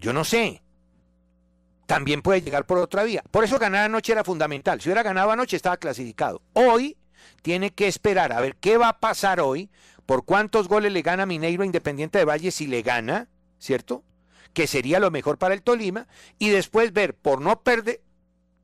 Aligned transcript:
Yo 0.00 0.12
no 0.12 0.24
sé. 0.24 0.62
También 1.86 2.22
puede 2.22 2.42
llegar 2.42 2.66
por 2.66 2.78
otra 2.78 3.04
vía. 3.04 3.22
Por 3.30 3.44
eso 3.44 3.58
ganar 3.58 3.84
anoche 3.84 4.12
era 4.12 4.24
fundamental. 4.24 4.80
Si 4.80 4.88
hubiera 4.88 5.02
ganado 5.02 5.30
anoche 5.30 5.56
estaba 5.56 5.78
clasificado. 5.78 6.42
Hoy 6.52 6.96
tiene 7.42 7.70
que 7.70 7.88
esperar 7.88 8.32
a 8.32 8.40
ver 8.40 8.56
qué 8.56 8.76
va 8.76 8.88
a 8.88 9.00
pasar 9.00 9.40
hoy, 9.40 9.70
por 10.06 10.24
cuántos 10.24 10.68
goles 10.68 10.92
le 10.92 11.02
gana 11.02 11.26
Mineiro 11.26 11.64
Independiente 11.64 12.18
de 12.18 12.24
Valle 12.24 12.50
si 12.50 12.66
le 12.66 12.82
gana, 12.82 13.28
¿cierto? 13.58 14.04
Que 14.52 14.66
sería 14.66 15.00
lo 15.00 15.10
mejor 15.10 15.38
para 15.38 15.54
el 15.54 15.62
Tolima, 15.62 16.08
y 16.38 16.48
después 16.50 16.92
ver 16.92 17.14
por 17.14 17.40
no 17.40 17.62
perder, 17.62 18.00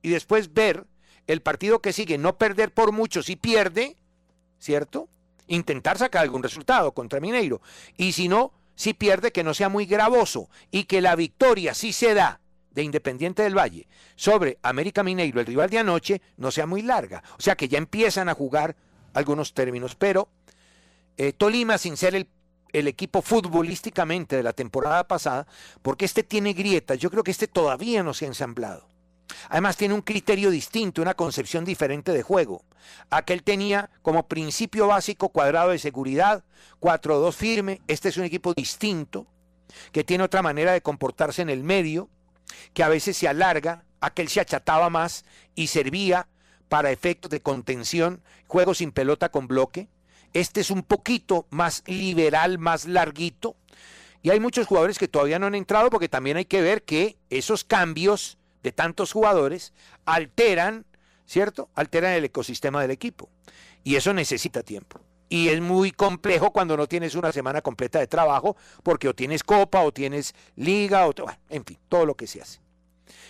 y 0.02 0.10
después 0.10 0.52
ver 0.52 0.86
el 1.26 1.40
partido 1.40 1.80
que 1.80 1.92
sigue, 1.92 2.18
no 2.18 2.36
perder 2.36 2.72
por 2.72 2.92
mucho 2.92 3.22
si 3.22 3.36
pierde, 3.36 3.96
¿cierto? 4.58 5.08
Intentar 5.46 5.98
sacar 5.98 6.22
algún 6.22 6.42
resultado 6.42 6.92
contra 6.92 7.20
Mineiro. 7.20 7.60
Y 7.96 8.12
si 8.12 8.28
no, 8.28 8.52
si 8.74 8.94
pierde, 8.94 9.32
que 9.32 9.44
no 9.44 9.54
sea 9.54 9.68
muy 9.68 9.86
gravoso 9.86 10.48
y 10.70 10.84
que 10.84 11.00
la 11.00 11.16
victoria, 11.16 11.74
si 11.74 11.92
se 11.92 12.14
da, 12.14 12.40
de 12.70 12.82
Independiente 12.82 13.42
del 13.42 13.56
Valle 13.56 13.86
sobre 14.16 14.58
América 14.62 15.02
Mineiro, 15.02 15.40
el 15.40 15.46
rival 15.46 15.70
de 15.70 15.78
anoche, 15.78 16.20
no 16.36 16.50
sea 16.50 16.66
muy 16.66 16.82
larga. 16.82 17.22
O 17.38 17.42
sea 17.42 17.54
que 17.54 17.68
ya 17.68 17.78
empiezan 17.78 18.28
a 18.28 18.34
jugar 18.34 18.76
algunos 19.14 19.54
términos, 19.54 19.94
pero 19.94 20.28
eh, 21.16 21.32
Tolima, 21.32 21.78
sin 21.78 21.96
ser 21.96 22.16
el, 22.16 22.28
el, 22.72 22.88
equipo 22.88 23.22
futbolísticamente 23.22 24.36
de 24.36 24.42
la 24.42 24.52
temporada 24.52 25.06
pasada, 25.06 25.46
porque 25.82 26.04
este 26.04 26.24
tiene 26.24 26.52
grietas, 26.52 26.98
yo 26.98 27.10
creo 27.10 27.22
que 27.22 27.30
este 27.30 27.46
todavía 27.46 28.02
no 28.02 28.12
se 28.12 28.24
ha 28.24 28.28
ensamblado. 28.28 28.88
Además 29.48 29.76
tiene 29.76 29.94
un 29.94 30.02
criterio 30.02 30.50
distinto, 30.50 31.02
una 31.02 31.14
concepción 31.14 31.64
diferente 31.64 32.12
de 32.12 32.22
juego. 32.22 32.64
Aquel 33.10 33.42
tenía 33.42 33.90
como 34.02 34.28
principio 34.28 34.86
básico 34.86 35.30
cuadrado 35.30 35.70
de 35.70 35.78
seguridad, 35.78 36.44
4-2 36.80 37.32
firme, 37.32 37.80
este 37.86 38.08
es 38.08 38.16
un 38.16 38.24
equipo 38.24 38.54
distinto, 38.54 39.26
que 39.92 40.04
tiene 40.04 40.24
otra 40.24 40.42
manera 40.42 40.72
de 40.72 40.82
comportarse 40.82 41.42
en 41.42 41.50
el 41.50 41.64
medio, 41.64 42.08
que 42.72 42.82
a 42.82 42.88
veces 42.88 43.16
se 43.16 43.28
alarga, 43.28 43.84
aquel 44.00 44.28
se 44.28 44.40
achataba 44.40 44.90
más 44.90 45.24
y 45.54 45.68
servía 45.68 46.28
para 46.68 46.90
efectos 46.90 47.30
de 47.30 47.40
contención, 47.40 48.22
juego 48.46 48.74
sin 48.74 48.92
pelota 48.92 49.30
con 49.30 49.46
bloque. 49.46 49.88
Este 50.32 50.60
es 50.60 50.70
un 50.70 50.82
poquito 50.82 51.46
más 51.50 51.82
liberal, 51.86 52.58
más 52.58 52.86
larguito. 52.86 53.56
Y 54.22 54.30
hay 54.30 54.40
muchos 54.40 54.66
jugadores 54.66 54.98
que 54.98 55.06
todavía 55.06 55.38
no 55.38 55.46
han 55.46 55.54
entrado 55.54 55.90
porque 55.90 56.08
también 56.08 56.36
hay 56.36 56.46
que 56.46 56.62
ver 56.62 56.82
que 56.82 57.18
esos 57.30 57.62
cambios 57.62 58.38
de 58.64 58.72
tantos 58.72 59.12
jugadores 59.12 59.72
alteran, 60.06 60.86
¿cierto? 61.26 61.68
Alteran 61.74 62.14
el 62.14 62.24
ecosistema 62.24 62.80
del 62.82 62.90
equipo. 62.90 63.28
Y 63.84 63.94
eso 63.94 64.12
necesita 64.12 64.62
tiempo. 64.62 65.00
Y 65.28 65.48
es 65.48 65.60
muy 65.60 65.92
complejo 65.92 66.50
cuando 66.50 66.76
no 66.76 66.88
tienes 66.88 67.14
una 67.14 67.30
semana 67.30 67.60
completa 67.60 67.98
de 67.98 68.06
trabajo, 68.06 68.56
porque 68.82 69.08
o 69.08 69.14
tienes 69.14 69.44
copa, 69.44 69.82
o 69.82 69.92
tienes 69.92 70.34
liga, 70.56 71.06
o 71.06 71.12
bueno, 71.12 71.38
en 71.50 71.64
fin, 71.64 71.78
todo 71.88 72.06
lo 72.06 72.14
que 72.16 72.26
se 72.26 72.40
hace. 72.40 72.60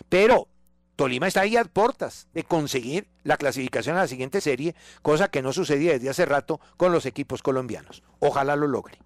Pero 0.09 0.49
Tolima 0.95 1.27
está 1.27 1.41
ahí 1.41 1.57
a 1.57 1.65
puertas 1.65 2.29
de 2.33 2.45
conseguir 2.45 3.09
la 3.25 3.37
clasificación 3.37 3.97
a 3.97 4.03
la 4.03 4.09
siguiente 4.09 4.41
serie, 4.41 4.77
cosa 5.03 5.29
que 5.29 5.43
no 5.43 5.53
sucedía 5.53 5.93
desde 5.95 6.11
hace 6.11 6.27
rato 6.27 6.61
con 6.77 6.93
los 6.93 7.07
equipos 7.07 7.43
colombianos. 7.43 8.05
Ojalá 8.21 8.55
lo 8.55 8.69
logre. 8.69 8.99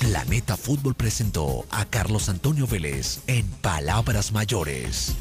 Planeta 0.00 0.56
Fútbol 0.56 0.94
presentó 0.94 1.66
a 1.70 1.84
Carlos 1.84 2.30
Antonio 2.30 2.66
Vélez 2.66 3.20
en 3.26 3.46
Palabras 3.46 4.32
Mayores. 4.32 5.14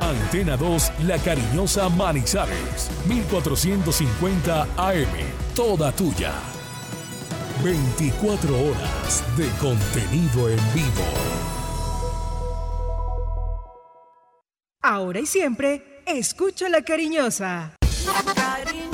Antena 0.00 0.56
2, 0.56 0.92
La 1.06 1.16
Cariñosa 1.18 1.88
Manizales, 1.88 2.90
1450 3.06 4.62
AM, 4.76 5.06
toda 5.54 5.92
tuya. 5.92 6.32
24 7.62 8.52
horas 8.52 9.22
de 9.36 9.48
contenido 9.60 10.50
en 10.50 10.58
vivo. 10.74 11.04
Ahora 14.82 15.20
y 15.20 15.26
siempre, 15.26 16.02
escucha 16.04 16.68
La 16.68 16.82
Cariñosa. 16.82 17.76
La 18.04 18.34
cariñosa. 18.34 18.93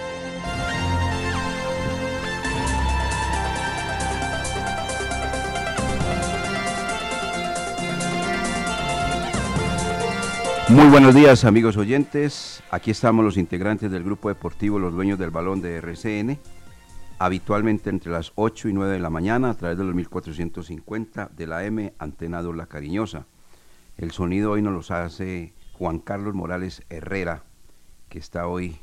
Muy 10.71 10.87
buenos 10.87 11.13
días 11.13 11.43
amigos 11.43 11.75
oyentes, 11.75 12.63
aquí 12.71 12.91
estamos 12.91 13.25
los 13.25 13.35
integrantes 13.35 13.91
del 13.91 14.05
grupo 14.05 14.29
deportivo 14.29 14.79
Los 14.79 14.93
Dueños 14.93 15.19
del 15.19 15.29
Balón 15.29 15.61
de 15.61 15.75
RCN, 15.75 16.39
habitualmente 17.19 17.89
entre 17.89 18.09
las 18.09 18.31
8 18.35 18.69
y 18.69 18.73
9 18.73 18.93
de 18.93 18.99
la 18.99 19.09
mañana 19.09 19.49
a 19.49 19.53
través 19.53 19.77
de 19.77 19.83
los 19.83 19.93
1450 19.93 21.29
de 21.35 21.45
la 21.45 21.65
M 21.65 21.93
Antena 21.99 22.41
2 22.41 22.55
La 22.55 22.67
Cariñosa. 22.67 23.27
El 23.97 24.11
sonido 24.11 24.51
hoy 24.51 24.61
nos 24.61 24.71
los 24.71 24.91
hace 24.91 25.53
Juan 25.73 25.99
Carlos 25.99 26.35
Morales 26.35 26.83
Herrera, 26.89 27.43
que 28.07 28.19
está 28.19 28.47
hoy 28.47 28.79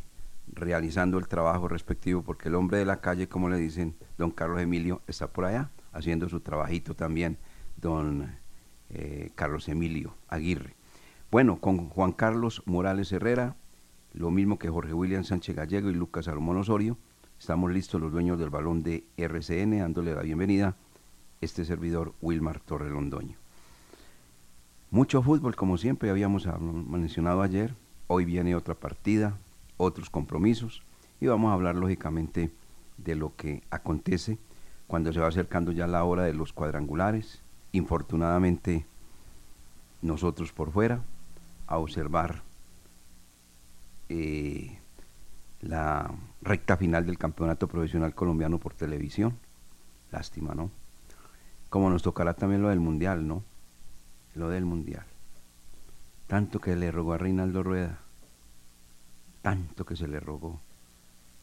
realizando 0.52 1.16
el 1.16 1.26
trabajo 1.26 1.68
respectivo, 1.68 2.20
porque 2.22 2.50
el 2.50 2.56
hombre 2.56 2.76
de 2.76 2.84
la 2.84 3.00
calle, 3.00 3.30
como 3.30 3.48
le 3.48 3.56
dicen, 3.56 3.96
don 4.18 4.30
Carlos 4.30 4.60
Emilio, 4.60 5.00
está 5.06 5.28
por 5.28 5.46
allá 5.46 5.70
haciendo 5.94 6.28
su 6.28 6.40
trabajito 6.40 6.94
también, 6.94 7.38
don 7.78 8.36
eh, 8.90 9.30
Carlos 9.34 9.70
Emilio 9.70 10.14
Aguirre. 10.28 10.77
Bueno, 11.30 11.60
con 11.60 11.90
Juan 11.90 12.12
Carlos 12.12 12.62
Morales 12.64 13.12
Herrera, 13.12 13.54
lo 14.14 14.30
mismo 14.30 14.58
que 14.58 14.70
Jorge 14.70 14.94
William 14.94 15.24
Sánchez 15.24 15.54
Gallego 15.54 15.90
y 15.90 15.94
Lucas 15.94 16.24
Salomón 16.24 16.56
Osorio, 16.56 16.96
estamos 17.38 17.70
listos 17.70 18.00
los 18.00 18.10
dueños 18.10 18.38
del 18.38 18.48
balón 18.48 18.82
de 18.82 19.04
RCN, 19.18 19.78
dándole 19.78 20.14
la 20.14 20.22
bienvenida 20.22 20.74
este 21.42 21.66
servidor 21.66 22.14
Wilmar 22.22 22.60
Torre 22.60 22.88
Londoño. 22.88 23.36
Mucho 24.90 25.22
fútbol, 25.22 25.54
como 25.54 25.76
siempre 25.76 26.08
habíamos 26.08 26.48
mencionado 26.60 27.42
ayer, 27.42 27.74
hoy 28.06 28.24
viene 28.24 28.56
otra 28.56 28.74
partida, 28.74 29.36
otros 29.76 30.08
compromisos, 30.08 30.82
y 31.20 31.26
vamos 31.26 31.50
a 31.50 31.54
hablar 31.54 31.76
lógicamente 31.76 32.50
de 32.96 33.16
lo 33.16 33.36
que 33.36 33.62
acontece 33.68 34.38
cuando 34.86 35.12
se 35.12 35.20
va 35.20 35.28
acercando 35.28 35.72
ya 35.72 35.86
la 35.86 36.04
hora 36.04 36.22
de 36.22 36.32
los 36.32 36.54
cuadrangulares. 36.54 37.42
Infortunadamente, 37.72 38.86
nosotros 40.00 40.52
por 40.52 40.72
fuera, 40.72 41.02
a 41.68 41.78
observar 41.78 42.42
eh, 44.08 44.76
la 45.60 46.10
recta 46.42 46.76
final 46.76 47.06
del 47.06 47.18
campeonato 47.18 47.68
profesional 47.68 48.14
colombiano 48.14 48.58
por 48.58 48.74
televisión. 48.74 49.38
Lástima, 50.10 50.54
¿no? 50.54 50.70
Como 51.68 51.90
nos 51.90 52.02
tocará 52.02 52.34
también 52.34 52.62
lo 52.62 52.70
del 52.70 52.80
mundial, 52.80 53.28
¿no? 53.28 53.44
Lo 54.34 54.48
del 54.48 54.64
mundial. 54.64 55.04
Tanto 56.26 56.60
que 56.60 56.74
le 56.74 56.90
rogó 56.90 57.12
a 57.12 57.18
Reinaldo 57.18 57.62
Rueda 57.62 58.00
tanto 59.42 59.86
que 59.86 59.96
se 59.96 60.08
le 60.08 60.20
rogó. 60.20 60.60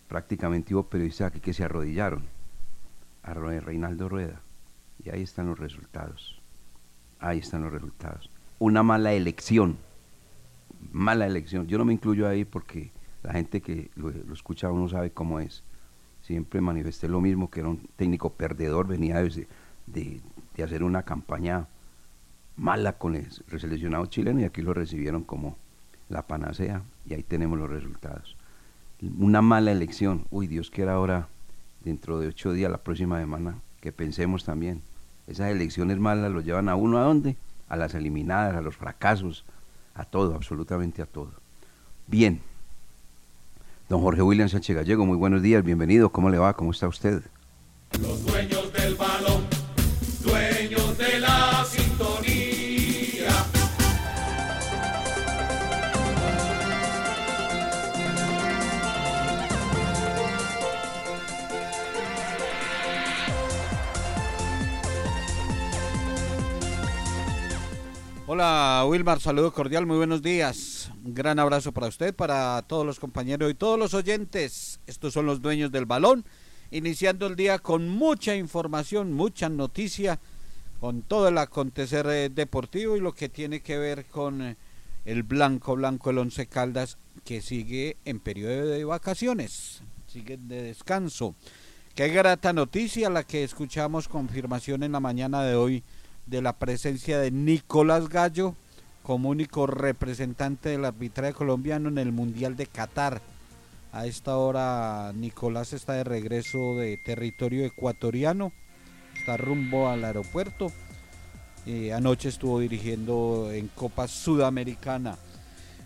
Prácticamente 0.07 0.75
hubo 0.75 0.83
periodistas 0.83 1.27
aquí 1.27 1.39
que 1.39 1.53
se 1.53 1.63
arrodillaron 1.63 2.23
a 3.23 3.33
Reinaldo 3.33 4.09
Rueda. 4.09 4.41
Y 5.03 5.09
ahí 5.09 5.23
están 5.23 5.47
los 5.47 5.57
resultados. 5.57 6.39
Ahí 7.19 7.39
están 7.39 7.63
los 7.63 7.71
resultados. 7.71 8.29
Una 8.59 8.83
mala 8.83 9.13
elección. 9.13 9.77
Mala 10.91 11.25
elección. 11.25 11.67
Yo 11.67 11.77
no 11.77 11.85
me 11.85 11.93
incluyo 11.93 12.27
ahí 12.27 12.45
porque 12.45 12.91
la 13.23 13.33
gente 13.33 13.61
que 13.61 13.89
lo, 13.95 14.09
escucha 14.33 14.71
uno 14.71 14.87
sabe 14.87 15.11
cómo 15.11 15.39
es. 15.39 15.63
Siempre 16.21 16.61
manifesté 16.61 17.07
lo 17.07 17.21
mismo, 17.21 17.49
que 17.49 17.59
era 17.59 17.69
un 17.69 17.87
técnico 17.95 18.33
perdedor, 18.33 18.87
venía 18.87 19.21
de, 19.21 19.47
de 19.87 20.63
hacer 20.63 20.83
una 20.83 21.03
campaña 21.03 21.67
mala 22.57 22.97
con 22.97 23.15
el 23.15 23.27
seleccionado 23.31 24.05
chileno 24.05 24.39
y 24.39 24.43
aquí 24.45 24.61
lo 24.61 24.73
recibieron 24.73 25.23
como 25.23 25.57
la 26.09 26.27
panacea 26.27 26.83
y 27.05 27.13
ahí 27.13 27.23
tenemos 27.23 27.59
los 27.59 27.69
resultados. 27.69 28.37
Una 29.19 29.41
mala 29.41 29.71
elección, 29.71 30.25
uy 30.31 30.47
Dios 30.47 30.71
quiera 30.71 30.93
ahora, 30.93 31.27
dentro 31.83 32.19
de 32.19 32.27
ocho 32.27 32.53
días, 32.53 32.71
la 32.71 32.83
próxima 32.83 33.19
semana, 33.19 33.59
que 33.81 33.91
pensemos 33.91 34.45
también. 34.45 34.81
Esas 35.27 35.51
elecciones 35.51 35.99
malas 35.99 36.31
lo 36.31 36.41
llevan 36.41 36.69
a 36.69 36.75
uno 36.75 36.97
a 36.97 37.03
dónde? 37.03 37.35
A 37.67 37.75
las 37.75 37.93
eliminadas, 37.93 38.55
a 38.55 38.61
los 38.61 38.75
fracasos, 38.75 39.45
a 39.95 40.03
todo, 40.03 40.35
absolutamente 40.35 41.01
a 41.01 41.05
todo. 41.05 41.31
Bien. 42.07 42.41
Don 43.89 44.01
Jorge 44.01 44.21
William 44.21 44.49
Sánchez 44.49 44.75
Gallego, 44.75 45.05
muy 45.05 45.17
buenos 45.17 45.41
días, 45.41 45.63
bienvenido, 45.63 46.09
¿cómo 46.09 46.29
le 46.29 46.37
va? 46.37 46.55
¿Cómo 46.55 46.71
está 46.71 46.87
usted? 46.87 47.23
Los 47.99 48.25
dueños 48.25 48.73
del 48.73 48.95
balón, 48.95 49.14
Hola 68.35 68.83
Wilmar, 68.85 69.21
saludo 69.21 69.53
cordial, 69.53 69.85
muy 69.85 69.95
buenos 69.95 70.21
días. 70.21 70.91
Un 71.05 71.13
gran 71.13 71.39
abrazo 71.39 71.71
para 71.71 71.87
usted, 71.87 72.13
para 72.13 72.61
todos 72.63 72.85
los 72.85 72.99
compañeros 72.99 73.49
y 73.49 73.53
todos 73.53 73.79
los 73.79 73.93
oyentes. 73.93 74.81
Estos 74.87 75.13
son 75.13 75.25
los 75.25 75.41
dueños 75.41 75.71
del 75.71 75.85
balón, 75.85 76.25
iniciando 76.69 77.27
el 77.27 77.37
día 77.37 77.59
con 77.59 77.87
mucha 77.87 78.35
información, 78.35 79.13
mucha 79.13 79.47
noticia, 79.47 80.19
con 80.81 81.01
todo 81.01 81.29
el 81.29 81.37
acontecer 81.37 82.07
eh, 82.07 82.29
deportivo 82.29 82.97
y 82.97 82.99
lo 82.99 83.13
que 83.13 83.29
tiene 83.29 83.61
que 83.61 83.77
ver 83.77 84.03
con 84.03 84.41
eh, 84.41 84.57
el 85.05 85.23
blanco, 85.23 85.77
blanco, 85.77 86.09
el 86.09 86.17
Once 86.17 86.45
Caldas, 86.45 86.97
que 87.23 87.41
sigue 87.41 87.95
en 88.03 88.19
periodo 88.19 88.65
de 88.65 88.83
vacaciones, 88.83 89.81
sigue 90.07 90.35
de 90.35 90.61
descanso. 90.61 91.35
Qué 91.95 92.09
grata 92.09 92.51
noticia 92.51 93.09
la 93.09 93.23
que 93.23 93.45
escuchamos 93.45 94.09
confirmación 94.09 94.83
en 94.83 94.91
la 94.91 94.99
mañana 94.99 95.41
de 95.41 95.55
hoy 95.55 95.85
de 96.25 96.41
la 96.41 96.53
presencia 96.53 97.19
de 97.19 97.31
Nicolás 97.31 98.09
Gallo 98.09 98.55
como 99.03 99.29
único 99.29 99.67
representante 99.67 100.69
del 100.69 100.85
arbitraje 100.85 101.33
colombiano 101.33 101.89
en 101.89 101.99
el 101.99 102.11
Mundial 102.11 102.55
de 102.55 102.65
Qatar. 102.65 103.21
A 103.91 104.07
esta 104.07 104.37
hora 104.37 105.13
Nicolás 105.13 105.73
está 105.73 105.93
de 105.93 106.03
regreso 106.03 106.75
de 106.75 106.97
territorio 106.97 107.65
ecuatoriano, 107.65 108.51
está 109.17 109.37
rumbo 109.37 109.89
al 109.89 110.03
aeropuerto. 110.03 110.71
Eh, 111.67 111.93
anoche 111.93 112.29
estuvo 112.29 112.59
dirigiendo 112.59 113.51
en 113.51 113.67
Copa 113.69 114.07
Sudamericana. 114.07 115.17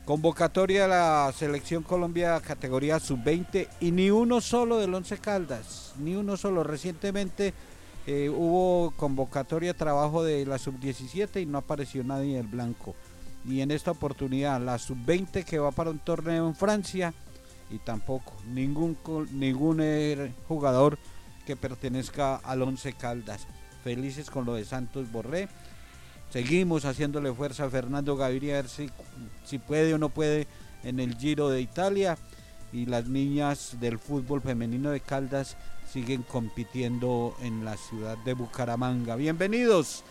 Convocatoria 0.06 0.86
a 0.86 0.88
la 0.88 1.34
selección 1.38 1.84
Colombia 1.84 2.42
categoría 2.42 3.00
sub-20 3.00 3.68
y 3.80 3.92
ni 3.92 4.10
uno 4.10 4.42
solo 4.42 4.80
del 4.80 4.94
Once 4.94 5.18
Caldas, 5.20 5.94
ni 6.00 6.16
uno 6.16 6.36
solo. 6.36 6.64
Recientemente 6.64 7.54
eh, 8.12 8.28
hubo 8.28 8.90
convocatoria 8.98 9.76
trabajo 9.76 10.24
de 10.24 10.44
la 10.44 10.58
sub-17 10.58 11.44
y 11.44 11.46
no 11.46 11.60
apareció 11.60 12.04
nadie 12.04 12.38
del 12.38 12.48
blanco. 12.48 12.96
Y 13.46 13.62
en 13.62 13.70
esta 13.70 13.92
oportunidad 13.92 14.60
la 14.60 14.80
sub-20 14.80 15.46
que 15.46 15.60
va 15.60 15.70
para 15.70 15.92
un 15.92 16.00
torneo 16.00 16.48
en 16.48 16.56
Francia 16.56 17.14
y 17.70 17.78
tampoco 17.78 18.34
ningún, 18.48 18.98
ningún 19.32 19.82
er, 19.82 20.34
jugador 20.48 20.98
que 21.46 21.56
pertenezca 21.56 22.38
al 22.38 22.64
Once 22.64 22.94
Caldas. 22.94 23.46
Felices 23.84 24.32
con 24.32 24.44
lo 24.44 24.56
de 24.56 24.66
Santos 24.66 25.12
Borré. 25.12 25.48
Seguimos 26.32 26.86
haciéndole 26.86 27.32
fuerza 27.32 27.66
a 27.66 27.70
Fernando 27.70 28.18
Gaviria 28.18 28.56
a 28.56 28.62
ver 28.64 28.70
si, 28.70 28.90
si 29.46 29.60
puede 29.60 29.94
o 29.94 30.00
no 30.00 30.10
puede 30.10 30.48
en 30.84 31.00
el 31.00 31.16
Giro 31.16 31.50
de 31.50 31.62
Italia. 31.62 32.18
Y 32.74 32.88
las 32.88 33.08
niñas 33.08 33.78
del 33.80 34.00
fútbol 34.00 34.42
femenino 34.42 34.90
de 34.90 35.00
Caldas 35.00 35.58
siguen 35.92 36.24
compitiendo 36.24 37.36
en 37.42 37.66
la 37.66 37.76
ciudad 37.78 38.18
de 38.20 38.34
Bucaramanga. 38.34 39.16
Bienvenidos, 39.16 40.04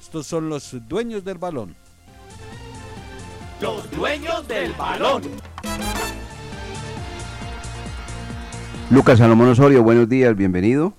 estos 0.00 0.26
son 0.26 0.48
los 0.48 0.76
dueños 0.88 1.24
del 1.24 1.38
balón. 1.38 1.76
Los 3.60 3.90
dueños 3.90 4.46
del 4.48 4.72
balón. 4.72 5.22
Lucas 8.90 9.18
Salomón 9.18 9.50
Osorio, 9.50 9.82
buenos 9.82 10.08
días, 10.08 10.36
bienvenido. 10.36 10.94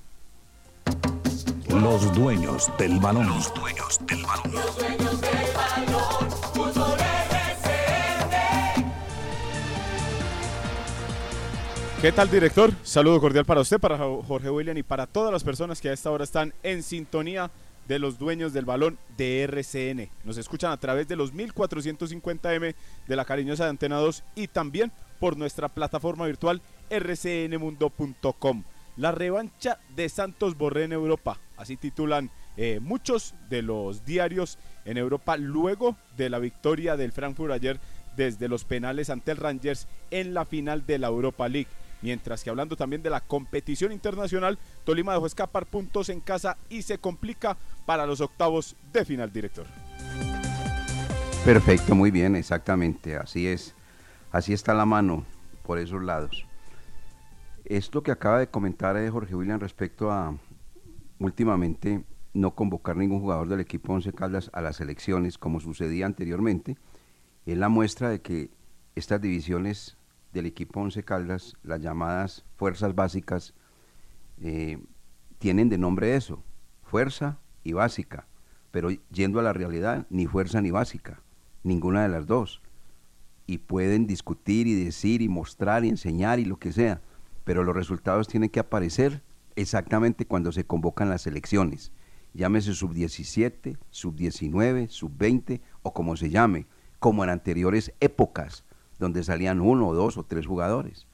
Los 1.70 2.14
dueños 2.14 2.72
del 2.78 3.00
balón. 3.00 3.28
Los 3.28 3.54
dueños 3.54 4.00
del 4.08 4.24
balón. 4.24 4.52
Los 4.52 4.78
dueños 4.78 5.22
del 5.22 5.32
balón. 5.32 5.47
¿Qué 12.00 12.12
tal, 12.12 12.30
director? 12.30 12.72
Saludo 12.84 13.20
cordial 13.20 13.44
para 13.44 13.62
usted, 13.62 13.80
para 13.80 13.98
Jorge 13.98 14.52
William 14.52 14.78
y 14.78 14.84
para 14.84 15.08
todas 15.08 15.34
las 15.34 15.44
personas 15.44 15.82
que 15.82 15.90
a 15.90 15.94
esta 15.94 16.12
hora 16.12 16.26
están 16.26 16.54
en 16.62 16.84
sintonía 16.84 17.50
de 17.88 17.98
los 17.98 18.20
dueños 18.20 18.54
del 18.54 18.66
balón 18.66 19.00
de 19.18 19.42
RCN. 19.42 20.08
Nos 20.24 20.38
escuchan 20.38 20.72
a 20.72 20.78
través 20.78 21.08
de 21.08 21.16
los 21.16 21.34
1450M 21.34 22.76
de 23.08 23.16
la 23.16 23.26
cariñosa 23.26 23.64
de 23.64 23.72
Antena 23.72 23.98
2 23.98 24.24
y 24.36 24.48
también 24.48 24.92
por 25.20 25.38
nuestra 25.38 25.70
plataforma 25.70 26.28
virtual 26.28 26.62
rcnmundo.com. 26.92 28.64
La 28.96 29.12
revancha 29.12 29.80
de 29.96 30.08
Santos 30.08 30.56
Borré 30.56 30.84
en 30.84 30.94
Europa, 30.94 31.40
así 31.58 31.78
titulan 31.78 32.30
eh, 32.58 32.80
muchos 32.80 33.34
de 33.50 33.64
los 33.64 34.06
diarios 34.06 34.60
en 34.86 35.00
Europa 35.00 35.36
luego 35.36 35.98
de 36.16 36.30
la 36.30 36.38
victoria 36.38 36.96
del 36.96 37.12
Frankfurt 37.12 37.54
ayer 37.54 37.80
desde 38.16 38.50
los 38.50 38.66
penales 38.66 39.10
ante 39.10 39.32
el 39.32 39.38
Rangers 39.38 39.88
en 40.12 40.36
la 40.36 40.46
final 40.46 40.86
de 40.86 41.00
la 41.00 41.08
Europa 41.08 41.50
League. 41.50 41.68
Mientras 42.02 42.44
que 42.44 42.50
hablando 42.50 42.76
también 42.76 43.02
de 43.02 43.10
la 43.10 43.22
competición 43.22 43.92
internacional, 43.92 44.60
Tolima 44.84 45.14
dejó 45.14 45.26
escapar 45.26 45.66
puntos 45.66 46.10
en 46.10 46.22
casa 46.22 46.58
y 46.70 46.84
se 46.84 47.00
complica 47.00 47.58
para 47.86 48.06
los 48.06 48.22
octavos 48.22 48.76
de 48.94 49.04
final, 49.06 49.32
director. 49.32 49.66
Perfecto, 51.44 51.96
muy 51.96 52.12
bien, 52.12 52.36
exactamente, 52.36 53.16
así 53.16 53.48
es. 53.48 53.74
Así 54.32 54.54
está 54.54 54.74
la 54.74 54.86
mano 54.86 55.26
por 55.64 55.80
esos 55.80 56.04
lados. 56.04 56.46
Esto 57.66 58.04
que 58.04 58.12
acaba 58.12 58.40
de 58.40 58.48
comentar 58.48 58.98
eh, 58.98 59.10
Jorge 59.10 59.36
William 59.36 59.60
respecto 59.60 60.12
a 60.12 60.38
últimamente 61.20 62.04
no 62.34 62.54
convocar 62.54 62.96
ningún 62.96 63.20
jugador 63.20 63.48
del 63.50 63.60
equipo 63.60 63.94
Once 63.94 64.14
Caldas 64.14 64.50
a 64.54 64.62
las 64.62 64.80
elecciones 64.80 65.38
como 65.38 65.60
sucedía 65.60 66.06
anteriormente, 66.06 66.78
es 67.46 67.58
la 67.58 67.70
muestra 67.70 68.10
de 68.10 68.22
que 68.22 68.50
estas 68.96 69.22
divisiones 69.22 69.98
del 70.34 70.46
equipo 70.46 70.82
Once 70.82 71.04
Caldas, 71.04 71.56
las 71.64 71.82
llamadas 71.82 72.46
fuerzas 72.56 72.96
básicas, 72.96 73.54
eh, 74.42 74.80
tienen 75.40 75.70
de 75.70 75.78
nombre 75.78 76.16
eso, 76.16 76.44
fuerza 76.84 77.40
y 77.64 77.74
básica, 77.74 78.28
pero 78.72 78.90
yendo 79.12 79.40
a 79.40 79.44
la 79.44 79.54
realidad, 79.54 80.06
ni 80.10 80.28
fuerza 80.28 80.62
ni 80.62 80.72
básica, 80.72 81.22
ninguna 81.64 82.04
de 82.04 82.10
las 82.10 82.28
dos. 82.28 82.62
Y 83.46 83.60
pueden 83.60 84.08
discutir 84.08 84.68
y 84.68 84.84
decir 84.84 85.22
y 85.22 85.30
mostrar 85.30 85.86
y 85.86 85.90
enseñar 85.90 86.40
y 86.40 86.46
lo 86.46 86.58
que 86.58 86.72
sea, 86.72 87.02
pero 87.44 87.64
los 87.64 87.76
resultados 87.76 88.28
tienen 88.28 88.50
que 88.50 88.60
aparecer 88.60 89.24
exactamente 89.56 90.26
cuando 90.26 90.52
se 90.52 90.66
convocan 90.66 91.10
las 91.10 91.28
elecciones. 91.28 91.92
Llámese 92.34 92.74
sub-17, 92.74 93.78
sub-19, 93.90 94.90
sub-20 94.90 95.62
o 95.82 95.94
como 95.94 96.16
se 96.18 96.30
llame, 96.30 96.68
como 97.00 97.24
en 97.24 97.30
anteriores 97.30 97.94
épocas 98.00 98.66
donde 99.00 99.24
salían 99.24 99.62
uno, 99.62 99.94
dos 99.94 100.18
o 100.18 100.24
tres 100.24 100.46
jugadores. 100.46 101.08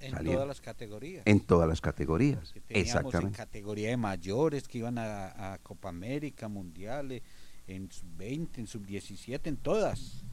En 0.00 0.24
todas 0.24 0.46
las 0.46 0.60
categorías. 0.60 1.22
En 1.26 1.40
todas 1.40 1.68
las 1.68 1.80
categorías. 1.80 2.54
Exactamente. 2.68 3.26
En 3.26 3.32
categoría 3.32 3.88
de 3.88 3.96
mayores 3.96 4.68
que 4.68 4.78
iban 4.78 4.98
a, 4.98 5.58
Copa 5.62 5.88
América, 5.88 6.48
Mundiales, 6.48 7.22
en 7.66 7.90
sub-20, 7.90 8.58
en 8.58 8.66
sub-17, 8.66 9.40
en 9.44 9.56
todas. 9.56 10.24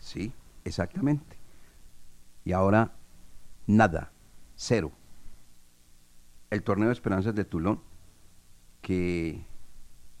Sí, 0.00 0.32
exactamente. 0.64 1.36
Y 2.44 2.52
ahora, 2.52 2.92
nada, 3.66 4.10
cero. 4.56 4.90
El 6.50 6.62
torneo 6.62 6.88
de 6.88 6.94
Esperanzas 6.94 7.34
de 7.34 7.44
Toulon, 7.44 7.80
que 8.80 9.44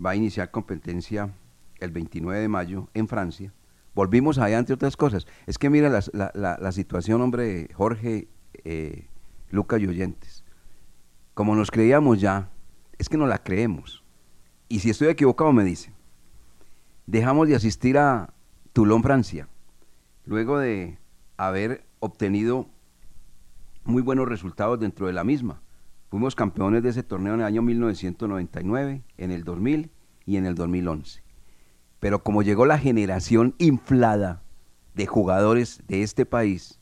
va 0.04 0.10
a 0.10 0.16
iniciar 0.16 0.50
competencia 0.50 1.34
el 1.80 1.90
29 1.90 2.40
de 2.40 2.48
mayo 2.48 2.88
en 2.94 3.08
Francia, 3.08 3.52
Volvimos 3.98 4.38
allá, 4.38 4.58
entre 4.60 4.76
otras 4.76 4.96
cosas. 4.96 5.26
Es 5.48 5.58
que 5.58 5.70
mira 5.70 5.88
la, 5.90 6.30
la- 6.32 6.70
situación, 6.70 7.20
hombre, 7.20 7.68
Jorge, 7.74 8.28
eh, 8.62 9.08
Lucas 9.50 9.80
y 9.80 9.88
oyentes. 9.88 10.44
Como 11.34 11.56
nos 11.56 11.72
creíamos 11.72 12.20
ya, 12.20 12.48
es 12.96 13.08
que 13.08 13.16
no 13.16 13.26
la 13.26 13.42
creemos. 13.42 14.04
Y 14.68 14.78
si 14.78 14.90
estoy 14.90 15.08
equivocado, 15.08 15.52
me 15.52 15.64
dicen. 15.64 15.94
Dejamos 17.06 17.48
de 17.48 17.56
asistir 17.56 17.98
a 17.98 18.32
Toulon, 18.72 19.02
Francia, 19.02 19.48
luego 20.26 20.60
de 20.60 20.96
haber 21.36 21.84
obtenido 21.98 22.68
muy 23.82 24.02
buenos 24.02 24.28
resultados 24.28 24.78
dentro 24.78 25.08
de 25.08 25.12
la 25.12 25.24
misma. 25.24 25.60
Fuimos 26.08 26.36
campeones 26.36 26.84
de 26.84 26.90
ese 26.90 27.02
torneo 27.02 27.34
en 27.34 27.40
el 27.40 27.46
año 27.46 27.62
1999, 27.62 29.02
en 29.16 29.30
el 29.32 29.42
2000 29.42 29.90
y 30.24 30.36
en 30.36 30.46
el 30.46 30.54
2011. 30.54 31.24
Pero 32.00 32.22
como 32.22 32.42
llegó 32.42 32.66
la 32.66 32.78
generación 32.78 33.54
inflada 33.58 34.42
de 34.94 35.06
jugadores 35.06 35.82
de 35.88 36.02
este 36.02 36.26
país, 36.26 36.78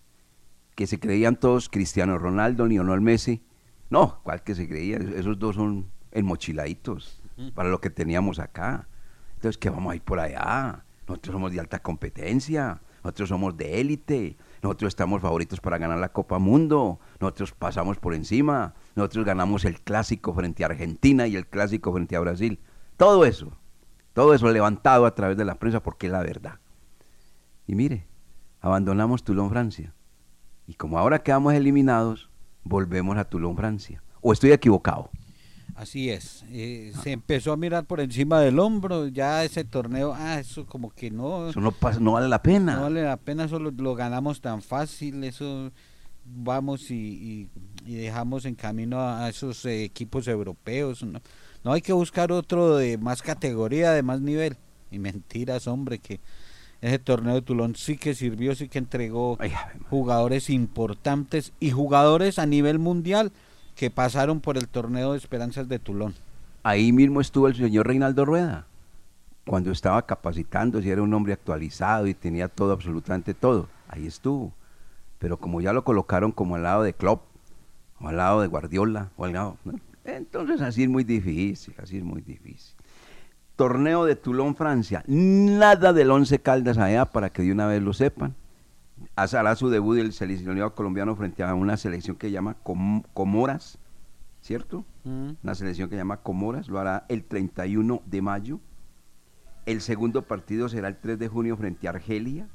que 0.74 0.86
se 0.86 1.00
creían 1.00 1.36
todos 1.36 1.68
Cristiano 1.68 2.18
Ronaldo, 2.18 2.66
Lionel 2.66 3.00
Messi, 3.00 3.42
no, 3.88 4.20
¿cuál 4.22 4.42
que 4.42 4.54
se 4.54 4.68
creía? 4.68 4.98
Esos 4.98 5.38
dos 5.38 5.56
son 5.56 5.90
enmochiladitos 6.12 7.22
para 7.54 7.68
lo 7.68 7.80
que 7.80 7.90
teníamos 7.90 8.38
acá. 8.38 8.88
Entonces, 9.34 9.58
¿qué 9.58 9.70
vamos 9.70 9.92
a 9.92 9.96
ir 9.96 10.02
por 10.02 10.18
allá? 10.18 10.84
Nosotros 11.06 11.32
somos 11.32 11.52
de 11.52 11.60
alta 11.60 11.78
competencia, 11.78 12.80
nosotros 13.04 13.28
somos 13.28 13.56
de 13.56 13.80
élite, 13.80 14.36
nosotros 14.62 14.88
estamos 14.88 15.22
favoritos 15.22 15.60
para 15.60 15.78
ganar 15.78 15.98
la 15.98 16.08
Copa 16.08 16.38
Mundo, 16.38 16.98
nosotros 17.20 17.52
pasamos 17.52 17.98
por 17.98 18.14
encima, 18.14 18.74
nosotros 18.96 19.24
ganamos 19.24 19.64
el 19.64 19.80
clásico 19.80 20.34
frente 20.34 20.64
a 20.64 20.66
Argentina 20.66 21.28
y 21.28 21.36
el 21.36 21.46
clásico 21.46 21.92
frente 21.92 22.16
a 22.16 22.20
Brasil. 22.20 22.58
Todo 22.96 23.24
eso, 23.24 23.52
todo 24.16 24.32
eso 24.34 24.50
levantado 24.50 25.04
a 25.04 25.14
través 25.14 25.36
de 25.36 25.44
la 25.44 25.56
prensa 25.56 25.80
porque 25.82 26.06
es 26.06 26.12
la 26.12 26.22
verdad. 26.22 26.54
Y 27.66 27.74
mire, 27.74 28.06
abandonamos 28.62 29.22
Toulon, 29.22 29.50
Francia. 29.50 29.92
Y 30.66 30.74
como 30.74 30.98
ahora 30.98 31.22
quedamos 31.22 31.52
eliminados, 31.52 32.30
volvemos 32.64 33.18
a 33.18 33.24
Toulon, 33.26 33.54
Francia. 33.56 34.02
¿O 34.22 34.32
estoy 34.32 34.52
equivocado? 34.52 35.10
Así 35.74 36.08
es. 36.08 36.46
eh, 36.48 36.92
se 37.02 37.12
empezó 37.12 37.52
a 37.52 37.56
mirar 37.58 37.84
por 37.84 38.00
encima 38.00 38.40
del 38.40 38.58
hombro. 38.58 39.06
Ya 39.08 39.44
ese 39.44 39.64
torneo, 39.64 40.14
ah, 40.16 40.40
eso 40.40 40.64
como 40.64 40.88
que 40.90 41.10
no. 41.10 41.50
Eso 41.50 41.60
no, 41.60 41.70
pasa, 41.70 42.00
no 42.00 42.12
vale 42.12 42.28
la 42.28 42.42
pena. 42.42 42.76
No 42.76 42.82
vale 42.82 43.02
la 43.02 43.18
pena, 43.18 43.44
eso 43.44 43.58
lo, 43.58 43.70
lo 43.70 43.94
ganamos 43.94 44.40
tan 44.40 44.62
fácil, 44.62 45.22
eso 45.24 45.70
vamos 46.24 46.90
y, 46.90 46.94
y- 46.96 47.50
y 47.84 47.94
dejamos 47.96 48.46
en 48.46 48.54
camino 48.54 48.98
a, 48.98 49.26
a 49.26 49.28
esos 49.28 49.64
eh, 49.66 49.84
equipos 49.84 50.26
europeos. 50.26 51.02
¿no? 51.04 51.20
No 51.66 51.72
hay 51.72 51.80
que 51.80 51.92
buscar 51.92 52.30
otro 52.30 52.76
de 52.76 52.96
más 52.96 53.22
categoría, 53.22 53.90
de 53.90 54.04
más 54.04 54.20
nivel. 54.20 54.56
Y 54.92 55.00
mentiras, 55.00 55.66
hombre, 55.66 55.98
que 55.98 56.20
ese 56.80 57.00
torneo 57.00 57.34
de 57.34 57.42
Tulón 57.42 57.74
sí 57.74 57.98
que 57.98 58.14
sirvió, 58.14 58.54
sí 58.54 58.68
que 58.68 58.78
entregó 58.78 59.36
Ay, 59.40 59.50
jugadores 59.90 60.48
importantes 60.48 61.52
y 61.58 61.72
jugadores 61.72 62.38
a 62.38 62.46
nivel 62.46 62.78
mundial 62.78 63.32
que 63.74 63.90
pasaron 63.90 64.40
por 64.40 64.56
el 64.56 64.68
torneo 64.68 65.10
de 65.10 65.18
Esperanzas 65.18 65.68
de 65.68 65.80
Tulón. 65.80 66.14
Ahí 66.62 66.92
mismo 66.92 67.20
estuvo 67.20 67.48
el 67.48 67.56
señor 67.56 67.88
Reinaldo 67.88 68.24
Rueda, 68.24 68.68
cuando 69.44 69.72
estaba 69.72 70.06
capacitando, 70.06 70.80
si 70.80 70.88
era 70.88 71.02
un 71.02 71.12
hombre 71.14 71.32
actualizado 71.32 72.06
y 72.06 72.14
tenía 72.14 72.46
todo, 72.46 72.74
absolutamente 72.74 73.34
todo. 73.34 73.66
Ahí 73.88 74.06
estuvo. 74.06 74.52
Pero 75.18 75.36
como 75.36 75.60
ya 75.60 75.72
lo 75.72 75.82
colocaron 75.82 76.30
como 76.30 76.54
al 76.54 76.62
lado 76.62 76.84
de 76.84 76.92
Klopp, 76.92 77.22
o 78.00 78.06
al 78.06 78.18
lado 78.18 78.40
de 78.40 78.46
Guardiola, 78.46 79.10
o 79.16 79.24
al 79.24 79.32
lado... 79.32 79.56
¿no? 79.64 79.80
Entonces 80.06 80.60
así 80.60 80.84
es 80.84 80.88
muy 80.88 81.04
difícil, 81.04 81.74
así 81.82 81.98
es 81.98 82.04
muy 82.04 82.22
difícil. 82.22 82.74
Torneo 83.56 84.04
de 84.04 84.16
Toulon, 84.16 84.54
Francia. 84.54 85.02
Nada 85.06 85.92
del 85.92 86.10
Once 86.10 86.38
Caldas 86.40 86.78
allá 86.78 87.06
para 87.06 87.30
que 87.30 87.42
de 87.42 87.52
una 87.52 87.66
vez 87.66 87.82
lo 87.82 87.92
sepan. 87.92 88.34
Hará 89.14 89.56
su 89.56 89.68
debut 89.68 89.98
el 89.98 90.12
seleccionado 90.12 90.74
colombiano 90.74 91.16
frente 91.16 91.42
a 91.42 91.54
una 91.54 91.76
selección 91.76 92.16
que 92.16 92.30
llama 92.30 92.54
Com- 92.62 93.02
Comoras, 93.14 93.78
¿cierto? 94.42 94.84
Una 95.42 95.54
selección 95.54 95.88
que 95.88 95.96
llama 95.96 96.18
Comoras, 96.18 96.68
lo 96.68 96.78
hará 96.78 97.04
el 97.08 97.24
31 97.24 98.02
de 98.06 98.22
mayo. 98.22 98.60
El 99.64 99.80
segundo 99.80 100.22
partido 100.22 100.68
será 100.68 100.88
el 100.88 100.96
3 100.96 101.18
de 101.18 101.28
junio 101.28 101.56
frente 101.56 101.86
a 101.86 101.90
Argelia 101.90 102.46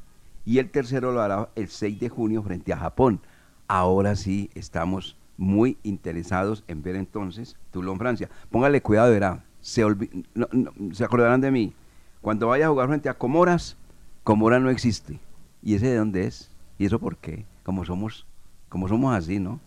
y 0.46 0.60
el 0.60 0.70
tercero 0.72 1.12
lo 1.12 1.22
hará 1.22 1.50
el 1.56 1.68
6 1.68 2.00
de 2.00 2.10
junio 2.10 2.42
frente 2.44 2.74
a 2.74 2.78
Japón. 2.78 3.22
Ahora 3.68 4.16
sí 4.16 4.50
estamos 4.56 5.18
muy 5.42 5.76
interesados 5.82 6.64
en 6.68 6.84
ver 6.84 6.96
entonces 6.96 7.58
Toulon, 7.72 7.98
Francia. 7.98 8.30
Póngale 8.52 8.80
cuidado, 8.84 9.12
verá. 9.12 9.44
Se, 9.60 9.84
olvi- 9.84 10.24
no- 10.36 10.48
no, 10.52 10.72
se 10.94 11.04
acordarán 11.04 11.42
de 11.42 11.50
mí. 11.50 11.74
Cuando 12.22 12.48
vaya 12.48 12.68
a 12.68 12.70
jugar 12.70 12.88
frente 12.88 13.10
a 13.10 13.16
Comoras, 13.16 13.76
Comoras 14.24 14.62
no 14.62 14.70
existe. 14.70 15.20
¿Y 15.64 15.74
ese 15.74 15.88
de 15.88 15.98
dónde 15.98 16.28
es? 16.28 16.52
¿Y 16.78 16.86
eso 16.86 17.00
por 17.00 17.18
qué? 17.18 17.44
Como 17.64 17.84
somos, 17.86 18.28
como 18.70 18.88
somos 18.88 19.16
así, 19.16 19.40
¿no? 19.40 19.60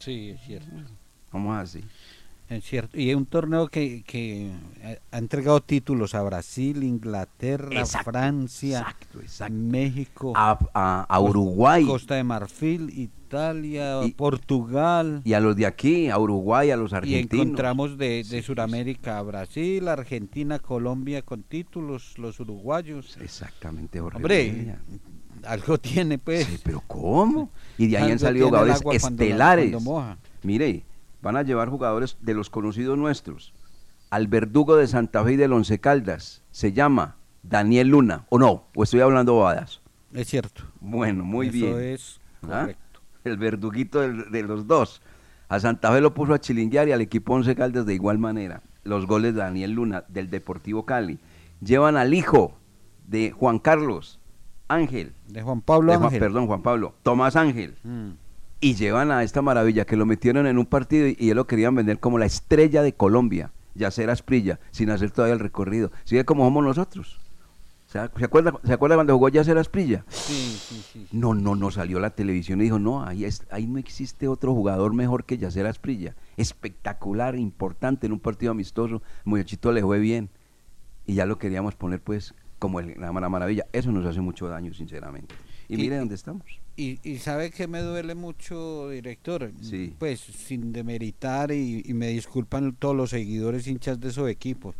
Sí, 0.00 0.30
es 0.30 0.40
cierto. 0.42 0.70
Somos 1.30 1.56
así. 1.56 1.82
Es 2.56 2.64
cierto. 2.64 2.98
Y 2.98 3.10
es 3.10 3.16
un 3.16 3.26
torneo 3.26 3.68
que, 3.68 4.02
que 4.04 4.50
ha- 4.84 5.16
ha 5.16 5.18
entregado 5.18 5.60
títulos 5.60 6.14
a 6.14 6.22
Brasil, 6.22 6.82
Inglaterra, 6.82 7.80
Exacto, 7.80 8.10
Francia, 8.10 8.78
exacto, 8.80 9.20
exacto. 9.20 9.54
México, 9.54 10.32
A, 10.36 10.58
a- 10.74 11.06
a 11.08 11.20
Uruguay. 11.20 11.84
Costa 11.86 12.14
de 12.16 12.24
Marfil, 12.24 12.90
Italia, 12.98 14.04
Y- 14.04 14.10
Portugal. 14.12 15.22
y 15.24 15.32
a 15.32 15.40
los 15.40 15.56
de 15.56 15.66
aquí, 15.66 16.08
a 16.10 16.18
Uruguay, 16.18 16.70
a 16.70 16.76
los 16.76 16.92
Y 16.92 16.96
argentinos. 16.96 17.46
encontramos 17.46 17.96
de, 17.96 18.24
de 18.24 18.42
Sudamérica 18.42 19.18
a 19.18 19.22
Brasil, 19.22 19.88
Argentina, 19.88 20.58
Colombia 20.58 21.22
con 21.22 21.42
títulos, 21.42 22.18
los 22.18 22.38
uruguayos. 22.40 23.16
Exactamente, 23.20 24.00
Jorge. 24.00 24.16
Hombre, 24.16 24.76
algo 25.44 25.78
tiene 25.78 26.18
pues. 26.18 26.46
Sí, 26.46 26.58
pero 26.62 26.82
¿cómo? 26.86 27.50
Y 27.78 27.86
de 27.88 27.96
ahí 27.98 28.10
han 28.12 28.18
salido 28.18 28.48
jugadores 28.48 28.82
cuando 28.82 28.96
estelares. 29.22 29.72
cuando. 29.82 30.16
Mire, 30.42 30.84
van 31.22 31.36
a 31.36 31.42
llevar 31.42 31.68
jugadores 31.68 32.16
de 32.20 32.34
los 32.34 32.50
conocidos 32.50 32.98
nuestros. 32.98 33.52
Al 34.10 34.26
verdugo 34.28 34.76
de 34.76 34.86
Santa 34.86 35.24
Fe 35.24 35.32
y 35.32 35.36
del 35.36 35.52
Once 35.52 35.78
Caldas 35.80 36.42
se 36.50 36.72
llama 36.72 37.16
Daniel 37.42 37.88
Luna, 37.88 38.26
¿o 38.28 38.38
no? 38.38 38.64
¿O 38.74 38.82
estoy 38.82 39.00
hablando 39.00 39.34
bobadas? 39.34 39.80
Es 40.12 40.28
cierto. 40.28 40.64
Bueno, 40.80 41.24
muy 41.24 41.46
Eso 41.48 41.56
bien. 41.56 41.80
es 41.80 42.20
¿Ah? 42.42 42.60
correcto. 42.60 43.00
El 43.24 43.36
verduguito 43.38 44.00
de 44.00 44.42
los 44.42 44.66
dos. 44.66 45.00
A 45.48 45.60
Santa 45.60 45.92
Fe 45.92 46.00
lo 46.00 46.12
puso 46.12 46.34
a 46.34 46.40
chilinguear 46.40 46.88
y 46.88 46.92
al 46.92 47.00
equipo 47.00 47.34
Once 47.34 47.54
Caldas 47.54 47.86
de 47.86 47.94
igual 47.94 48.18
manera. 48.18 48.62
Los 48.84 49.06
goles 49.06 49.34
de 49.34 49.40
Daniel 49.40 49.72
Luna 49.72 50.04
del 50.08 50.28
Deportivo 50.28 50.84
Cali. 50.84 51.18
Llevan 51.60 51.96
al 51.96 52.12
hijo 52.14 52.54
de 53.06 53.30
Juan 53.30 53.58
Carlos 53.60 54.18
Ángel. 54.68 55.12
De 55.28 55.42
Juan 55.42 55.60
Pablo 55.60 55.92
de 55.92 55.98
Juan- 55.98 56.06
Ángel. 56.08 56.20
perdón, 56.20 56.46
Juan 56.46 56.62
Pablo. 56.62 56.94
Tomás 57.02 57.36
Ángel. 57.36 57.76
Mm. 57.84 58.10
Y 58.62 58.76
llevan 58.76 59.10
a 59.10 59.22
esta 59.24 59.42
maravilla 59.42 59.84
que 59.84 59.96
lo 59.96 60.06
metieron 60.06 60.46
en 60.46 60.56
un 60.56 60.64
partido 60.66 61.06
y, 61.08 61.16
y 61.18 61.28
él 61.30 61.36
lo 61.36 61.46
querían 61.46 61.74
vender 61.74 61.98
como 62.00 62.16
la 62.18 62.24
estrella 62.26 62.82
de 62.82 62.94
Colombia. 62.94 63.50
Yacer 63.74 64.08
Asprilla, 64.08 64.60
sin 64.70 64.88
hacer 64.90 65.10
todavía 65.10 65.34
el 65.34 65.40
recorrido. 65.40 65.90
Sigue 66.04 66.24
como 66.24 66.44
somos 66.44 66.62
nosotros. 66.64 67.18
¿Se, 67.86 67.98
ac- 67.98 68.16
¿se 68.18 68.24
acuerda, 68.24 68.54
¿Se 68.64 68.72
acuerda 68.72 68.94
cuando 68.96 69.14
jugó 69.14 69.28
Yacer 69.30 69.58
Asprilla? 69.58 70.04
Sí, 70.08 70.56
sí, 70.60 70.82
sí. 70.92 71.06
No, 71.10 71.34
no, 71.34 71.56
no 71.56 71.70
salió 71.70 71.98
la 71.98 72.10
televisión 72.10 72.60
y 72.60 72.64
dijo, 72.64 72.78
no, 72.78 73.04
ahí, 73.04 73.24
es- 73.24 73.44
ahí 73.50 73.66
no 73.66 73.78
existe 73.78 74.28
otro 74.28 74.54
jugador 74.54 74.94
mejor 74.94 75.24
que 75.24 75.38
Yacer 75.38 75.66
Asprilla. 75.66 76.14
Espectacular, 76.36 77.34
importante 77.36 78.06
en 78.06 78.12
un 78.12 78.20
partido 78.20 78.52
amistoso. 78.52 79.02
Muchachito 79.24 79.72
le 79.72 79.82
fue 79.82 79.98
bien. 79.98 80.28
Y 81.04 81.14
ya 81.14 81.26
lo 81.26 81.36
queríamos 81.38 81.74
poner 81.74 82.00
pues 82.00 82.34
como 82.60 82.78
el- 82.78 82.94
la 83.00 83.10
mara- 83.10 83.28
maravilla. 83.28 83.66
Eso 83.72 83.90
nos 83.90 84.06
hace 84.06 84.20
mucho 84.20 84.46
daño, 84.48 84.72
sinceramente. 84.72 85.34
Y, 85.68 85.74
Y- 85.74 85.78
mire 85.78 85.96
dónde 85.98 86.14
estamos. 86.14 86.44
Y, 86.76 86.98
y 87.02 87.18
sabe 87.18 87.50
que 87.50 87.66
me 87.68 87.80
duele 87.82 88.14
mucho, 88.14 88.88
director. 88.88 89.50
Sí. 89.60 89.94
Pues 89.98 90.20
sin 90.20 90.72
demeritar 90.72 91.52
y, 91.52 91.82
y 91.84 91.92
me 91.94 92.08
disculpan 92.08 92.74
todos 92.78 92.96
los 92.96 93.10
seguidores 93.10 93.66
hinchas 93.66 94.00
de 94.00 94.08
esos 94.08 94.28
equipos. 94.30 94.74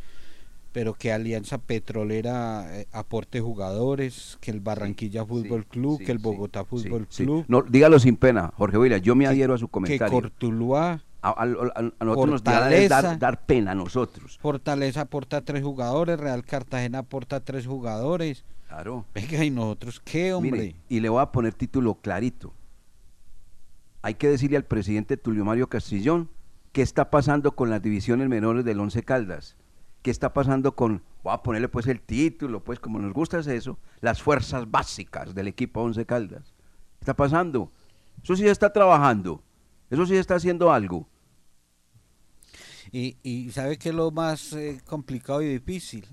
Pero 0.73 0.95
que 0.95 1.13
Alianza 1.13 1.59
Petrolera 1.59 2.65
eh, 2.81 2.87
aporte 2.93 3.41
jugadores, 3.41 4.39
que 4.41 4.51
el 4.51 4.61
Barranquilla 4.61 5.25
Fútbol 5.27 5.65
Sí, 5.65 5.69
Club, 5.69 6.03
que 6.03 6.13
el 6.13 6.19
Bogotá 6.19 6.65
Fútbol. 6.65 7.07
Club, 7.09 7.45
No, 7.47 7.61
dígalo 7.61 7.99
sin 7.99 8.17
pena, 8.17 8.53
Jorge 8.57 8.79
William. 8.79 9.01
Yo 9.01 9.15
me 9.15 9.27
adhiero 9.27 9.53
a 9.53 9.59
su 9.59 9.67
que 9.67 9.73
comentario. 9.73 10.13
Cortuluá, 10.13 11.03
A, 11.21 11.29
a- 11.29 11.43
a- 11.45 11.93
a 11.99 12.05
nosotros 12.05 12.31
nos 12.31 12.43
da 12.43 12.71
dar, 12.89 13.19
dar 13.19 13.45
pena 13.45 13.73
a 13.73 13.75
nosotros. 13.75 14.39
Fortaleza 14.41 15.03
aporta 15.03 15.43
tres 15.43 15.63
jugadores, 15.63 16.19
Real 16.19 16.43
Cartagena 16.45 17.01
aporta 17.01 17.41
tres 17.41 17.67
jugadores. 17.67 18.45
Claro. 18.73 19.05
Venga, 19.13 19.45
¿y 19.45 19.51
nosotros 19.51 20.01
qué, 20.03 20.33
hombre? 20.33 20.51
Mire, 20.51 20.77
y 20.89 21.01
le 21.01 21.11
voy 21.11 21.21
a 21.21 21.31
poner 21.31 21.53
título 21.53 21.97
clarito. 21.97 22.55
Hay 24.01 24.15
que 24.15 24.29
decirle 24.29 24.57
al 24.57 24.65
presidente 24.65 25.19
Tulio 25.19 25.45
Mario 25.45 25.69
Castillón 25.69 26.31
qué 26.73 26.81
está 26.81 27.11
pasando 27.11 27.55
con 27.55 27.69
las 27.69 27.83
divisiones 27.83 28.31
menores 28.31 28.65
del 28.65 28.81
Once 28.81 29.03
Caldas. 29.03 29.59
¿Qué 30.01 30.11
está 30.11 30.33
pasando 30.33 30.75
con, 30.75 31.03
voy 31.23 31.35
a 31.35 31.43
ponerle 31.43 31.69
pues 31.69 31.87
el 31.87 32.01
título, 32.01 32.65
pues 32.65 32.81
como 32.81 32.99
nos 32.99 33.13
gusta 33.13 33.41
es 33.41 33.47
eso, 33.47 33.79
las 34.01 34.23
fuerzas 34.23 34.71
básicas 34.71 35.35
del 35.35 35.49
equipo 35.49 35.83
Once 35.83 36.07
Caldas? 36.07 36.55
¿Qué 36.99 37.01
está 37.01 37.15
pasando? 37.15 37.71
Eso 38.23 38.37
sí 38.37 38.49
está 38.49 38.73
trabajando. 38.73 39.43
Eso 39.91 40.07
sí 40.07 40.17
está 40.17 40.37
haciendo 40.37 40.73
algo. 40.73 41.07
Y, 42.91 43.19
y 43.23 43.51
sabe 43.51 43.77
que 43.77 43.91
es 43.91 43.95
lo 43.95 44.11
más 44.11 44.55
eh, 44.55 44.81
complicado 44.87 45.43
y 45.43 45.59
difícil, 45.59 46.07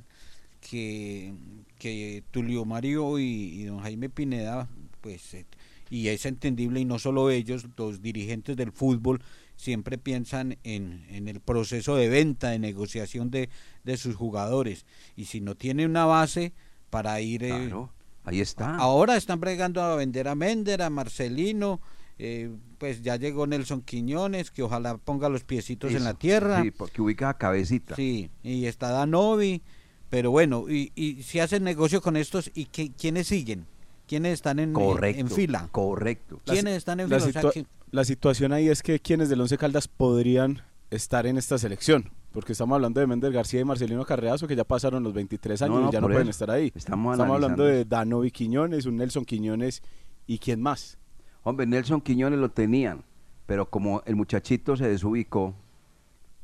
que, 0.60 1.34
que 1.80 2.24
Tulio 2.30 2.66
Mario 2.66 3.18
y, 3.18 3.24
y 3.24 3.64
don 3.64 3.80
Jaime 3.80 4.10
Pineda, 4.10 4.70
pues, 5.02 5.34
eh, 5.34 5.46
y 5.90 6.10
es 6.10 6.28
entendible, 6.28 6.80
y 6.82 6.86
no 6.86 7.00
solo 7.00 7.32
ellos, 7.32 7.66
los 7.76 8.02
dirigentes 8.04 8.56
del 8.56 8.72
fútbol 8.72 9.22
siempre 9.56 9.98
piensan 9.98 10.58
en, 10.64 11.04
en 11.10 11.28
el 11.28 11.40
proceso 11.40 11.96
de 11.96 12.10
venta, 12.10 12.50
de 12.50 12.60
negociación 12.60 13.32
de, 13.32 13.50
de 13.84 13.98
sus 13.98 14.16
jugadores. 14.16 14.86
Y 15.16 15.26
si 15.26 15.42
no 15.42 15.56
tiene 15.56 15.86
una 15.88 16.06
base 16.06 16.54
para 16.92 17.20
ir... 17.22 17.44
eh, 17.44 17.50
Claro, 17.50 17.92
ahí 18.24 18.40
está. 18.40 18.76
Ahora 18.76 19.18
están 19.18 19.40
bregando 19.40 19.82
a 19.82 19.96
vender 19.96 20.28
a 20.28 20.36
Mender, 20.36 20.82
a 20.84 20.90
Marcelino, 20.90 21.82
eh, 22.20 22.52
pues 22.78 23.02
ya 23.02 23.16
llegó 23.16 23.48
Nelson 23.48 23.82
Quiñones, 23.82 24.52
que 24.52 24.62
ojalá 24.62 24.98
ponga 24.98 25.28
los 25.28 25.44
piecitos 25.44 25.94
en 25.94 26.04
la 26.04 26.14
tierra. 26.14 26.62
Sí, 26.62 26.72
porque 26.72 27.02
ubica 27.02 27.30
a 27.30 27.38
cabecita. 27.38 27.96
Sí, 27.96 28.30
y 28.44 28.66
está 28.66 28.92
Danovi, 28.92 29.62
pero 30.10 30.32
bueno, 30.32 30.66
y, 30.70 30.92
y 30.96 31.24
si 31.24 31.40
hacen 31.40 31.64
negocio 31.64 32.02
con 32.02 32.16
estos, 32.18 32.52
¿y 32.54 32.66
qué, 32.66 32.92
quiénes 32.92 33.28
siguen? 33.28 33.66
¿Quiénes 34.08 34.34
están 34.34 34.58
en, 34.60 34.70
en- 34.70 34.74
Correcto. 34.74 35.22
en 35.22 35.30
fila? 35.30 35.70
Correcto. 35.72 36.42
¿Quiénes 36.46 36.78
están 36.78 37.00
en 37.00 37.10
la, 37.10 37.20
fila? 37.20 37.30
O 37.30 37.32
sea, 37.32 37.42
situa- 37.44 37.54
que- 37.54 37.66
la 37.92 38.04
situación 38.04 38.54
ahí 38.54 38.68
es 38.70 38.82
que 38.82 39.00
quienes 39.00 39.30
del 39.30 39.42
Once 39.42 39.58
Caldas 39.58 39.88
podrían 39.88 40.62
estar 40.90 41.26
en 41.28 41.38
esta 41.38 41.58
selección. 41.58 42.10
Porque 42.32 42.52
estamos 42.52 42.76
hablando 42.76 43.00
de 43.00 43.08
Mender 43.08 43.32
García 43.34 43.60
y 43.60 43.64
Marcelino 43.66 44.06
Carreazo, 44.06 44.48
que 44.48 44.56
ya 44.56 44.64
pasaron 44.64 45.02
los 45.04 45.14
23 45.14 45.62
años 45.64 45.76
No, 45.76 45.82
no, 45.82 45.90
y 45.90 45.92
ya 45.92 46.00
no 46.02 46.08
pueden 46.08 46.28
estar 46.28 46.50
ahí. 46.52 46.72
Estamos 46.76 47.14
Estamos 47.14 47.34
hablando 47.36 47.64
de 47.64 47.86
Danovi 47.86 48.30
Quiñones, 48.30 48.86
un 48.86 48.98
Nelson 48.98 49.26
Quiñones 49.26 49.82
y 50.28 50.38
quién 50.38 50.62
más. 50.62 51.00
Hombre, 51.42 51.66
Nelson 51.66 52.02
Quiñones 52.02 52.38
lo 52.40 52.50
tenían, 52.52 53.04
pero 53.48 53.68
como 53.72 54.04
el 54.06 54.16
muchachito 54.16 54.78
se 54.78 54.88
desubicó, 54.88 55.56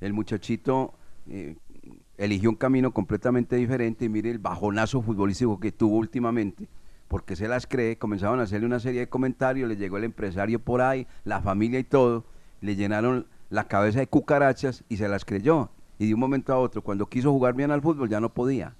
el 0.01 0.13
muchachito 0.13 0.95
eh, 1.29 1.55
eligió 2.17 2.49
un 2.49 2.55
camino 2.55 2.91
completamente 2.91 3.55
diferente 3.55 4.05
y 4.05 4.09
mire 4.09 4.31
el 4.31 4.39
bajonazo 4.39 5.01
futbolístico 5.01 5.59
que 5.59 5.71
tuvo 5.71 5.97
últimamente, 5.97 6.67
porque 7.07 7.35
se 7.35 7.47
las 7.47 7.67
cree, 7.67 7.97
comenzaron 7.97 8.39
a 8.39 8.43
hacerle 8.43 8.65
una 8.65 8.79
serie 8.79 9.01
de 9.01 9.09
comentarios, 9.09 9.67
le 9.67 9.75
llegó 9.75 9.97
el 9.97 10.05
empresario 10.05 10.59
por 10.59 10.81
ahí, 10.81 11.07
la 11.23 11.41
familia 11.41 11.79
y 11.79 11.83
todo, 11.83 12.25
le 12.61 12.75
llenaron 12.75 13.27
la 13.49 13.67
cabeza 13.67 13.99
de 13.99 14.07
cucarachas 14.07 14.83
y 14.89 14.97
se 14.97 15.07
las 15.07 15.25
creyó. 15.25 15.69
Y 15.97 16.07
de 16.07 16.13
un 16.13 16.19
momento 16.19 16.51
a 16.53 16.57
otro, 16.57 16.81
cuando 16.81 17.07
quiso 17.07 17.31
jugar 17.31 17.53
bien 17.53 17.71
al 17.71 17.81
fútbol, 17.81 18.09
ya 18.09 18.19
no 18.19 18.33
podía. 18.33 18.75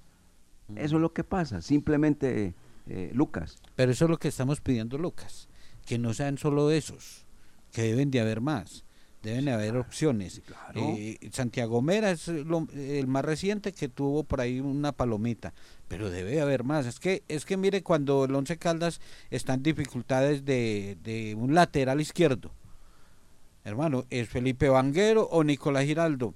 Eso 0.74 0.96
es 0.96 1.02
lo 1.02 1.12
que 1.12 1.24
pasa, 1.24 1.62
simplemente, 1.62 2.54
eh, 2.88 3.10
Lucas. 3.14 3.62
Pero 3.76 3.92
eso 3.92 4.04
es 4.06 4.10
lo 4.10 4.18
que 4.18 4.28
estamos 4.28 4.60
pidiendo, 4.60 4.98
Lucas, 4.98 5.48
que 5.86 5.98
no 5.98 6.12
sean 6.12 6.36
solo 6.38 6.70
esos, 6.70 7.24
que 7.72 7.82
deben 7.82 8.10
de 8.10 8.20
haber 8.20 8.40
más, 8.40 8.85
deben 9.26 9.44
de 9.46 9.52
haber 9.52 9.76
opciones. 9.76 10.40
claro. 10.46 10.80
Eh, 10.96 11.18
Santiago 11.32 11.82
Mera 11.82 12.10
es 12.10 12.28
lo- 12.28 12.66
el 12.74 13.06
más 13.06 13.24
reciente 13.24 13.72
que 13.72 13.88
tuvo 13.88 14.24
por 14.24 14.40
ahí 14.40 14.60
una 14.60 14.92
palomita, 14.92 15.52
pero 15.88 16.08
debe 16.10 16.30
de 16.32 16.40
haber 16.40 16.64
más. 16.64 16.86
Es 16.86 16.98
que, 16.98 17.22
es 17.28 17.44
que 17.44 17.56
mire, 17.56 17.82
cuando 17.82 18.24
el 18.24 18.34
Once 18.34 18.56
Caldas 18.56 19.00
está 19.30 19.54
en 19.54 19.62
dificultades 19.62 20.44
de, 20.44 20.96
de 21.02 21.34
un 21.34 21.54
lateral 21.54 22.00
izquierdo, 22.00 22.52
hermano, 23.64 24.04
es 24.10 24.28
Felipe 24.28 24.68
Vanguero 24.68 25.28
o 25.30 25.42
Nicolás 25.44 25.84
Giraldo. 25.84 26.34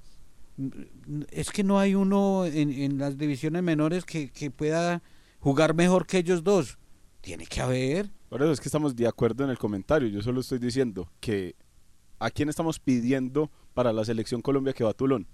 Es 1.30 1.50
que 1.50 1.64
no 1.64 1.78
hay 1.78 1.94
uno 1.94 2.44
en, 2.44 2.70
en 2.70 2.98
las 2.98 3.16
divisiones 3.16 3.62
menores 3.62 4.04
que, 4.04 4.28
que 4.30 4.50
pueda 4.50 5.02
jugar 5.38 5.74
mejor 5.74 6.06
que 6.06 6.18
ellos 6.18 6.42
dos. 6.44 6.76
Tiene 7.22 7.46
que 7.46 7.60
haber. 7.60 8.10
Por 8.28 8.42
eso 8.42 8.52
es 8.52 8.60
que 8.60 8.68
estamos 8.68 8.94
de 8.96 9.06
acuerdo 9.06 9.44
en 9.44 9.50
el 9.50 9.58
comentario. 9.58 10.08
Yo 10.08 10.22
solo 10.22 10.40
estoy 10.40 10.58
diciendo 10.58 11.10
que 11.20 11.54
a 12.20 12.30
quién 12.30 12.48
estamos 12.48 12.78
pidiendo 12.78 13.50
para 13.74 13.92
la 13.92 14.04
selección 14.04 14.42
Colombia 14.42 14.72
que 14.72 14.84
va 14.84 14.90
a 14.90 14.94
Tulón. 14.94 15.26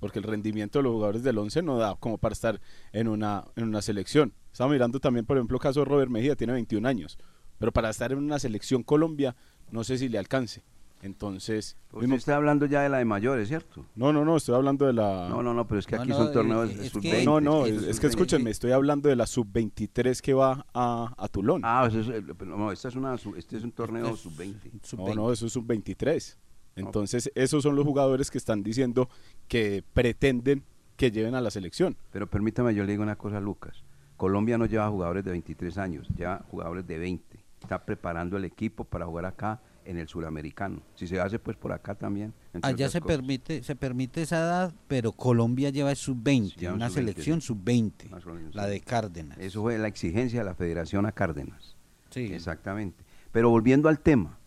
Porque 0.00 0.18
el 0.18 0.24
rendimiento 0.24 0.80
de 0.80 0.82
los 0.82 0.92
jugadores 0.92 1.22
del 1.22 1.38
11 1.38 1.62
no 1.62 1.78
da 1.78 1.94
como 1.94 2.18
para 2.18 2.32
estar 2.32 2.60
en 2.92 3.06
una, 3.06 3.44
en 3.54 3.64
una 3.64 3.82
selección. 3.82 4.34
Estaba 4.50 4.72
mirando 4.72 4.98
también, 4.98 5.26
por 5.26 5.36
ejemplo, 5.36 5.56
el 5.56 5.62
caso 5.62 5.80
de 5.80 5.86
Robert 5.86 6.10
Mejía, 6.10 6.34
tiene 6.34 6.54
21 6.54 6.88
años. 6.88 7.18
Pero 7.58 7.70
para 7.70 7.90
estar 7.90 8.10
en 8.10 8.18
una 8.18 8.40
selección 8.40 8.82
Colombia, 8.82 9.36
no 9.70 9.84
sé 9.84 9.98
si 9.98 10.08
le 10.08 10.18
alcance. 10.18 10.64
Entonces, 11.02 11.76
Usted 11.88 12.00
mismo- 12.02 12.14
está 12.16 12.36
hablando 12.36 12.64
ya 12.66 12.82
de 12.82 12.88
la 12.88 12.98
de 12.98 13.04
mayores, 13.04 13.48
¿cierto? 13.48 13.84
no, 13.96 14.12
no, 14.12 14.24
no, 14.24 14.36
estoy 14.36 14.54
hablando 14.54 14.86
de 14.86 14.92
la... 14.92 15.28
No, 15.28 15.42
no, 15.42 15.52
no, 15.52 15.66
pero 15.66 15.80
es 15.80 15.86
que 15.86 15.96
No, 15.96 16.02
aquí 16.02 16.10
no, 16.12 16.16
son 16.16 16.32
torneos 16.32 16.70
eh, 16.70 16.74
de 16.76 16.86
es 16.86 16.92
sub 16.92 17.02
que- 17.02 17.10
20. 17.10 17.24
no, 17.26 17.40
no, 17.40 17.66
es 17.66 17.72
es, 17.74 17.82
que 17.84 17.90
es 17.90 18.00
que 18.00 18.06
sub-20. 18.06 18.10
escúchenme, 18.10 18.50
estoy 18.50 18.70
hablando 18.72 19.08
de 19.08 19.16
la 19.16 19.26
sub-23 19.26 20.20
que 20.20 20.32
va 20.32 20.64
a, 20.72 21.12
a 21.18 21.28
Tulón. 21.28 21.62
Ah, 21.64 21.84
eso 21.88 22.00
es, 22.00 22.08
eh, 22.08 22.22
pero 22.38 22.56
no, 22.56 22.70
esta 22.70 22.86
es 22.88 22.94
una, 22.94 23.16
este 23.36 23.56
es 23.56 23.64
un 23.64 23.72
torneo 23.72 24.04
Este 24.06 24.14
es 24.14 24.20
sub-20. 24.20 24.54
No, 24.72 24.80
sub-20. 24.84 25.14
no, 25.16 25.32
eso 25.32 25.46
es 25.46 25.56
un 25.56 25.66
23. 25.66 26.38
Entonces, 26.76 27.30
esos 27.34 27.62
son 27.64 27.74
los 27.76 27.84
jugadores 27.84 28.30
que 28.30 28.38
están 28.38 28.62
diciendo 28.62 29.08
que 29.48 29.84
pretenden 29.92 30.62
que 30.96 31.10
lleven 31.10 31.34
a 31.34 31.40
la 31.40 31.50
selección. 31.50 31.96
Pero 32.12 32.26
permítame, 32.28 32.74
yo 32.74 32.84
le 32.84 32.92
digo 32.92 33.02
una 33.02 33.16
cosa 33.16 33.38
a 33.38 33.40
Lucas. 33.40 33.82
Colombia 34.16 34.56
no 34.56 34.66
lleva 34.66 34.88
jugadores 34.88 35.24
de 35.24 35.32
23 35.32 35.76
años, 35.78 36.08
lleva 36.16 36.44
jugadores 36.48 36.86
de 36.86 36.96
20. 36.96 37.44
Está 37.60 37.84
preparando 37.84 38.36
el 38.36 38.44
equipo 38.44 38.84
para 38.84 39.04
jugar 39.04 39.24
acá 39.26 39.60
en 39.84 39.98
el 39.98 40.08
suramericano. 40.08 40.80
Si 40.94 41.06
se 41.06 41.20
hace, 41.20 41.38
pues 41.38 41.56
por 41.56 41.72
acá 41.72 41.94
también. 41.94 42.32
Allá 42.62 42.88
se 42.88 43.00
cosas. 43.00 43.16
permite, 43.16 43.62
se 43.62 43.76
permite 43.76 44.22
esa 44.22 44.38
edad, 44.38 44.74
pero 44.88 45.12
Colombia 45.12 45.70
lleva 45.70 45.94
sub-20, 45.94 46.54
Sí, 46.58 46.66
una 46.66 46.88
sub-20, 46.88 46.94
selección 46.94 47.40
sí. 47.40 47.46
sub-20, 47.48 48.10
Más 48.10 48.26
o 48.26 48.34
menos, 48.34 48.54
la 48.54 48.66
de 48.66 48.80
Cárdenas. 48.80 49.38
Eso 49.38 49.62
fue 49.62 49.78
la 49.78 49.88
exigencia 49.88 50.40
de 50.40 50.44
la 50.44 50.54
Federación 50.54 51.06
a 51.06 51.12
Cárdenas. 51.12 51.76
Sí. 52.10 52.32
Exactamente. 52.32 53.04
Pero 53.32 53.48
volviendo 53.50 53.88
al 53.88 53.98
tema, 54.00 54.38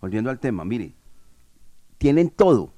volviendo 0.00 0.30
al 0.30 0.38
tema, 0.38 0.64
mire, 0.64 0.92
tienen 1.98 2.28
todo, 2.30 2.72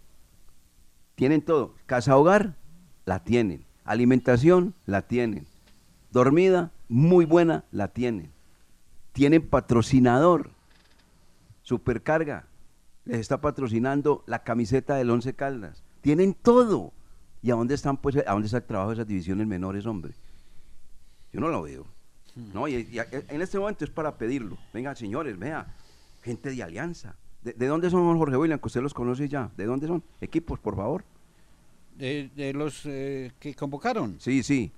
tienen 1.17 1.43
todo. 1.43 1.75
Casa 1.87 2.17
hogar, 2.17 2.57
la 3.05 3.25
tienen. 3.25 3.65
Alimentación, 3.85 4.75
la 4.87 5.03
tienen. 5.03 5.47
Dormida, 6.13 6.71
muy 6.89 7.25
buena, 7.25 7.65
la 7.73 7.89
tienen. 7.89 8.31
Tienen 9.13 9.47
patrocinador, 9.47 10.51
Supercarga, 11.71 12.49
les 13.05 13.21
está 13.21 13.41
patrocinando 13.41 14.25
la 14.27 14.43
camiseta 14.43 14.97
del 14.97 15.09
Once 15.09 15.35
Caldas. 15.35 15.85
Tienen 16.01 16.35
todo. 16.35 16.93
¿Y 17.43 17.53
a 17.53 17.55
dónde 17.55 17.75
están, 17.77 17.97
pues, 17.97 18.17
a 18.17 18.33
dónde 18.33 18.47
está 18.47 18.59
el 18.59 18.65
trabajo 18.65 18.91
de 18.91 18.95
esas 18.95 19.07
divisiones 19.07 19.47
menores, 19.47 19.87
hombre? 19.87 20.13
Yo 21.33 21.39
no 21.39 21.47
lo 21.47 21.63
veo. 21.63 21.87
No, 22.53 22.67
y, 22.67 22.75
en 23.29 23.41
este 23.41 23.57
momento 23.61 23.85
es 23.85 23.91
para 23.91 24.19
pedirlo. 24.19 24.59
Venga, 24.75 24.97
señores, 24.97 25.39
vea, 25.39 25.73
gente 26.23 26.51
de 26.51 26.61
alianza. 26.61 27.15
¿De, 27.45 27.53
de 27.53 27.67
dónde 27.69 27.89
son 27.89 28.19
Jorge 28.19 28.37
William? 28.37 28.59
Que 28.59 28.67
usted 28.67 28.83
los 28.83 28.93
conoce 28.93 29.29
ya. 29.29 29.53
¿De 29.57 29.65
dónde 29.65 29.87
son? 29.87 30.03
Equipos, 30.21 30.59
por 30.59 30.75
favor. 30.75 31.05
De, 31.97 32.31
de 32.35 32.53
los 32.53 32.85
eh, 32.85 33.31
que 33.39 33.55
convocaron, 33.55 34.19
Sí, 34.19 34.43
sí. 34.43 34.73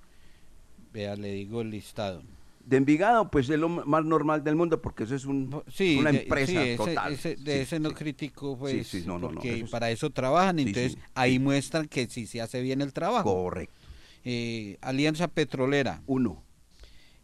vea, 0.92 1.16
le 1.16 1.32
digo 1.32 1.62
el 1.62 1.70
listado. 1.70 2.22
De 2.64 2.76
Envigado, 2.76 3.30
pues 3.30 3.48
es 3.50 3.58
lo 3.58 3.68
más 3.68 4.04
normal 4.04 4.44
del 4.44 4.54
mundo 4.56 4.80
porque 4.80 5.02
eso 5.04 5.14
es 5.16 5.24
un, 5.24 5.62
Sí, 5.68 5.96
una 5.98 6.12
de- 6.12 6.22
empresa 6.22 6.62
sí, 6.64 6.76
total. 6.76 7.12
ese- 7.12 7.36
de 7.36 7.54
Sí, 7.56 7.60
ese 7.60 7.80
no 7.80 7.90
critico, 7.92 8.56
pues, 8.56 9.04
no, 9.06 9.20
porque 9.20 9.58
eso 9.60 9.70
para 9.70 9.90
eso 9.90 10.10
trabajan, 10.10 10.58
entonces 10.60 10.96
ahí 11.14 11.38
muestran 11.40 11.88
que 11.88 12.06
sí 12.06 12.26
se 12.26 12.40
hace 12.40 12.60
bien 12.62 12.80
el 12.80 12.92
trabajo. 12.92 13.32
Correcto. 13.34 13.74
Eh, 14.24 14.78
Alianza 14.80 15.26
Petrolera, 15.28 16.02
Uno. 16.06 16.42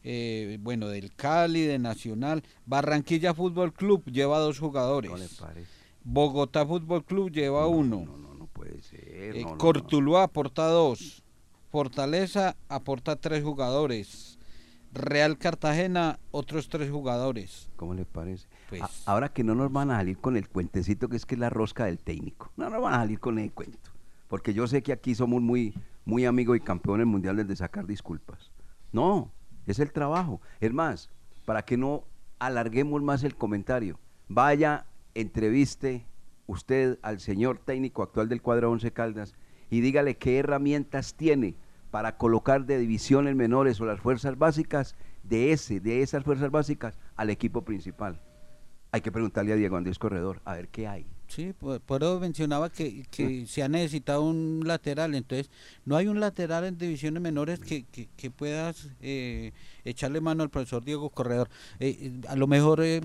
eh, 0.03 0.59
bueno, 0.61 0.89
del 0.89 1.15
Cali, 1.15 1.63
de 1.63 1.79
Nacional, 1.79 2.43
Barranquilla 2.67 3.33
Fútbol 3.35 3.73
Club 3.73 4.05
lleva 4.11 4.39
dos 4.39 4.59
jugadores, 4.59 5.11
¿No 5.11 5.17
le 5.19 5.29
parece? 5.41 5.71
Bogotá 6.03 6.67
Fútbol 6.67 7.05
Club 7.05 7.31
lleva 7.31 7.67
uno, 7.69 8.05
No, 8.07 8.17
no, 8.17 8.35
no 8.35 8.47
puede 8.47 8.83
ser. 8.83 9.37
Eh. 9.37 9.45
Cortuluá 9.57 10.25
aporta 10.25 10.67
dos, 10.67 11.23
Fortaleza 11.71 12.57
aporta 12.69 13.15
tres 13.17 13.45
jugadores, 13.45 14.28
Real 14.93 15.39
Cartagena 15.39 16.19
otros 16.31 16.69
tres 16.69 16.91
jugadores. 16.91 17.71
¿Cómo 17.77 17.95
le 17.95 18.05
parece? 18.05 18.47
Pues- 18.69 18.83
A- 18.83 18.91
ahora 19.13 19.29
que 19.33 19.45
no 19.45 19.55
nos 19.55 19.71
van 19.73 19.91
a 19.91 19.97
salir 19.97 20.19
con 20.19 20.37
el 20.37 20.49
cuentecito 20.49 21.09
que 21.09 21.17
es 21.17 21.27
que 21.27 21.35
es 21.35 21.39
la 21.41 21.51
rosca 21.51 21.85
del 21.87 21.99
técnico. 21.99 22.51
No 22.57 22.71
nos 22.71 22.81
van 22.83 22.95
a 22.95 22.99
salir 22.99 23.21
con 23.21 23.39
el 23.39 23.53
cuento. 23.53 23.91
Porque 24.29 24.53
yo 24.55 24.67
sé 24.67 24.83
que 24.83 24.93
aquí 24.93 25.15
somos 25.15 25.41
muy, 25.43 25.75
muy 26.05 26.25
amigos 26.27 26.57
y 26.57 26.61
campeones 26.61 27.07
mundiales 27.07 27.47
de 27.49 27.57
sacar 27.57 27.87
disculpas. 27.87 28.51
No, 28.93 29.31
es 29.67 29.79
el 29.79 29.93
trabajo. 29.93 30.41
Es 30.61 30.73
más, 30.73 31.11
para 31.45 31.65
que 31.65 31.77
no 31.77 32.05
alarguemos 32.39 33.03
más 33.03 33.25
el 33.25 33.37
comentario, 33.37 33.99
vaya, 34.29 34.87
entreviste 35.15 36.07
usted 36.47 36.99
al 37.03 37.21
señor 37.21 37.59
técnico 37.59 38.03
actual 38.03 38.29
del 38.29 38.41
cuadro 38.43 38.71
11 38.71 38.93
Caldas 38.93 39.35
y 39.71 39.81
dígale 39.81 40.17
qué 40.17 40.39
herramientas 40.39 41.15
tiene 41.15 41.57
para 41.91 42.17
colocar 42.17 42.67
de 42.67 42.79
divisiones 42.79 43.35
menores 43.35 43.81
o 43.81 43.87
las 43.87 44.01
fuerzas 44.01 44.39
básicas 44.39 44.95
de 45.23 45.53
ese, 45.53 45.81
de 45.81 46.03
esas 46.03 46.25
fuerzas 46.25 46.51
básicas 46.51 46.99
al 47.17 47.31
equipo 47.31 47.63
principal. 47.63 48.21
Hay 48.93 49.01
que 49.03 49.13
preguntarle 49.13 49.53
a 49.53 49.57
Diego 49.57 49.77
Andrés 49.77 49.99
Corredor 49.99 50.41
a 50.45 50.55
ver 50.55 50.69
qué 50.69 50.87
hay. 50.89 51.07
Sí, 51.27 51.53
por, 51.59 51.79
por 51.83 52.03
eso 52.03 52.19
mencionaba 52.21 52.71
que, 52.71 53.05
que 53.11 53.45
se 53.47 53.63
ha 53.63 53.69
necesitado 53.69 54.23
un 54.23 54.63
lateral, 54.65 55.15
entonces 55.15 55.51
no 55.85 55.97
hay 55.97 56.07
un 56.07 56.21
lateral 56.21 56.65
en 56.65 56.79
divisiones 56.79 57.23
menores 57.23 57.59
que, 57.61 57.85
que, 57.85 58.09
que 58.17 58.31
puedas 58.31 58.89
eh, 59.03 59.53
echarle 59.85 60.23
mano 60.23 60.43
al 60.43 60.49
profesor 60.49 60.83
Diego 60.83 61.11
Corredor. 61.11 61.51
Eh, 61.81 61.99
eh, 62.01 62.21
a 62.29 62.35
lo 62.37 62.47
mejor 62.47 62.81
eh, 62.83 63.03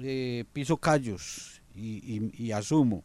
eh, 0.00 0.44
piso 0.52 0.78
callos 0.78 1.60
y, 1.74 1.98
y- 2.16 2.32
y 2.46 2.52
asumo. 2.52 3.04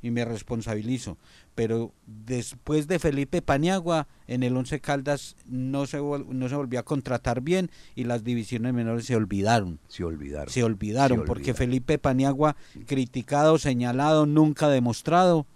y 0.00 0.10
me 0.12 0.24
responsabilizo. 0.24 1.18
Pero 1.58 1.92
después 2.06 2.86
de 2.86 3.00
Felipe 3.00 3.42
Paniagua, 3.42 4.06
en 4.28 4.44
el 4.44 4.56
Once 4.56 4.78
Caldas 4.78 5.34
no 5.44 5.88
se, 5.88 5.98
no 5.98 6.48
se 6.48 6.54
volvió 6.54 6.78
a 6.78 6.84
contratar 6.84 7.40
bien 7.40 7.68
y 7.96 8.04
las 8.04 8.22
divisiones 8.22 8.74
menores 8.74 9.06
se 9.06 9.16
olvidaron. 9.16 9.80
Se 9.88 10.04
olvidaron. 10.04 10.54
Se 10.54 10.62
olvidaron, 10.62 11.24
porque 11.24 11.54
Felipe 11.54 11.98
Paniagua, 11.98 12.54
criticado, 12.86 13.58
señalado, 13.58 14.24
nunca 14.24 14.68
demostrado, 14.68 15.48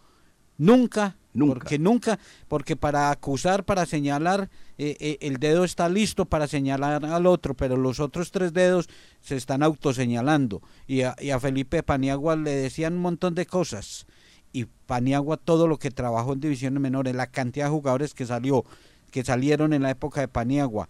nunca 0.59 1.17
porque 1.39 1.79
nunca, 1.79 2.19
porque 2.49 2.77
para 2.77 3.11
acusar, 3.11 3.65
para 3.65 3.87
señalar, 3.87 4.51
eh, 4.79 4.97
eh, 4.99 5.19
el 5.21 5.37
dedo 5.39 5.63
está 5.63 5.89
listo 5.89 6.27
para 6.27 6.47
señalar 6.47 7.05
al 7.05 7.27
otro, 7.27 7.55
pero 7.55 7.77
los 7.77 8.01
otros 8.01 8.33
tres 8.33 8.53
dedos 8.53 8.89
se 9.21 9.37
están 9.37 9.63
autoseñalando. 9.63 10.63
Y 10.87 11.03
a, 11.03 11.15
y 11.21 11.31
a 11.31 11.41
Felipe 11.41 11.83
Paniagua 11.85 12.37
le 12.37 12.51
decían 12.51 12.95
un 12.95 13.03
montón 13.03 13.35
de 13.35 13.47
cosas. 13.47 14.07
Y 14.53 14.67
Paniagua 14.87 15.37
todo 15.37 15.67
lo 15.67 15.79
que 15.79 15.91
trabajó 15.91 16.35
en 16.35 16.41
divisiones 16.41 16.81
menores, 16.81 17.15
la 17.15 17.27
cantidad 17.27 17.67
de 17.67 17.71
jugadores 17.71 18.15
que 18.15 18.27
salió, 18.27 18.65
que 19.11 19.25
salieron 19.25 19.73
en 19.73 19.83
la 19.83 19.91
época 19.91 20.21
de 20.21 20.29
Paniagua, 20.29 20.89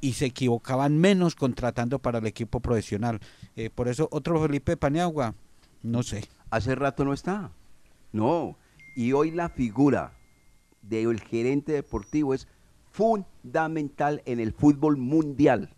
y 0.00 0.14
se 0.14 0.26
equivocaban 0.26 0.98
menos 0.98 1.34
contratando 1.36 1.98
para 1.98 2.18
el 2.18 2.26
equipo 2.26 2.60
profesional. 2.60 3.20
Eh, 3.56 3.70
por 3.70 3.88
eso 3.88 4.08
otro 4.10 4.42
Felipe 4.42 4.76
Paniagua, 4.76 5.34
no 5.82 6.02
sé. 6.02 6.28
Hace 6.50 6.74
rato 6.74 7.04
no 7.04 7.12
está. 7.12 7.52
No, 8.12 8.58
y 8.94 9.12
hoy 9.12 9.30
la 9.30 9.48
figura 9.48 10.12
del 10.82 11.20
gerente 11.20 11.72
deportivo 11.72 12.34
es 12.34 12.48
fundamental 12.90 14.22
en 14.26 14.40
el 14.40 14.52
fútbol 14.52 14.96
mundial. 14.96 15.70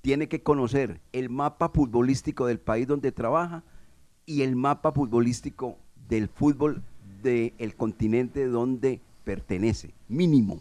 Tiene 0.00 0.28
que 0.28 0.42
conocer 0.42 1.00
el 1.12 1.28
mapa 1.28 1.70
futbolístico 1.70 2.46
del 2.46 2.60
país 2.60 2.86
donde 2.86 3.10
trabaja 3.10 3.64
y 4.26 4.42
el 4.42 4.54
mapa 4.54 4.92
futbolístico 4.92 5.78
del 6.10 6.28
fútbol 6.28 6.82
del 7.22 7.74
continente 7.76 8.46
donde 8.46 9.00
pertenece. 9.24 9.94
Mínimo, 10.08 10.60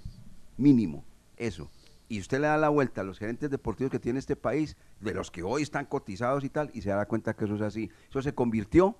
mínimo, 0.57 1.03
eso. 1.38 1.69
Y 2.07 2.19
usted 2.19 2.39
le 2.39 2.47
da 2.47 2.57
la 2.57 2.69
vuelta 2.69 3.01
a 3.01 3.03
los 3.03 3.19
gerentes 3.19 3.49
deportivos 3.49 3.91
que 3.91 3.99
tiene 3.99 4.19
este 4.19 4.35
país, 4.35 4.77
de 4.99 5.13
los 5.13 5.29
que 5.29 5.43
hoy 5.43 5.63
están 5.63 5.85
cotizados 5.85 6.43
y 6.43 6.49
tal, 6.49 6.71
y 6.73 6.81
se 6.81 6.89
da 6.89 7.05
cuenta 7.05 7.35
que 7.35 7.45
eso 7.45 7.55
es 7.55 7.62
así. 7.62 7.89
Eso 8.09 8.21
se 8.21 8.33
convirtió 8.33 8.95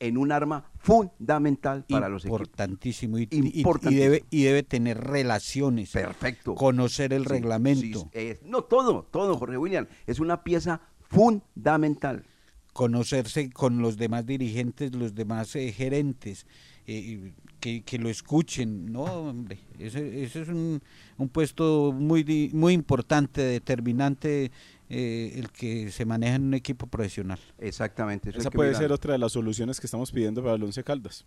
en 0.00 0.18
un 0.18 0.32
arma 0.32 0.70
fundamental 0.78 1.84
para 1.88 2.08
los 2.08 2.24
equipos. 2.24 2.40
Importantísimo. 2.40 3.18
Y, 3.18 3.28
y, 3.30 3.94
debe, 3.94 4.24
y 4.30 4.44
debe 4.44 4.62
tener 4.62 4.98
relaciones. 4.98 5.92
Perfecto. 5.92 6.54
Conocer 6.54 7.12
el 7.12 7.24
reglamento. 7.24 8.10
no 8.44 8.62
todo, 8.62 9.04
todo, 9.10 9.36
Jorge 9.36 9.58
William. 9.58 9.86
Es 10.06 10.20
una 10.20 10.42
pieza 10.42 10.80
fundamental. 11.00 12.24
Conocerse 12.74 13.48
con 13.48 13.80
los 13.80 13.96
demás 13.96 14.26
dirigentes, 14.26 14.94
los 14.94 15.14
demás 15.14 15.56
eh, 15.56 15.72
gerentes. 15.72 16.46
Eh, 16.86 17.32
que, 17.60 17.82
que, 17.82 17.98
lo 17.98 18.10
escuchen, 18.10 18.92
no, 18.92 19.04
hombre, 19.04 19.58
ese, 19.78 20.22
ese 20.22 20.42
es 20.42 20.48
un, 20.48 20.82
un, 21.16 21.28
puesto 21.30 21.92
muy, 21.92 22.50
muy 22.52 22.74
importante, 22.74 23.40
determinante 23.40 24.50
eh, 24.90 25.32
el 25.36 25.50
que 25.50 25.90
se 25.90 26.04
maneja 26.04 26.34
en 26.34 26.42
un 26.42 26.54
equipo 26.54 26.86
profesional. 26.86 27.38
Exactamente. 27.58 28.30
Esa 28.36 28.50
puede 28.50 28.74
ser 28.74 28.92
otra 28.92 29.12
de 29.12 29.18
las 29.18 29.32
soluciones 29.32 29.80
que 29.80 29.86
estamos 29.86 30.12
pidiendo 30.12 30.42
para 30.42 30.56
el 30.56 30.62
Once 30.62 30.84
Caldas. 30.84 31.24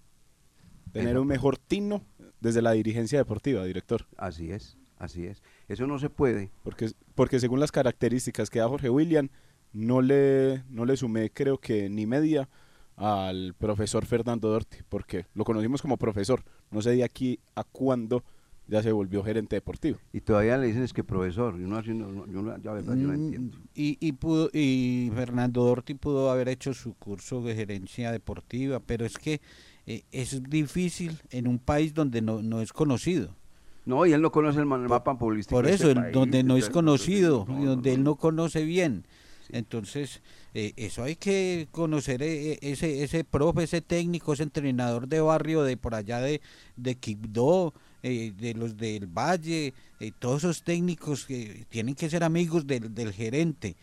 Tener 0.91 1.17
un 1.17 1.27
mejor 1.27 1.57
tino 1.57 2.05
desde 2.39 2.61
la 2.61 2.73
dirigencia 2.73 3.17
deportiva, 3.17 3.65
director. 3.65 4.05
Así 4.15 4.51
es, 4.51 4.77
así 4.99 5.25
es. 5.25 5.41
Eso 5.67 5.87
no 5.87 5.97
se 5.97 6.11
puede. 6.11 6.51
Porque, 6.63 6.91
porque 7.15 7.39
según 7.39 7.59
las 7.59 7.71
características 7.71 8.51
que 8.51 8.59
da 8.59 8.69
Jorge 8.69 8.91
William, 8.91 9.29
no 9.77 10.01
le, 10.01 10.63
no 10.69 10.85
le 10.85 10.97
sumé 10.97 11.29
creo 11.29 11.59
que 11.59 11.87
ni 11.89 12.05
media 12.05 12.49
al 12.95 13.53
profesor 13.53 14.05
Fernando 14.05 14.49
Dorti, 14.49 14.77
porque 14.89 15.27
lo 15.35 15.43
conocimos 15.43 15.83
como 15.83 15.97
profesor. 15.97 16.43
No 16.71 16.81
sé 16.81 16.91
de 16.91 17.03
aquí 17.03 17.39
a 17.55 17.63
cuándo 17.63 18.23
ya 18.67 18.81
se 18.81 18.91
volvió 18.91 19.23
gerente 19.23 19.55
deportivo. 19.55 19.99
Y 20.11 20.21
todavía 20.21 20.57
le 20.57 20.67
dicen 20.67 20.81
es 20.81 20.93
que 20.93 21.03
profesor, 21.03 21.59
yo 21.59 21.67
no, 21.67 21.81
yo 21.81 22.57
ya 22.57 22.73
verdad, 22.73 22.95
yo 22.95 23.07
no 23.07 23.13
mm, 23.13 23.23
entiendo. 23.23 23.57
Y, 23.75 23.97
y, 23.99 24.13
pudo, 24.13 24.49
y 24.51 25.11
Fernando 25.13 25.63
Dorti 25.63 25.93
pudo 25.93 26.31
haber 26.31 26.49
hecho 26.49 26.73
su 26.73 26.95
curso 26.95 27.41
de 27.43 27.55
gerencia 27.55 28.11
deportiva, 28.11 28.79
pero 28.79 29.05
es 29.05 29.19
que 29.19 29.41
eh, 29.85 30.01
es 30.11 30.41
difícil 30.49 31.19
en 31.29 31.47
un 31.47 31.59
país 31.59 31.93
donde 31.93 32.23
no, 32.23 32.41
no 32.41 32.61
es 32.61 32.73
conocido. 32.73 33.35
No, 33.85 34.05
y 34.07 34.11
él 34.11 34.21
no 34.21 34.31
conoce 34.31 34.59
el 34.59 34.65
mapa 34.65 35.15
futbolístico. 35.15 35.55
Por 35.55 35.67
eso, 35.67 35.93
donde 35.93 36.43
no 36.43 36.57
es 36.57 36.69
conocido, 36.69 37.45
y 37.47 37.63
donde 37.63 37.93
él 37.93 38.03
no 38.03 38.15
conoce 38.15 38.65
bien. 38.65 39.05
Entonces, 39.51 40.21
eh, 40.53 40.73
eso 40.75 41.03
hay 41.03 41.15
que 41.15 41.67
conocer 41.71 42.21
eh, 42.21 42.59
ese, 42.61 43.03
ese 43.03 43.23
profe, 43.23 43.63
ese 43.63 43.81
técnico, 43.81 44.33
ese 44.33 44.43
entrenador 44.43 45.07
de 45.07 45.21
barrio 45.21 45.63
de 45.63 45.77
por 45.77 45.95
allá 45.95 46.19
de, 46.19 46.41
de 46.75 46.95
Quibdó, 46.95 47.73
eh, 48.03 48.31
de 48.37 48.53
los 48.53 48.77
del 48.77 49.07
Valle, 49.07 49.73
eh, 49.99 50.11
todos 50.19 50.43
esos 50.43 50.63
técnicos 50.63 51.25
que 51.25 51.65
tienen 51.67 51.95
que 51.95 52.09
ser 52.09 52.23
amigos 52.23 52.67
del, 52.67 52.93
del 52.93 53.11
gerente 53.11 53.75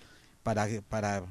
para, 0.44 0.68
para 0.88 1.24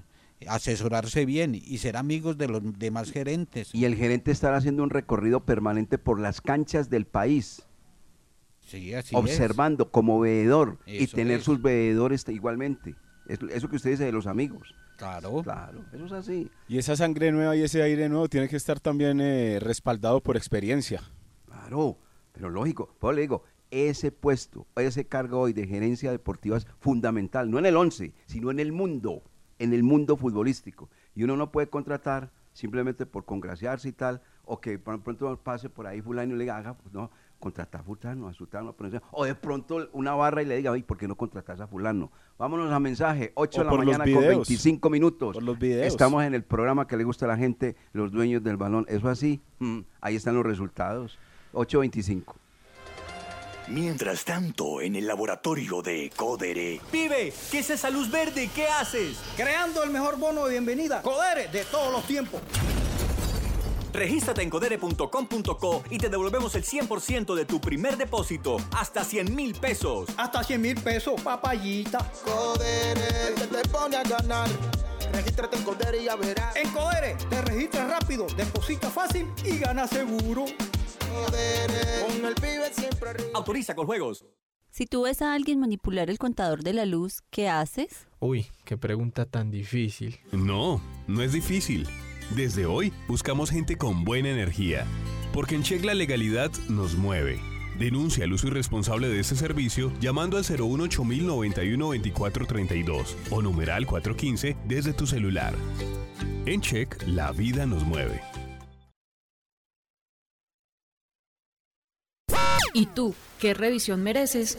asesorarse 0.47 1.25
bien 1.25 1.55
y 1.55 1.77
ser 1.77 1.95
amigos 1.95 2.37
de 2.37 2.49
los 2.49 2.61
demás 2.77 3.11
gerentes. 3.11 3.73
Y 3.73 3.85
el 3.85 3.95
gerente 3.95 4.31
estará 4.31 4.57
haciendo 4.57 4.83
un 4.83 4.89
recorrido 4.89 5.45
permanente 5.45 5.97
por 5.97 6.19
las 6.19 6.41
canchas 6.41 6.89
del 6.89 7.05
país. 7.05 7.63
observando 9.13 9.89
como 9.89 10.19
veedor 10.19 10.77
y 10.85 11.07
tener 11.07 11.41
sus 11.41 11.61
veedores 11.61 12.25
igualmente. 12.27 12.95
Eso, 13.27 13.69
que 13.69 13.75
usted 13.75 13.91
dice 13.91 14.05
de 14.05 14.11
los 14.11 14.27
amigos. 14.27 14.75
Claro. 14.97 15.41
Claro, 15.43 15.85
eso 15.91 16.05
es 16.05 16.11
así. 16.11 16.51
Y 16.67 16.77
esa 16.77 16.95
sangre 16.95 17.31
nueva 17.31 17.55
y 17.55 17.61
ese 17.61 17.81
aire 17.81 18.09
nuevo 18.09 18.27
tiene 18.29 18.47
que 18.47 18.55
estar 18.55 18.79
también 18.79 19.19
eh, 19.21 19.59
respaldado 19.59 20.21
por 20.21 20.37
experiencia. 20.37 21.01
Claro. 21.45 21.97
Pero 22.33 22.49
lógico, 22.49 22.95
pues 22.99 23.15
le 23.15 23.21
digo, 23.21 23.43
ese 23.69 24.11
puesto, 24.11 24.67
ese 24.75 25.05
cargo 25.05 25.39
hoy 25.39 25.53
de 25.53 25.67
gerencia 25.67 26.11
deportiva 26.11 26.57
es 26.57 26.67
fundamental, 26.79 27.49
no 27.49 27.59
en 27.59 27.65
el 27.65 27.77
11, 27.77 28.13
sino 28.25 28.51
en 28.51 28.59
el 28.59 28.71
mundo, 28.71 29.23
en 29.59 29.73
el 29.73 29.83
mundo 29.83 30.17
futbolístico. 30.17 30.89
Y 31.15 31.23
uno 31.23 31.37
no 31.37 31.51
puede 31.51 31.69
contratar 31.69 32.31
simplemente 32.53 33.05
por 33.05 33.25
congraciarse 33.25 33.89
y 33.89 33.93
tal, 33.93 34.21
o 34.45 34.59
que 34.59 34.77
por 34.77 35.01
pronto 35.01 35.39
pase 35.41 35.69
por 35.69 35.87
ahí 35.87 36.01
fulano 36.01 36.35
y 36.35 36.37
le 36.37 36.43
diga, 36.43 36.57
haga, 36.57 36.77
pues 36.77 36.93
no, 36.93 37.11
contratar 37.43 37.81
a 37.81 37.83
fulano, 37.83 38.29
a 38.29 38.33
sultano, 38.33 38.73
o 39.11 39.25
de 39.25 39.35
pronto 39.35 39.89
una 39.91 40.13
barra 40.13 40.41
y 40.41 40.45
le 40.45 40.55
diga, 40.55 40.73
¿por 40.87 40.97
qué 40.97 41.09
no 41.09 41.15
contratas 41.15 41.59
a 41.59 41.67
fulano? 41.67 42.09
Vámonos 42.37 42.71
a 42.71 42.79
mensaje, 42.79 43.33
8 43.35 43.63
de 43.63 43.65
la 43.65 43.71
mañana 43.75 44.05
con 44.05 44.25
25 44.25 44.89
minutos. 44.89 45.43
los 45.43 45.59
videos. 45.59 45.87
Estamos 45.87 46.23
en 46.23 46.35
el 46.35 46.43
programa 46.43 46.87
que 46.87 46.95
le 46.95 47.03
gusta 47.03 47.25
a 47.25 47.27
la 47.27 47.35
gente, 47.35 47.75
los 47.91 48.13
dueños 48.13 48.41
del 48.43 48.55
balón. 48.55 48.85
Eso 48.87 49.09
así, 49.09 49.41
mm, 49.59 49.79
ahí 49.99 50.15
están 50.15 50.35
los 50.35 50.45
resultados. 50.45 51.19
825. 51.51 52.37
Mientras 53.67 54.23
tanto, 54.23 54.79
en 54.81 54.95
el 54.95 55.05
laboratorio 55.05 55.81
de 55.81 56.11
Codere. 56.15 56.79
Pibe, 56.91 57.33
¿qué 57.51 57.59
es 57.59 57.69
esa 57.69 57.89
luz 57.89 58.09
verde? 58.09 58.49
¿Qué 58.55 58.67
haces? 58.67 59.19
Creando 59.35 59.83
el 59.83 59.89
mejor 59.89 60.17
bono 60.17 60.45
de 60.45 60.51
bienvenida. 60.51 61.01
Codere 61.01 61.49
de 61.49 61.65
todos 61.65 61.91
los 61.91 62.05
tiempos. 62.05 62.41
Regístrate 63.93 64.41
en 64.41 64.49
codere.com.co 64.49 65.83
y 65.91 65.99
te 65.99 66.09
devolvemos 66.09 66.55
el 66.55 66.63
100% 66.63 67.35
de 67.35 67.45
tu 67.45 67.61
primer 67.61 67.95
depósito, 67.95 68.57
hasta 68.75 69.03
100 69.03 69.35
mil 69.35 69.53
pesos. 69.53 70.09
Hasta 70.17 70.43
100 70.43 70.61
mil 70.61 70.81
pesos, 70.81 71.21
papayita. 71.21 71.99
Codere, 72.25 73.35
te 73.35 73.69
pone 73.69 73.97
a 73.97 74.03
ganar. 74.03 74.49
Regístrate 75.13 75.57
en 75.57 75.63
Codere 75.63 76.01
y 76.01 76.05
ya 76.05 76.15
verás. 76.15 76.55
En 76.55 76.71
Codere, 76.71 77.15
te 77.29 77.41
registras 77.43 77.87
rápido, 77.87 78.25
deposita 78.35 78.89
fácil 78.89 79.27
y 79.45 79.59
gana 79.59 79.87
seguro. 79.87 80.45
Autoriza 83.35 83.75
con 83.75 83.85
juegos. 83.85 84.25
Si 84.71 84.87
tú 84.87 85.03
ves 85.03 85.21
a 85.21 85.35
alguien 85.35 85.59
manipular 85.59 86.09
el 86.09 86.17
contador 86.17 86.63
de 86.63 86.73
la 86.73 86.85
luz, 86.85 87.21
¿qué 87.29 87.47
haces? 87.47 88.07
Uy, 88.19 88.47
qué 88.65 88.75
pregunta 88.75 89.27
tan 89.27 89.51
difícil. 89.51 90.19
No, 90.31 90.81
no 91.05 91.21
es 91.21 91.31
difícil. 91.31 91.87
Desde 92.31 92.65
hoy 92.65 92.91
buscamos 93.07 93.51
gente 93.51 93.77
con 93.77 94.03
buena 94.03 94.29
energía, 94.29 94.85
porque 95.31 95.55
en 95.55 95.63
Check 95.63 95.85
la 95.85 95.93
legalidad 95.93 96.51
nos 96.67 96.95
mueve. 96.95 97.39
Denuncia 97.77 98.25
el 98.25 98.33
uso 98.33 98.47
irresponsable 98.47 99.07
de 99.07 99.19
este 99.19 99.35
servicio 99.35 99.91
llamando 99.99 100.37
al 100.37 100.43
018 100.43 101.03
2432 101.03 103.17
o 103.29 103.41
numeral 103.41 103.85
415 103.85 104.57
desde 104.65 104.93
tu 104.93 105.07
celular. 105.07 105.53
En 106.45 106.61
Check, 106.61 107.03
la 107.07 107.31
vida 107.31 107.65
nos 107.65 107.83
mueve. 107.83 108.21
¿Y 112.73 112.87
tú, 112.87 113.13
qué 113.39 113.53
revisión 113.53 114.01
mereces? 114.01 114.57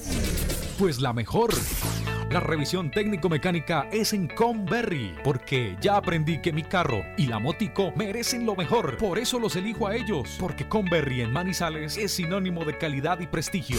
Pues 0.79 1.01
la 1.01 1.13
mejor. 1.13 1.53
La 2.35 2.41
revisión 2.41 2.91
técnico-mecánica 2.91 3.87
es 3.93 4.13
en 4.13 4.27
Conberry, 4.27 5.15
porque 5.23 5.77
ya 5.81 5.97
aprendí 5.97 6.43
que 6.43 6.53
mi 6.53 6.65
carro 6.65 7.05
y 7.17 7.29
la 7.29 7.39
motico 7.39 7.93
merecen 7.95 8.45
lo 8.45 8.57
mejor. 8.57 8.97
Por 8.97 9.21
eso 9.21 9.39
los 9.39 9.55
elijo 9.55 9.87
a 9.87 9.95
ellos, 9.95 10.37
porque 10.41 10.67
Conberry 10.67 11.21
en 11.21 11.33
Manizales 11.33 11.97
es 11.97 12.11
sinónimo 12.11 12.65
de 12.65 12.77
calidad 12.77 13.21
y 13.21 13.29
prestigio. 13.29 13.79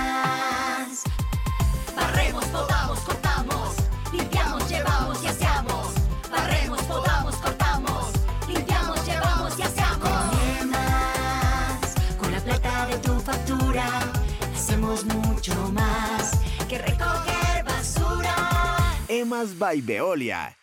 By 19.57 19.81
Veolia. 19.81 20.55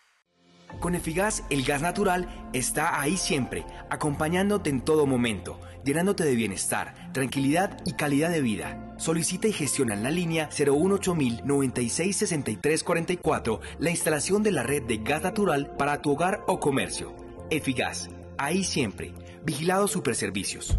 Con 0.81 0.95
Efigas, 0.95 1.43
el 1.51 1.65
gas 1.65 1.83
natural 1.83 2.49
está 2.53 3.01
ahí 3.01 3.17
siempre, 3.17 3.65
acompañándote 3.91 4.71
en 4.71 4.83
todo 4.83 5.07
momento, 5.07 5.61
llenándote 5.85 6.25
de 6.25 6.37
bienestar, 6.37 7.11
tranquilidad 7.13 7.79
y 7.87 7.95
calidad 7.95 8.31
de 8.31 8.41
vida. 8.41 8.95
Solicita 8.97 9.49
y 9.49 9.53
gestiona 9.53 9.95
en 9.95 10.05
la 10.05 10.11
línea 10.11 10.49
018 10.57 11.17
96 11.45 12.17
63 12.17 12.85
44 12.85 13.61
la 13.81 13.91
instalación 13.91 14.43
de 14.43 14.53
la 14.53 14.63
red 14.63 14.85
de 14.85 14.99
gas 14.99 15.23
natural 15.23 15.75
para 15.77 16.01
tu 16.01 16.13
hogar 16.13 16.45
o 16.47 16.61
comercio. 16.61 17.17
Efigas, 17.51 18.11
ahí 18.37 18.63
siempre. 18.63 19.13
Vigilado 19.45 19.89
Superservicios. 19.89 20.79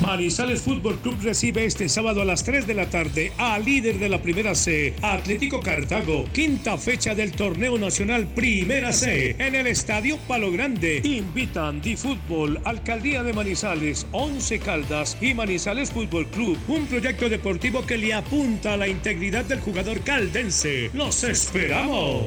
Manizales 0.00 0.62
Fútbol 0.62 0.96
Club 0.98 1.16
recibe 1.22 1.64
este 1.64 1.88
sábado 1.88 2.22
a 2.22 2.24
las 2.24 2.44
3 2.44 2.66
de 2.66 2.74
la 2.74 2.88
tarde 2.88 3.32
a 3.36 3.58
líder 3.58 3.98
de 3.98 4.08
la 4.08 4.22
Primera 4.22 4.54
C, 4.54 4.94
Atlético 5.02 5.60
Cartago, 5.60 6.24
quinta 6.32 6.78
fecha 6.78 7.14
del 7.14 7.32
Torneo 7.32 7.78
Nacional 7.78 8.26
Primera 8.28 8.92
C, 8.92 9.34
en 9.38 9.54
el 9.54 9.66
Estadio 9.66 10.16
Palo 10.28 10.52
Grande. 10.52 11.00
Invitan 11.04 11.80
Di 11.80 11.96
Fútbol, 11.96 12.60
Alcaldía 12.64 13.22
de 13.22 13.32
Manizales, 13.32 14.06
Once 14.12 14.58
Caldas 14.60 15.16
y 15.20 15.34
Manizales 15.34 15.90
Fútbol 15.90 16.28
Club, 16.28 16.58
un 16.68 16.86
proyecto 16.86 17.28
deportivo 17.28 17.84
que 17.84 17.98
le 17.98 18.14
apunta 18.14 18.74
a 18.74 18.76
la 18.76 18.88
integridad 18.88 19.44
del 19.44 19.60
jugador 19.60 20.00
caldense. 20.00 20.90
¡Los 20.94 21.24
esperamos! 21.24 22.26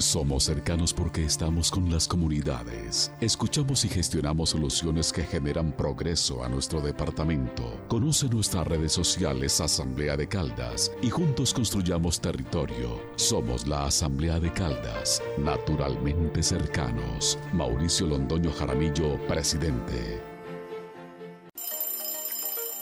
Somos 0.00 0.44
cercanos 0.44 0.94
porque 0.94 1.26
estamos 1.26 1.70
con 1.70 1.90
las 1.90 2.08
comunidades. 2.08 3.12
Escuchamos 3.20 3.84
y 3.84 3.90
gestionamos 3.90 4.48
soluciones 4.48 5.12
que 5.12 5.24
generan 5.24 5.72
progreso 5.72 6.42
a 6.42 6.48
nuestro 6.48 6.80
departamento. 6.80 7.78
Conoce 7.86 8.26
nuestras 8.30 8.66
redes 8.66 8.92
sociales 8.92 9.60
Asamblea 9.60 10.16
de 10.16 10.26
Caldas 10.26 10.90
y 11.02 11.10
juntos 11.10 11.52
construyamos 11.52 12.18
territorio. 12.18 12.98
Somos 13.16 13.66
la 13.66 13.84
Asamblea 13.84 14.40
de 14.40 14.50
Caldas, 14.50 15.22
naturalmente 15.36 16.42
cercanos. 16.42 17.38
Mauricio 17.52 18.06
Londoño 18.06 18.50
Jaramillo, 18.52 19.18
presidente. 19.28 20.22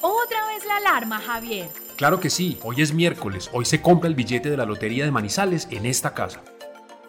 Otra 0.03 0.47
vez 0.47 0.65
la 0.65 0.77
alarma, 0.77 1.19
Javier. 1.19 1.69
Claro 1.97 2.21
que 2.21 2.31
sí, 2.31 2.61
hoy 2.63 2.81
es 2.81 2.95
miércoles, 2.95 3.51
hoy 3.53 3.65
se 3.65 3.83
compra 3.83 4.07
el 4.09 4.15
billete 4.15 4.51
de 4.51 4.57
la 4.57 4.65
Lotería 4.65 5.05
de 5.05 5.11
Manizales 5.11 5.67
en 5.73 5.85
esta 5.85 6.15
casa. 6.15 6.45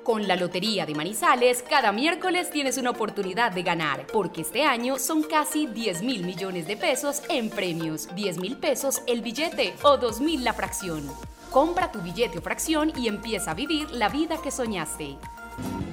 Con 0.04 0.28
la 0.28 0.36
Lotería 0.36 0.86
de 0.86 0.96
Manizales, 0.96 1.64
cada 1.70 1.92
miércoles 1.92 2.50
tienes 2.50 2.78
una 2.78 2.90
oportunidad 2.92 3.52
de 3.52 3.64
ganar, 3.64 4.08
porque 4.12 4.42
este 4.42 4.64
año 4.64 4.98
son 4.98 5.24
casi 5.24 5.68
10 5.68 6.02
mil 6.04 6.24
millones 6.24 6.68
de 6.68 6.78
pesos 6.78 7.22
en 7.30 7.50
premios, 7.50 8.14
10 8.16 8.40
mil 8.40 8.58
pesos 8.58 9.02
el 9.08 9.22
billete 9.22 9.76
o 9.84 9.98
2 9.98 10.22
mil 10.22 10.44
la 10.44 10.54
fracción. 10.54 11.04
Compra 11.52 11.92
tu 11.92 12.02
billete 12.02 12.40
o 12.40 12.42
fracción 12.42 12.92
y 12.96 13.08
empieza 13.08 13.52
a 13.52 13.54
vivir 13.54 13.92
la 13.92 14.10
vida 14.10 14.42
que 14.42 14.52
soñaste. 14.52 15.18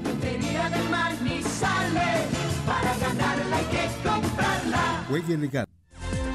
Lotería 0.05 0.71
de 0.71 0.83
Manizales, 0.89 2.27
para 2.65 2.97
ganarla 2.99 3.57
hay 3.57 3.65
que 3.65 4.09
comprarla. 4.09 5.05
Juegue 5.09 5.37
legal. 5.37 5.67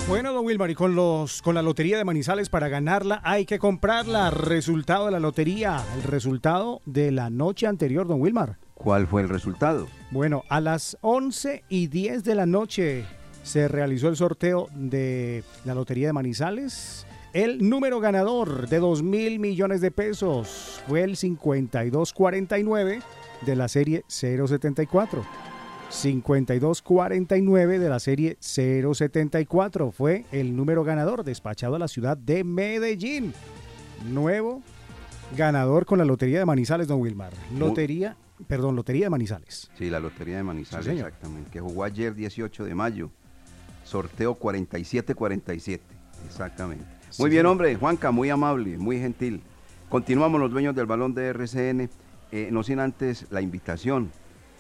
Bueno, 0.08 0.34
don 0.34 0.46
Wilmar, 0.46 0.70
y 0.70 0.76
con, 0.76 0.96
los, 0.96 1.42
con 1.42 1.56
la 1.56 1.62
lotería 1.62 1.98
de 1.98 2.04
Manizales 2.04 2.50
para 2.50 2.68
ganarla 2.68 3.22
hay 3.24 3.46
que 3.46 3.60
comprarla. 3.60 4.30
Resultado 4.30 5.06
de 5.06 5.12
la 5.12 5.20
lotería, 5.20 5.82
el 5.96 6.04
resultado 6.04 6.82
de 6.86 7.12
la 7.12 7.30
noche 7.30 7.68
anterior, 7.68 8.08
don 8.08 8.20
Wilmar. 8.20 8.58
¿Cuál 8.74 9.08
fue 9.08 9.22
el 9.22 9.30
resultado? 9.30 9.88
Bueno, 10.10 10.44
a 10.50 10.60
las 10.60 10.98
11 11.02 11.64
y 11.70 11.88
10 11.88 12.24
de 12.24 12.36
la 12.36 12.46
noche 12.46 13.06
se 13.44 13.68
realizó 13.68 14.10
el 14.10 14.18
sorteo 14.18 14.68
de 14.74 15.44
la 15.66 15.76
lotería 15.76 16.08
de 16.08 16.14
Manizales. 16.14 17.06
El 17.34 17.70
número 17.70 18.02
ganador 18.02 18.68
de 18.68 18.80
2 18.80 19.04
mil 19.04 19.40
millones 19.40 19.80
de 19.80 19.92
pesos 19.92 20.82
fue 20.88 21.04
el 21.04 21.16
5249 21.16 23.02
de 23.46 23.56
la 23.56 23.70
serie 23.70 24.04
074. 24.08 25.24
5249 25.92 27.78
de 27.80 27.90
la 27.90 28.00
serie 28.00 28.38
074 28.40 29.92
fue 29.92 30.26
el 30.32 30.56
número 30.56 30.84
ganador 30.84 31.24
despachado 31.24 31.76
a 31.76 31.80
la 31.80 31.88
ciudad 31.88 32.16
de 32.18 32.44
Medellín. 32.44 33.34
Nuevo 34.10 34.62
ganador 35.38 35.86
con 35.86 35.98
la 36.00 36.06
Lotería 36.06 36.40
de 36.40 36.46
Manizales, 36.46 36.88
don 36.88 37.02
Wilmar. 37.02 37.34
Lotería, 37.58 38.16
perdón, 38.48 38.76
Lotería 38.76 39.06
de 39.08 39.10
Manizales. 39.10 39.70
Sí, 39.78 39.90
la 39.90 40.00
Lotería 40.00 40.38
de 40.38 40.44
Manizales, 40.44 40.86
Sí, 40.86 40.92
exactamente. 40.94 41.52
Que 41.52 41.60
jugó 41.60 41.84
ayer 41.84 42.16
18 42.16 42.64
de 42.64 42.74
mayo. 42.74 43.12
Sorteo 43.84 44.40
47-47. 44.40 45.80
Exactamente. 46.26 46.86
Sí, 47.10 47.22
Muy 47.22 47.30
bien, 47.30 47.42
señor. 47.42 47.52
hombre. 47.52 47.76
Juanca, 47.76 48.12
muy 48.12 48.30
amable, 48.30 48.78
muy 48.78 48.98
gentil. 49.00 49.42
Continuamos 49.90 50.40
los 50.40 50.52
dueños 50.52 50.74
del 50.74 50.86
balón 50.86 51.14
de 51.14 51.28
RCN. 51.28 51.90
Eh, 52.32 52.48
no 52.50 52.64
sin 52.64 52.80
antes 52.80 53.26
la 53.30 53.42
invitación. 53.42 54.10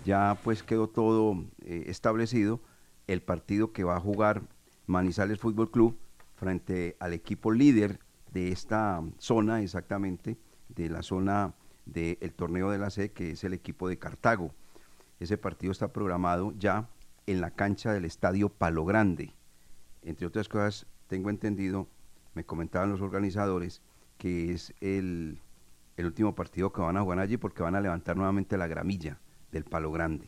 Ya 0.04 0.40
pues 0.44 0.64
quedó 0.64 0.90
todo 0.90 1.46
eh, 1.64 1.84
establecido. 1.88 2.60
El 3.08 3.22
partido 3.22 3.72
que 3.72 3.84
va 3.84 3.98
a 3.98 4.00
jugar 4.00 4.42
Manizales 4.88 5.40
Fútbol 5.40 5.70
Club 5.70 5.98
frente 6.36 6.96
al 7.00 7.14
equipo 7.14 7.52
líder 7.52 8.00
de 8.32 8.52
esta 8.52 9.04
zona, 9.20 9.62
exactamente, 9.62 10.38
de 10.70 10.90
la 10.90 11.04
zona 11.04 11.54
del 11.86 12.34
torneo 12.34 12.72
de 12.72 12.80
la 12.80 12.90
C, 12.90 13.12
que 13.12 13.32
es 13.32 13.44
el 13.44 13.54
equipo 13.54 13.88
de 13.90 14.00
Cartago. 14.00 14.52
Ese 15.20 15.38
partido 15.38 15.72
está 15.72 15.94
programado 15.94 16.54
ya 16.58 16.90
en 17.28 17.42
la 17.42 17.52
cancha 17.52 17.94
del 17.94 18.06
Estadio 18.06 18.50
Palo 18.50 18.86
Grande. 18.86 19.36
Entre 20.02 20.26
otras 20.26 20.50
cosas, 20.50 20.88
tengo 21.08 21.30
entendido, 21.30 21.88
me 22.34 22.44
comentaban 22.44 22.90
los 22.90 23.02
organizadores, 23.02 23.82
que 24.18 24.52
es 24.52 24.74
el, 24.82 25.40
el 25.98 26.06
último 26.08 26.34
partido 26.34 26.72
que 26.72 26.82
van 26.82 26.98
a 26.98 27.02
jugar 27.02 27.20
allí 27.20 27.38
porque 27.38 27.62
van 27.62 27.76
a 27.76 27.82
levantar 27.82 28.16
nuevamente 28.16 28.58
la 28.58 28.68
gramilla 28.68 29.20
del 29.52 29.64
Palo 29.64 29.92
Grande. 29.92 30.28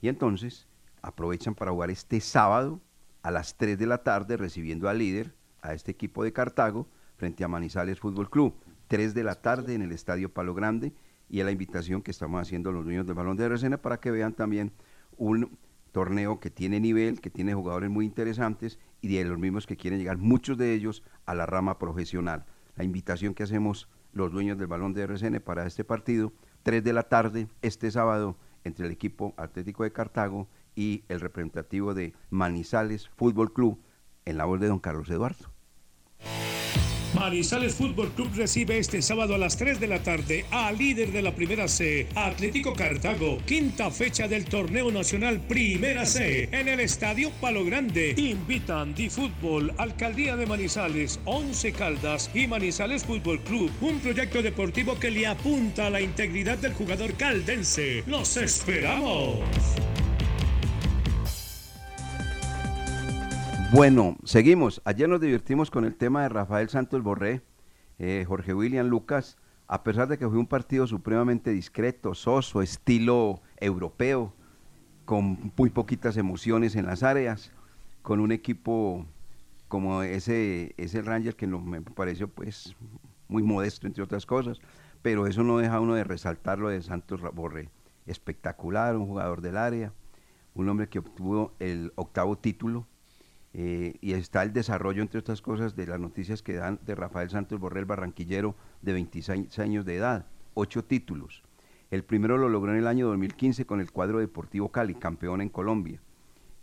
Y 0.00 0.08
entonces 0.08 0.66
aprovechan 1.02 1.54
para 1.54 1.70
jugar 1.70 1.90
este 1.90 2.20
sábado 2.20 2.80
a 3.22 3.30
las 3.30 3.56
3 3.56 3.78
de 3.78 3.86
la 3.86 4.02
tarde 4.02 4.36
recibiendo 4.36 4.88
al 4.88 4.98
líder, 4.98 5.34
a 5.62 5.74
este 5.74 5.90
equipo 5.90 6.24
de 6.24 6.32
Cartago, 6.32 6.88
frente 7.16 7.44
a 7.44 7.48
Manizales 7.48 8.00
Fútbol 8.00 8.30
Club. 8.30 8.54
3 8.88 9.14
de 9.14 9.22
la 9.22 9.36
tarde 9.36 9.74
en 9.74 9.82
el 9.82 9.92
Estadio 9.92 10.32
Palo 10.32 10.52
Grande 10.52 10.92
y 11.28 11.40
a 11.40 11.44
la 11.44 11.52
invitación 11.52 12.02
que 12.02 12.10
estamos 12.10 12.42
haciendo 12.42 12.72
los 12.72 12.84
dueños 12.84 13.06
del 13.06 13.14
balón 13.14 13.36
de 13.36 13.44
RCN 13.44 13.78
para 13.78 14.00
que 14.00 14.10
vean 14.10 14.32
también 14.32 14.72
un 15.16 15.56
torneo 15.92 16.40
que 16.40 16.50
tiene 16.50 16.80
nivel, 16.80 17.20
que 17.20 17.30
tiene 17.30 17.54
jugadores 17.54 17.88
muy 17.88 18.04
interesantes 18.04 18.80
y 19.00 19.14
de 19.14 19.24
los 19.24 19.38
mismos 19.38 19.66
que 19.66 19.76
quieren 19.76 20.00
llegar, 20.00 20.18
muchos 20.18 20.58
de 20.58 20.74
ellos, 20.74 21.04
a 21.24 21.34
la 21.34 21.46
rama 21.46 21.78
profesional. 21.78 22.46
La 22.74 22.82
invitación 22.82 23.34
que 23.34 23.44
hacemos 23.44 23.88
los 24.12 24.32
dueños 24.32 24.58
del 24.58 24.66
balón 24.66 24.92
de 24.92 25.02
RCN 25.02 25.40
para 25.40 25.66
este 25.66 25.84
partido, 25.84 26.32
3 26.64 26.82
de 26.82 26.92
la 26.92 27.04
tarde 27.04 27.48
este 27.62 27.90
sábado 27.92 28.36
entre 28.64 28.86
el 28.86 28.92
equipo 28.92 29.34
Atlético 29.36 29.84
de 29.84 29.92
Cartago 29.92 30.48
y 30.74 31.04
el 31.08 31.20
representativo 31.20 31.94
de 31.94 32.14
Manizales 32.30 33.08
Fútbol 33.08 33.52
Club 33.52 33.80
en 34.24 34.36
la 34.36 34.44
voz 34.44 34.60
de 34.60 34.68
don 34.68 34.78
Carlos 34.78 35.10
Eduardo. 35.10 35.50
Manizales 37.14 37.74
Fútbol 37.74 38.10
Club 38.12 38.30
recibe 38.36 38.78
este 38.78 39.02
sábado 39.02 39.34
a 39.34 39.38
las 39.38 39.56
3 39.56 39.80
de 39.80 39.88
la 39.88 40.02
tarde 40.02 40.44
a 40.50 40.70
líder 40.70 41.10
de 41.10 41.22
la 41.22 41.34
Primera 41.34 41.66
C, 41.66 42.06
Atlético 42.14 42.72
Cartago, 42.72 43.38
quinta 43.46 43.90
fecha 43.90 44.28
del 44.28 44.44
Torneo 44.44 44.92
Nacional 44.92 45.40
Primera 45.40 46.06
C, 46.06 46.48
en 46.52 46.68
el 46.68 46.78
Estadio 46.78 47.30
Palo 47.40 47.64
Grande. 47.64 48.14
Invitan 48.16 48.94
Di 48.94 49.10
Fútbol, 49.10 49.72
Alcaldía 49.78 50.36
de 50.36 50.46
Manizales, 50.46 51.18
Once 51.24 51.72
Caldas 51.72 52.30
y 52.32 52.46
Manizales 52.46 53.04
Fútbol 53.04 53.40
Club, 53.40 53.70
un 53.80 53.98
proyecto 53.98 54.40
deportivo 54.40 54.98
que 54.98 55.10
le 55.10 55.26
apunta 55.26 55.88
a 55.88 55.90
la 55.90 56.00
integridad 56.00 56.58
del 56.58 56.74
jugador 56.74 57.14
caldense. 57.14 58.04
¡Los 58.06 58.36
esperamos! 58.36 59.40
Bueno, 63.72 64.16
seguimos. 64.24 64.82
Ayer 64.84 65.08
nos 65.08 65.20
divertimos 65.20 65.70
con 65.70 65.84
el 65.84 65.94
tema 65.94 66.22
de 66.22 66.28
Rafael 66.28 66.68
Santos 66.68 67.04
Borré, 67.04 67.40
eh, 68.00 68.24
Jorge 68.26 68.52
William 68.52 68.88
Lucas, 68.88 69.38
a 69.68 69.84
pesar 69.84 70.08
de 70.08 70.18
que 70.18 70.28
fue 70.28 70.38
un 70.38 70.48
partido 70.48 70.88
supremamente 70.88 71.52
discreto, 71.52 72.14
soso, 72.14 72.62
estilo 72.62 73.40
europeo, 73.58 74.34
con 75.04 75.52
muy 75.56 75.70
poquitas 75.70 76.16
emociones 76.16 76.74
en 76.74 76.86
las 76.86 77.04
áreas, 77.04 77.52
con 78.02 78.18
un 78.18 78.32
equipo 78.32 79.06
como 79.68 80.02
ese, 80.02 80.74
ese 80.76 81.00
Ranger 81.02 81.36
que 81.36 81.46
no, 81.46 81.60
me 81.60 81.80
pareció 81.80 82.26
pues 82.26 82.74
muy 83.28 83.44
modesto 83.44 83.86
entre 83.86 84.02
otras 84.02 84.26
cosas, 84.26 84.58
pero 85.00 85.28
eso 85.28 85.44
no 85.44 85.58
deja 85.58 85.78
uno 85.78 85.94
de 85.94 86.02
resaltar 86.02 86.58
lo 86.58 86.70
de 86.70 86.82
Santos 86.82 87.20
Borré. 87.34 87.70
Espectacular, 88.04 88.96
un 88.96 89.06
jugador 89.06 89.42
del 89.42 89.56
área, 89.56 89.92
un 90.54 90.68
hombre 90.68 90.88
que 90.88 90.98
obtuvo 90.98 91.54
el 91.60 91.92
octavo 91.94 92.36
título 92.36 92.88
eh, 93.52 93.94
y 94.00 94.12
está 94.12 94.42
el 94.42 94.52
desarrollo, 94.52 95.02
entre 95.02 95.20
otras 95.20 95.42
cosas, 95.42 95.74
de 95.74 95.86
las 95.86 95.98
noticias 95.98 96.42
que 96.42 96.54
dan 96.54 96.78
de 96.86 96.94
Rafael 96.94 97.30
Santos 97.30 97.58
Borrell 97.58 97.84
Barranquillero, 97.84 98.54
de 98.82 98.92
26 98.92 99.58
años 99.58 99.84
de 99.84 99.96
edad, 99.96 100.26
ocho 100.54 100.84
títulos. 100.84 101.42
El 101.90 102.04
primero 102.04 102.38
lo 102.38 102.48
logró 102.48 102.72
en 102.72 102.78
el 102.78 102.86
año 102.86 103.08
2015 103.08 103.66
con 103.66 103.80
el 103.80 103.90
cuadro 103.90 104.20
Deportivo 104.20 104.70
Cali, 104.70 104.94
campeón 104.94 105.40
en 105.40 105.48
Colombia. 105.48 106.00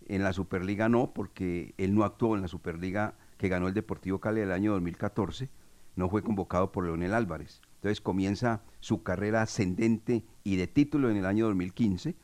En 0.08 0.23
la 0.23 0.32
Superliga 0.32 0.88
no, 0.88 1.13
porque 1.13 1.73
él 1.78 1.93
no 1.93 2.06
actuó 2.06 2.36
en 2.36 2.41
la 2.41 2.47
Superliga 2.47 3.15
que 3.38 3.50
ganó 3.50 3.67
el 3.67 3.73
Deportivo 3.73 4.19
Cali 4.19 4.39
el 4.39 4.54
año 4.54 4.71
2014, 4.71 5.50
no 5.97 6.10
fue 6.10 6.23
convocado 6.23 6.71
por 6.71 6.86
Leonel 6.86 7.13
Álvarez. 7.13 7.62
Entonces 7.76 8.02
comienza 8.02 8.62
su 8.80 9.04
carrera 9.04 9.41
ascendente 9.41 10.23
y 10.43 10.56
de 10.56 10.67
título 10.67 11.10
en 11.10 11.17
el 11.17 11.26
año 11.26 11.47
2015, 11.47 12.15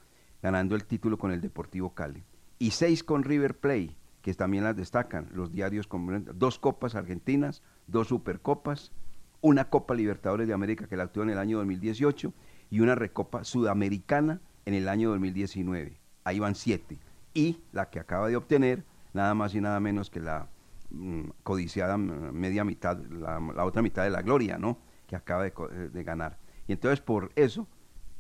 ganando 0.42 0.76
el 0.76 0.86
título 0.86 1.18
con 1.18 1.32
el 1.32 1.42
Deportivo 1.42 1.94
Cali. 1.94 2.24
Y 2.60 2.72
seis 2.72 3.04
con 3.04 3.24
River 3.24 3.60
Plate, 3.60 3.96
que 4.24 4.34
también 4.34 4.64
las 4.64 4.76
destacan 4.76 5.28
los 5.34 5.52
diarios 5.52 5.88
dos 6.34 6.58
copas 6.58 6.96
argentinas, 6.96 7.62
dos 7.88 8.08
supercopas, 8.08 8.94
una 9.42 9.70
Copa 9.70 9.94
Libertadores 9.94 10.48
de 10.48 10.54
América 10.54 10.88
que 10.88 10.96
la 10.96 11.04
actuó 11.04 11.24
en 11.24 11.32
el 11.32 11.38
año 11.38 11.58
2018 11.58 12.34
y 12.72 12.80
una 12.80 12.96
Recopa 12.96 13.44
Sudamericana 13.44 14.40
en 14.66 14.76
el 14.76 14.88
año 14.88 15.10
2019. 15.10 16.00
Ahí 16.24 16.40
van 16.40 16.56
siete. 16.56 17.00
Y 17.34 17.58
la 17.74 17.90
que 17.90 18.00
acaba 18.00 18.30
de 18.30 18.38
obtener, 18.38 18.86
nada 19.12 19.34
más 19.34 19.54
y 19.56 19.60
nada 19.60 19.82
menos 19.82 20.10
que 20.10 20.22
la 20.22 20.48
mm, 20.90 21.24
codiciada 21.44 21.98
mm, 21.98 22.32
media 22.32 22.64
mitad, 22.64 22.98
la, 22.98 23.40
otra 23.66 23.82
mitad 23.82 24.06
de 24.06 24.10
la 24.10 24.22
gloria, 24.22 24.58
¿no? 24.58 24.78
Que 25.06 25.18
acaba 25.18 25.44
de, 25.44 25.50
eh, 25.50 26.04
ganar. 26.04 26.38
Y 26.66 26.72
entonces 26.72 27.02
por 27.02 27.34
eso 27.36 27.68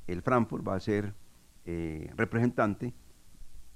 el 0.07 0.21
Frankfurt 0.21 0.67
va 0.67 0.75
a 0.75 0.81
ser 0.81 1.13
eh, 1.63 2.11
representante 2.17 2.93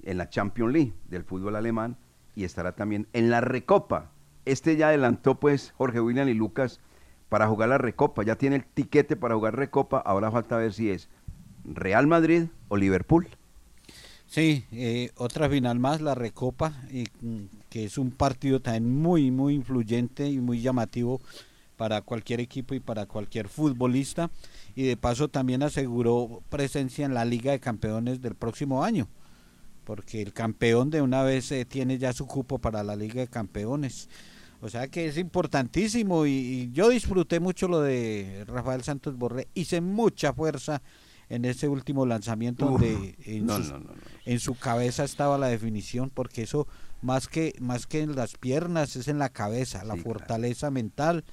en 0.04 0.18
la 0.18 0.30
Champions 0.30 0.74
League 0.74 0.94
del 1.06 1.24
fútbol 1.24 1.56
alemán 1.56 1.98
y 2.38 2.44
estará 2.44 2.74
también 2.74 3.08
en 3.14 3.32
la 3.32 3.42
Recopa. 3.42 4.12
Este 4.46 4.78
ya 4.78 4.90
adelantó 4.90 5.40
pues 5.40 5.74
Jorge 5.76 6.00
William 6.00 6.30
y 6.30 6.36
Lucas 6.36 6.80
para 7.30 7.48
jugar 7.48 7.70
la 7.70 7.80
Recopa, 7.80 8.24
ya 8.24 8.38
tiene 8.38 8.58
el 8.58 8.64
tiquete 8.64 9.16
para 9.16 9.34
jugar 9.34 9.56
Recopa, 9.56 9.98
ahora 9.98 10.32
falta 10.32 10.56
ver 10.56 10.72
si 10.72 10.92
es 10.92 11.10
Real 11.66 12.06
Madrid 12.06 12.44
o 12.70 12.78
Liverpool. 12.78 13.28
Sí, 14.28 14.66
eh, 14.72 15.10
otra 15.16 15.50
final 15.50 15.80
más, 15.80 16.00
la 16.00 16.14
Recopa, 16.14 16.74
mm, 17.22 17.46
que 17.72 17.86
es 17.86 17.98
un 17.98 18.12
partido 18.12 18.62
también 18.62 18.96
muy, 18.96 19.32
muy 19.32 19.56
influyente 19.56 20.30
y 20.30 20.38
muy 20.38 20.62
llamativo 20.62 21.20
para 21.76 22.02
cualquier 22.02 22.40
equipo 22.40 22.76
y 22.76 22.80
para 22.80 23.08
cualquier 23.08 23.50
futbolista. 23.50 24.30
Y 24.76 24.84
de 24.84 24.96
paso 24.96 25.28
también 25.28 25.64
aseguró 25.64 26.44
presencia 26.50 27.06
en 27.06 27.16
la 27.16 27.26
Liga 27.26 27.52
de 27.52 27.60
Campeones 27.60 28.22
del 28.22 28.36
próximo 28.36 28.84
año 28.84 29.08
porque 29.88 30.22
el 30.22 30.34
campeón 30.34 30.90
de 30.90 31.02
una 31.02 31.24
vez 31.24 31.50
eh, 31.54 31.64
tiene 31.64 31.98
ya 31.98 32.12
su 32.12 32.28
cupo 32.28 32.60
para 32.60 32.84
la 32.84 32.98
Liga 32.98 33.22
de 33.22 33.30
Campeones. 33.30 34.10
O 34.60 34.68
sea 34.68 34.90
que 34.90 35.08
es 35.08 35.18
importantísimo 35.18 36.26
y, 36.26 36.70
yo 36.74 36.90
disfruté 36.90 37.40
mucho 37.40 37.70
lo 37.70 37.80
de 37.80 38.44
Rafael 38.48 38.84
Santos 38.84 39.16
Borré. 39.16 39.48
Hice 39.54 39.80
mucha 39.80 40.34
fuerza 40.34 40.82
en 41.30 41.46
ese 41.46 41.70
último 41.70 42.06
lanzamiento 42.06 42.66
donde 42.66 43.16
en, 44.26 44.40
su, 44.42 44.56
cabeza 44.56 45.06
estaba 45.06 45.38
la 45.38 45.48
definición, 45.48 46.12
porque 46.14 46.42
eso 46.44 46.68
más 47.02 47.30
que, 47.30 47.54
más 47.62 47.88
que 47.88 48.02
en 48.02 48.18
las 48.18 48.36
piernas 48.36 48.98
es 48.98 49.08
en 49.08 49.20
la 49.20 49.30
cabeza, 49.30 49.86
la 49.86 49.96
fortaleza 49.96 50.70
mental, 50.70 51.24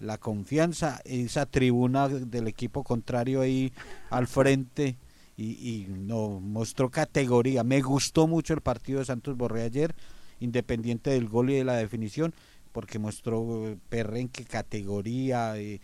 la 0.00 0.18
confianza, 0.18 1.00
esa 1.04 1.46
tribuna 1.46 2.08
del 2.08 2.48
equipo 2.48 2.82
contrario 2.82 3.42
ahí 3.42 3.72
al 4.10 4.26
frente 4.26 4.96
y, 5.42 5.86
no 5.88 6.40
mostró 6.40 6.90
categoría. 6.90 7.64
Me 7.64 7.80
gustó 7.80 8.26
mucho 8.26 8.54
el 8.54 8.60
partido 8.60 9.00
de 9.00 9.04
Santos 9.04 9.36
Borré 9.36 9.62
ayer, 9.62 9.94
independiente 10.40 11.10
del 11.10 11.28
gol 11.28 11.50
y 11.50 11.56
de 11.56 11.64
la 11.64 11.76
definición, 11.76 12.34
porque 12.72 12.98
mostró 12.98 13.68
eh, 13.68 13.78
perrenque, 13.88 14.44
categoría, 14.44 15.56
eh, 15.58 15.80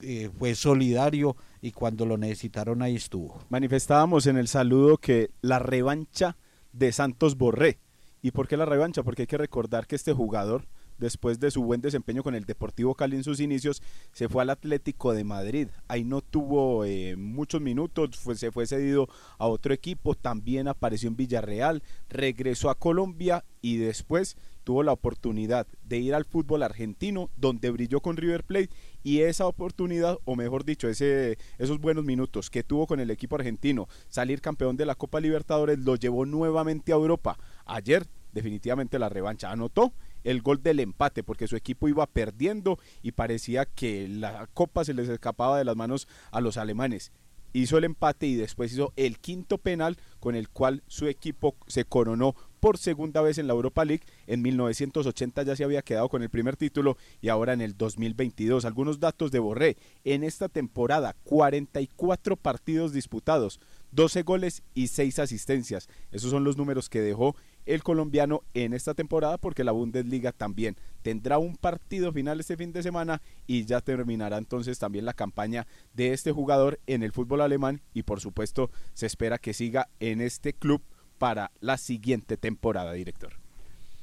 eh, 0.00 0.30
fue 0.38 0.54
solidario 0.54 1.36
y 1.60 1.72
cuando 1.72 2.06
lo 2.06 2.16
necesitaron 2.16 2.82
ahí 2.82 2.96
estuvo. 2.96 3.40
Manifestábamos 3.48 4.26
en 4.26 4.36
el 4.36 4.48
saludo 4.48 4.96
que 4.96 5.30
la 5.40 5.58
revancha 5.58 6.36
de 6.72 6.92
Santos 6.92 7.36
Borré. 7.36 7.78
¿Y 8.22 8.30
por 8.32 8.48
qué 8.48 8.56
la 8.56 8.64
revancha? 8.64 9.02
Porque 9.02 9.22
hay 9.22 9.26
que 9.26 9.38
recordar 9.38 9.86
que 9.86 9.96
este 9.96 10.12
jugador 10.12 10.66
después 10.98 11.40
de 11.40 11.50
su 11.50 11.62
buen 11.62 11.80
desempeño 11.80 12.22
con 12.22 12.34
el 12.34 12.44
Deportivo 12.44 12.94
Cali 12.94 13.16
en 13.16 13.24
sus 13.24 13.40
inicios, 13.40 13.82
se 14.12 14.28
fue 14.28 14.42
al 14.42 14.50
Atlético 14.50 15.12
de 15.12 15.24
Madrid. 15.24 15.68
Ahí 15.88 16.04
no 16.04 16.20
tuvo 16.20 16.84
eh, 16.84 17.16
muchos 17.16 17.60
minutos, 17.60 18.20
se 18.34 18.50
fue 18.50 18.66
cedido 18.66 19.08
a 19.38 19.46
otro 19.46 19.74
equipo, 19.74 20.14
también 20.14 20.68
apareció 20.68 21.08
en 21.08 21.16
Villarreal, 21.16 21.82
regresó 22.08 22.70
a 22.70 22.78
Colombia 22.78 23.44
y 23.60 23.76
después 23.76 24.36
tuvo 24.66 24.82
la 24.82 24.92
oportunidad 24.92 25.68
de 25.84 25.98
ir 25.98 26.12
al 26.12 26.24
fútbol 26.24 26.64
argentino, 26.64 27.30
donde 27.36 27.70
brilló 27.70 28.00
con 28.00 28.16
River 28.16 28.42
Plate 28.42 28.70
y 29.04 29.20
esa 29.20 29.46
oportunidad, 29.46 30.18
o 30.24 30.34
mejor 30.34 30.64
dicho, 30.64 30.88
ese, 30.88 31.38
esos 31.58 31.80
buenos 31.80 32.04
minutos 32.04 32.50
que 32.50 32.64
tuvo 32.64 32.88
con 32.88 32.98
el 32.98 33.12
equipo 33.12 33.36
argentino, 33.36 33.88
salir 34.08 34.40
campeón 34.40 34.76
de 34.76 34.84
la 34.84 34.96
Copa 34.96 35.20
Libertadores, 35.20 35.78
lo 35.78 35.94
llevó 35.94 36.26
nuevamente 36.26 36.90
a 36.90 36.96
Europa. 36.96 37.38
Ayer 37.64 38.08
definitivamente 38.32 38.98
la 38.98 39.08
revancha 39.08 39.52
anotó 39.52 39.92
el 40.26 40.42
gol 40.42 40.62
del 40.62 40.80
empate 40.80 41.22
porque 41.22 41.46
su 41.46 41.56
equipo 41.56 41.88
iba 41.88 42.06
perdiendo 42.06 42.78
y 43.02 43.12
parecía 43.12 43.64
que 43.64 44.08
la 44.08 44.48
copa 44.52 44.84
se 44.84 44.92
les 44.92 45.08
escapaba 45.08 45.56
de 45.56 45.64
las 45.64 45.76
manos 45.76 46.08
a 46.32 46.40
los 46.40 46.56
alemanes. 46.56 47.12
Hizo 47.52 47.78
el 47.78 47.84
empate 47.84 48.26
y 48.26 48.34
después 48.34 48.72
hizo 48.72 48.92
el 48.96 49.18
quinto 49.18 49.56
penal 49.56 49.96
con 50.20 50.34
el 50.34 50.50
cual 50.50 50.82
su 50.88 51.06
equipo 51.06 51.56
se 51.68 51.84
coronó 51.84 52.34
por 52.60 52.76
segunda 52.76 53.22
vez 53.22 53.38
en 53.38 53.46
la 53.46 53.54
Europa 53.54 53.84
League. 53.84 54.02
En 54.26 54.42
1980 54.42 55.44
ya 55.44 55.56
se 55.56 55.64
había 55.64 55.82
quedado 55.82 56.08
con 56.08 56.22
el 56.22 56.28
primer 56.28 56.56
título 56.56 56.98
y 57.22 57.28
ahora 57.28 57.52
en 57.52 57.60
el 57.60 57.76
2022. 57.76 58.64
Algunos 58.64 59.00
datos 59.00 59.30
de 59.30 59.38
Borré. 59.38 59.76
En 60.04 60.24
esta 60.24 60.48
temporada, 60.48 61.14
44 61.24 62.36
partidos 62.36 62.92
disputados, 62.92 63.60
12 63.92 64.22
goles 64.22 64.62
y 64.74 64.88
6 64.88 65.20
asistencias. 65.20 65.88
Esos 66.10 66.32
son 66.32 66.44
los 66.44 66.58
números 66.58 66.90
que 66.90 67.00
dejó 67.00 67.36
el 67.66 67.82
colombiano 67.82 68.42
en 68.54 68.72
esta 68.72 68.94
temporada 68.94 69.38
porque 69.38 69.64
la 69.64 69.72
Bundesliga 69.72 70.32
también 70.32 70.76
tendrá 71.02 71.38
un 71.38 71.56
partido 71.56 72.12
final 72.12 72.40
este 72.40 72.56
fin 72.56 72.72
de 72.72 72.82
semana 72.82 73.20
y 73.46 73.64
ya 73.64 73.80
terminará 73.80 74.38
entonces 74.38 74.78
también 74.78 75.04
la 75.04 75.12
campaña 75.12 75.66
de 75.92 76.12
este 76.12 76.32
jugador 76.32 76.80
en 76.86 77.02
el 77.02 77.12
fútbol 77.12 77.40
alemán 77.40 77.82
y 77.92 78.04
por 78.04 78.20
supuesto 78.20 78.70
se 78.94 79.06
espera 79.06 79.38
que 79.38 79.52
siga 79.52 79.88
en 80.00 80.20
este 80.20 80.52
club 80.52 80.82
para 81.18 81.50
la 81.60 81.78
siguiente 81.78 82.36
temporada, 82.36 82.92
director. 82.92 83.34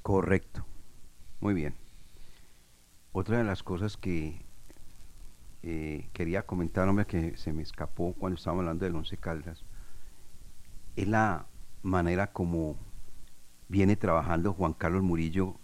Correcto. 0.02 0.66
Muy 1.40 1.54
bien. 1.54 1.76
Otra 3.12 3.38
de 3.38 3.44
las 3.44 3.64
cosas 3.64 3.96
que 3.98 4.44
eh, 5.62 6.10
quería 6.14 6.46
comentar, 6.46 6.88
hombre, 6.88 7.06
que 7.06 7.38
se 7.38 7.54
me 7.54 7.62
escapó 7.62 8.14
cuando 8.14 8.38
estábamos 8.38 8.62
hablando 8.62 8.86
del 8.86 8.96
Once 8.96 9.16
Caldas, 9.18 9.64
es 10.96 11.08
la 11.08 11.48
manera 11.84 12.32
como 12.32 12.78
viene 13.68 13.95
trabajando 13.95 14.53
Juan 14.53 14.74
Carlos 14.74 15.03
Murillo 15.03 15.59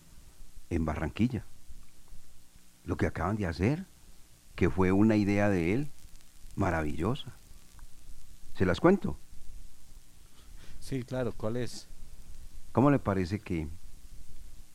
en 0.70 0.86
Barranquilla. 0.86 1.46
Lo 2.84 2.98
que 2.98 3.08
acaban 3.08 3.36
de 3.36 3.46
hacer, 3.46 3.86
que 4.56 4.70
fue 4.70 4.92
una 4.92 5.16
idea 5.16 5.50
de 5.50 5.74
él 5.74 5.92
maravillosa. 6.56 7.38
¿Se 8.54 8.66
las 8.66 8.80
cuento? 8.80 9.18
Sí, 10.80 11.04
claro, 11.04 11.34
¿cuál 11.36 11.58
es? 11.58 11.88
¿Cómo 12.72 12.92
le 12.92 13.00
parece 13.00 13.40
que 13.40 13.68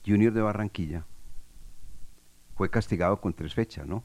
Junior 0.07 0.33
de 0.33 0.43
Barranquilla 0.43 1.07
fue 2.55 2.71
castigado 2.71 3.21
con 3.21 3.33
tres 3.33 3.55
fechas, 3.55 3.87
¿no? 3.87 4.05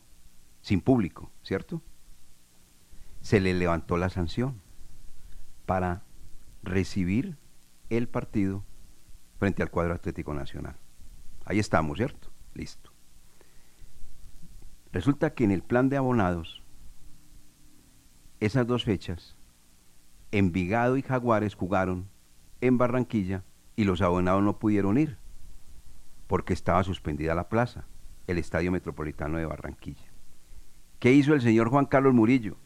Sin 0.62 0.82
público, 0.82 1.32
¿cierto? 1.44 1.82
Se 3.22 3.40
le 3.40 3.54
levantó 3.54 3.98
la 3.98 4.10
sanción 4.10 4.62
para 5.66 6.04
recibir 6.64 7.38
el 7.90 8.08
partido 8.08 8.64
frente 9.40 9.64
al 9.64 9.72
cuadro 9.72 9.94
Atlético 9.94 10.34
Nacional. 10.34 10.76
Ahí 11.46 11.58
estamos, 11.58 11.98
¿cierto? 11.98 12.30
Listo. 12.54 12.92
Resulta 14.92 15.34
que 15.34 15.44
en 15.44 15.52
el 15.52 15.64
plan 15.64 15.90
de 15.90 15.98
abonados, 15.98 16.64
esas 18.40 18.68
dos 18.68 18.84
fechas, 18.84 19.36
Envigado 20.32 20.96
y 20.96 21.02
Jaguares 21.02 21.56
jugaron 21.56 22.08
en 22.62 22.78
Barranquilla 22.78 23.44
y 23.76 23.86
los 23.86 24.02
abonados 24.02 24.44
no 24.44 24.60
pudieron 24.60 25.00
ir 25.00 25.18
porque 26.28 26.54
estaba 26.54 26.84
suspendida 26.84 27.34
la 27.34 27.50
plaza, 27.50 27.88
el 28.28 28.38
Estadio 28.38 28.72
Metropolitano 28.72 29.40
de 29.40 29.48
Barranquilla. 29.48 30.06
¿Qué 31.00 31.14
hizo 31.14 31.34
el 31.34 31.42
señor 31.42 31.70
Juan 31.70 31.88
Carlos 31.88 32.14
Murillo? 32.14 32.58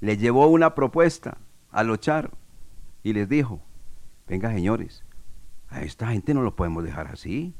Le 0.00 0.16
llevó 0.16 0.46
una 0.46 0.76
propuesta 0.76 1.38
a 1.72 1.82
Lochar 1.82 2.30
y 3.02 3.14
les 3.14 3.28
dijo, 3.28 3.60
venga 4.28 4.52
señores, 4.52 5.02
a 5.70 5.82
esta 5.82 6.08
gente 6.08 6.34
no 6.34 6.42
lo 6.42 6.56
podemos 6.56 6.84
dejar 6.84 7.08
así. 7.08 7.54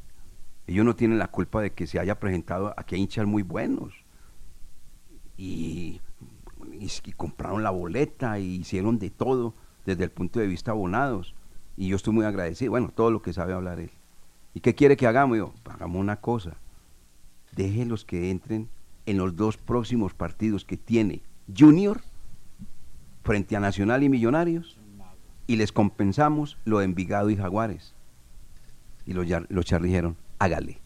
Ellos 0.67 0.85
no 0.85 0.97
tienen 0.97 1.19
la 1.19 1.29
culpa 1.29 1.61
de 1.61 1.73
que 1.73 1.87
se 1.87 1.99
haya 1.99 2.19
presentado 2.19 2.75
aquí 2.77 2.95
a 2.95 2.99
hinchas 2.99 3.27
muy 3.27 3.43
buenos. 3.43 3.95
Y, 5.37 6.01
compraron 7.17 7.63
la 7.63 7.71
boleta 7.71 8.39
y 8.39 8.57
hicieron 8.57 8.99
de 8.99 9.11
todo 9.11 9.55
desde 9.87 10.05
el 10.05 10.11
punto 10.11 10.41
de 10.41 10.47
vista 10.47 10.73
abonados. 10.73 11.35
Y 11.77 11.89
yo 11.89 11.97
estoy 11.97 12.13
muy 12.13 12.25
agradecido. 12.25 12.71
Bueno, 12.71 12.91
todo 12.95 13.11
lo 13.11 13.23
que 13.23 13.33
sabe 13.33 13.53
hablar 13.53 13.81
él. 13.81 13.91
¿Y 14.55 14.61
qué 14.61 14.75
quiere 14.75 14.97
que 14.97 15.07
hagamos? 15.07 15.39
Yo, 15.39 15.53
hagamos 15.71 16.01
una 16.01 16.21
cosa. 16.21 16.57
Déjenlos 17.53 18.05
que 18.05 18.31
entren 18.31 18.69
en 19.07 19.17
los 19.17 19.37
dos 19.37 19.57
próximos 19.57 20.13
partidos 20.13 20.65
que 20.65 20.77
tiene 20.77 21.23
Junior 21.57 22.03
frente 23.23 23.57
a 23.57 23.61
Nacional 23.61 24.03
y 24.03 24.09
Millonarios 24.09 24.79
y 25.47 25.57
les 25.57 25.73
compensamos 25.73 26.59
lo 26.65 26.79
de 26.79 26.85
Envigado 26.85 27.31
y 27.31 27.37
Jaguares. 27.37 27.95
Y 29.09 29.15
los, 29.15 29.27
los 29.49 29.65
charros 29.65 29.87
dijeron, 29.87 30.19
hágale. 30.39 30.79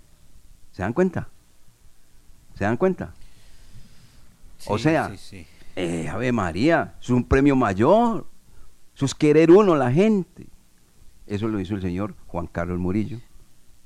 ¿Se 0.70 0.82
dan 0.82 0.92
cuenta? 0.92 1.28
¿Se 2.54 2.62
dan 2.62 2.76
cuenta? 2.76 3.12
o 4.68 4.78
sea, 4.78 5.08
sí, 5.10 5.16
sí. 5.18 5.46
eh, 5.74 6.08
Ave 6.08 6.30
María, 6.30 6.94
es 7.02 7.10
un 7.10 7.24
premio 7.24 7.56
mayor. 7.56 8.26
Eso 8.94 9.06
es 9.06 9.14
querer 9.16 9.50
uno, 9.50 9.74
la 9.74 9.90
gente. 9.90 10.46
Eso 11.26 11.48
lo 11.48 11.58
hizo 11.58 11.74
el 11.74 11.82
señor 11.82 12.14
Juan 12.28 12.46
Carlos 12.46 12.78
Murillo, 12.78 13.18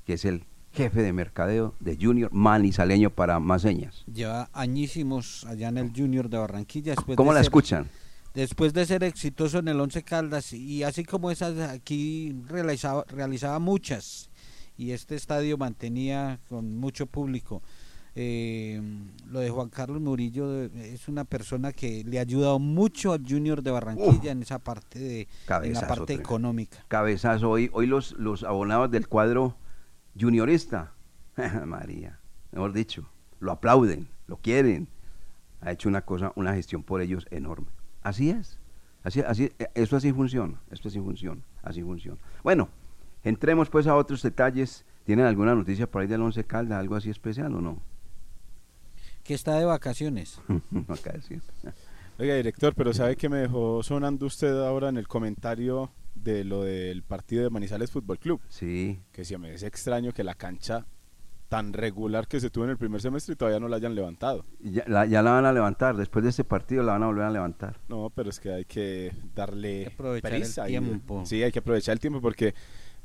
que 0.05 0.13
es 0.13 0.23
el 0.25 0.43
jefe 0.71 1.01
de 1.01 1.13
mercadeo 1.13 1.73
de 1.79 1.97
Junior 1.99 2.31
Manizaleño 2.31 3.09
para 3.09 3.39
más 3.39 3.63
señas. 3.63 4.03
Lleva 4.13 4.49
añísimos 4.53 5.45
allá 5.45 5.69
en 5.69 5.79
el 5.79 5.91
Junior 5.95 6.29
de 6.29 6.37
Barranquilla. 6.37 6.93
Después 6.93 7.15
¿Cómo 7.17 7.31
de 7.31 7.35
la 7.35 7.39
ser- 7.39 7.45
escuchan? 7.47 7.89
Después 8.37 8.71
de 8.71 8.85
ser 8.85 9.03
exitoso 9.03 9.57
en 9.57 9.67
el 9.67 9.79
Once 9.79 10.03
Caldas 10.03 10.53
y 10.53 10.83
así 10.83 11.03
como 11.03 11.31
esas 11.31 11.57
aquí 11.71 12.35
realizaba, 12.47 13.03
realizaba 13.07 13.57
muchas 13.57 14.29
y 14.77 14.91
este 14.91 15.15
estadio 15.15 15.57
mantenía 15.57 16.39
con 16.47 16.77
mucho 16.77 17.07
público. 17.07 17.63
Eh, 18.13 18.79
lo 19.31 19.39
de 19.39 19.49
Juan 19.49 19.69
Carlos 19.69 19.99
Murillo 20.01 20.65
eh, 20.65 20.69
es 20.93 21.07
una 21.07 21.23
persona 21.23 21.73
que 21.73 22.03
le 22.03 22.19
ha 22.19 22.21
ayudado 22.21 22.59
mucho 22.59 23.11
al 23.11 23.23
Junior 23.27 23.63
de 23.63 23.71
Barranquilla 23.71 24.33
en 24.33 24.43
esa 24.43 24.59
parte 24.59 24.99
de 24.99 25.27
en 25.63 25.73
la 25.73 25.87
parte 25.87 26.05
tremendo. 26.05 26.21
económica. 26.21 26.85
Cabezazo. 26.89 27.49
Hoy, 27.49 27.71
hoy 27.73 27.87
los, 27.87 28.11
los 28.19 28.43
abonados 28.43 28.91
del 28.91 29.07
cuadro 29.07 29.57
juniorista, 30.15 30.93
María, 31.65 32.19
mejor 32.51 32.71
dicho, 32.71 33.09
lo 33.39 33.51
aplauden, 33.51 34.07
lo 34.27 34.37
quieren. 34.37 34.89
Ha 35.59 35.71
hecho 35.71 35.89
una 35.89 36.01
cosa, 36.01 36.33
una 36.35 36.53
gestión 36.53 36.83
por 36.83 37.01
ellos 37.01 37.25
enorme. 37.31 37.76
Así 38.07 38.29
es. 38.29 38.57
Así, 39.03 39.19
así, 39.19 39.51
eh, 39.59 39.67
esto 39.75 39.97
así 39.97 40.13
funciona. 40.13 40.61
Esto 40.71 40.87
así 40.87 40.97
funciona. 40.97 41.41
Así 41.61 41.83
funciona. 41.83 42.17
Bueno, 42.41 42.69
entremos 43.21 43.69
pues 43.69 43.85
a 43.85 43.95
otros 43.95 44.21
detalles. 44.21 44.85
¿Tienen 45.03 45.25
alguna 45.25 45.53
noticia 45.55 45.91
por 45.91 46.01
ahí 46.01 46.07
del 46.07 46.21
Once 46.21 46.41
Caldas, 46.45 46.79
algo 46.79 46.95
así 46.95 47.09
especial 47.09 47.53
o 47.53 47.59
no? 47.59 47.81
Que 49.25 49.33
está 49.33 49.55
de 49.59 49.65
vacaciones. 49.65 50.39
No 50.71 50.93
acá 50.93 51.11
decir. 51.11 51.41
Oiga, 52.17 52.35
director, 52.35 52.73
pero 52.75 52.93
¿sabe 52.93 53.17
que 53.17 53.27
me 53.27 53.39
dejó 53.39 53.83
sonando 53.83 54.25
usted 54.25 54.57
ahora 54.65 54.87
en 54.87 54.95
el 54.95 55.09
comentario 55.09 55.91
de 56.15 56.45
lo 56.45 56.63
del 56.63 57.03
partido 57.03 57.43
de 57.43 57.49
Manizales 57.49 57.91
Fútbol 57.91 58.19
Club? 58.19 58.39
Sí. 58.47 59.01
Que 59.11 59.25
si 59.25 59.37
me 59.37 59.53
es 59.53 59.63
extraño 59.63 60.13
que 60.13 60.23
la 60.23 60.35
cancha 60.35 60.85
tan 61.49 61.71
regular 61.73 62.27
que 62.27 62.39
se 62.39 62.49
tuvo 62.49 62.65
en 62.65 62.71
el 62.71 62.77
primer 62.77 62.99
semestre 63.01 63.35
todavía 63.35 63.59
no 63.59 63.67
la 63.67 63.77
hayan 63.77 63.95
levantado. 63.95 64.45
Ya 64.59 64.83
la, 64.87 65.05
ya 65.05 65.21
la 65.21 65.31
van 65.31 65.45
a 65.45 65.53
levantar. 65.53 65.95
Después 65.95 66.23
de 66.23 66.29
este 66.31 66.43
partido 66.43 66.83
la 66.83 66.93
van 66.93 67.03
a 67.03 67.07
volver 67.07 67.23
a 67.25 67.29
levantar. 67.31 67.79
No, 67.87 68.09
pero 68.13 68.29
es 68.29 68.39
que 68.39 68.51
hay 68.51 68.65
que 68.65 69.13
darle 69.33 69.87
aprovechar 69.87 70.33
el 70.33 70.41
prisa 70.41 70.65
y- 70.67 70.71
tiempo. 70.73 71.25
sí, 71.25 71.41
hay 71.43 71.51
que 71.51 71.59
aprovechar 71.59 71.93
el 71.93 71.99
tiempo 71.99 72.19
porque 72.21 72.53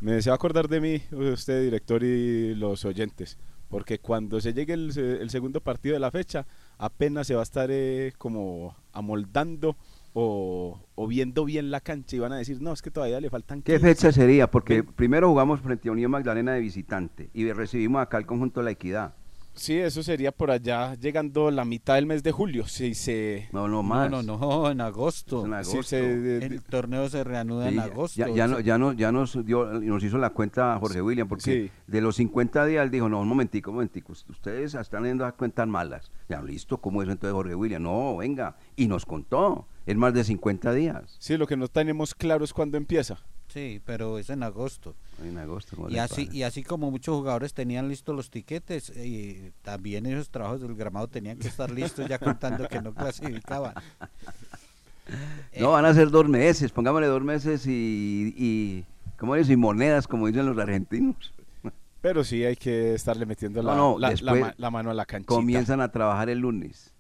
me 0.01 0.13
deseo 0.13 0.35
acordar 0.35 0.67
de 0.69 0.81
mí, 0.81 1.03
usted 1.13 1.63
director 1.63 2.03
y 2.03 2.55
los 2.57 2.85
oyentes, 2.85 3.39
porque 3.69 4.01
cuando 4.01 4.41
se 4.41 4.53
llegue 4.53 4.75
el, 4.75 4.97
el 4.99 5.31
segundo 5.31 5.61
partido 5.61 5.95
de 5.95 6.01
la 6.01 6.11
fecha, 6.11 6.45
apenas 6.79 7.29
se 7.29 7.35
va 7.35 7.41
a 7.41 7.45
estar 7.45 7.69
eh, 7.71 8.13
como 8.19 8.77
amoldando 8.93 9.77
o, 10.15 10.81
o 10.95 11.07
viendo 11.07 11.45
bien 11.45 11.71
la 11.71 11.81
cancha 11.81 12.17
y 12.17 12.19
van 12.19 12.33
a 12.33 12.37
decir, 12.37 12.61
no, 12.61 12.73
es 12.73 12.83
que 12.83 12.91
todavía 12.91 13.21
le 13.21 13.31
faltan 13.31 13.63
¿Qué 13.63 13.75
15". 13.75 13.81
fecha 13.87 14.13
sería? 14.13 14.51
Porque 14.51 14.85
primero 14.85 15.29
jugamos 15.29 15.61
frente 15.61 15.89
a 15.89 15.93
Unión 15.93 16.11
Magdalena 16.11 16.53
de 16.53 16.61
visitante 16.61 17.31
y 17.33 17.51
recibimos 17.53 18.03
acá 18.03 18.19
el 18.19 18.27
conjunto 18.27 18.61
de 18.61 18.65
la 18.65 18.71
Equidad. 18.73 19.15
Sí, 19.55 19.77
eso 19.79 20.03
sería 20.03 20.33
por 20.33 20.51
allá 20.51 20.95
llegando 20.95 21.51
la 21.51 21.65
mitad 21.65 21.97
del 21.97 22.07
mes 22.07 22.23
de 22.23 22.33
julio, 22.33 22.67
si 22.67 22.95
se... 22.95 23.49
No, 23.53 23.69
no 23.69 23.83
más. 23.83 24.11
No, 24.11 24.23
no, 24.23 24.39
no, 24.39 24.71
en 24.71 24.81
agosto. 24.81 25.45
En 25.45 25.51
Si 25.65 25.73
agosto. 25.73 25.83
se- 25.83 26.45
El 26.47 26.63
torneo 26.63 27.09
se 27.11 27.23
reanuda 27.23 27.65
Sí, 27.65 27.69
en 27.71 27.75
ya- 27.77 27.83
agosto. 27.85 28.19
Ya, 28.19 28.29
ya, 28.29 28.47
no- 28.49 28.61
ya, 28.61 28.79
no- 28.79 28.93
ya 28.95 29.13
nos, 29.13 29.45
dio, 29.45 29.67
nos 29.67 30.03
hizo 30.03 30.17
la 30.19 30.31
cuenta 30.31 30.79
Jorge 30.81 31.03
William, 31.03 31.29
porque 31.29 31.43
Sí. 31.43 31.71
de 31.87 32.01
los 32.01 32.17
50 32.17 32.65
días 32.65 32.83
él 32.85 32.91
dijo, 32.91 33.09
no, 33.09 33.21
un 33.21 33.29
momentico, 33.29 33.71
un 33.71 33.77
momentico, 33.77 34.13
ustedes 34.13 34.75
están 34.75 35.03
viendo 35.03 35.25
las 35.25 35.35
cuentas 35.35 35.69
malas. 35.69 36.11
Ya, 36.29 36.41
listo, 36.43 36.79
¿cómo 36.79 37.03
es 37.03 37.09
entonces 37.09 37.35
Jorge 37.35 37.55
William? 37.55 37.83
No, 37.83 38.17
venga, 38.17 38.57
y 38.75 38.87
nos 38.87 39.05
contó, 39.05 39.67
es 39.85 39.97
más 39.97 40.15
de 40.15 40.25
50 40.25 40.73
días. 40.73 41.15
Sí, 41.19 41.37
lo 41.37 41.47
que 41.47 41.57
no 41.59 41.69
tenemos 41.69 42.15
claro 42.15 42.45
es 42.45 42.53
cuándo 42.55 42.79
empieza. 42.79 43.19
Sí, 43.53 43.81
pero 43.85 44.19
es 44.19 44.31
en 44.31 44.43
agosto. 44.43 44.95
En 45.23 45.37
agosto. 45.39 45.77
¿cómo 45.77 45.91
Y 45.91 45.99
así, 45.99 46.29
y 46.33 46.43
así 46.43 46.63
como 46.63 46.91
muchos 46.91 47.15
jugadores 47.17 47.53
tenían 47.53 47.89
listos 47.89 48.17
los 48.17 48.31
tiquetes, 48.31 48.91
eh, 48.97 49.53
también 49.63 50.07
esos 50.07 50.31
trabajos 50.31 50.63
del 50.63 50.75
gramado 50.75 51.09
tenían 51.09 51.39
que 51.39 51.49
estar 51.49 51.71
listos 51.71 52.09
ya 52.09 52.19
contando 52.19 52.67
que 52.69 52.81
no 52.81 52.95
clasificaban. 52.95 53.75
No, 55.59 55.73
van 55.73 55.85
a 55.85 55.93
ser 55.95 56.11
dos 56.11 56.29
meses, 56.29 56.71
pongámosle 56.73 57.07
dos 57.09 57.23
meses 57.23 57.67
y, 57.67 58.35
y 58.39 58.85
¿cómo 59.19 59.37
es? 59.37 59.51
Y 59.51 59.57
monedas, 59.57 60.07
como 60.09 60.27
dicen 60.29 60.47
los 60.47 60.57
argentinos. 60.59 61.33
Pero 62.01 62.25
sí 62.25 62.45
hay 62.45 62.57
que 62.57 62.95
estarle 62.95 63.27
metiendo 63.27 63.63
la, 63.63 63.75
No, 63.75 63.93
no, 63.93 63.99
la- 63.99 64.55
la 64.57 64.71
mano 64.71 64.91
a 64.91 64.95
la 64.95 65.05
canchita. 65.05 65.29
Comienzan 65.35 65.81
a 65.81 65.91
trabajar 65.93 66.31
el 66.31 66.39
lunes. 66.39 66.92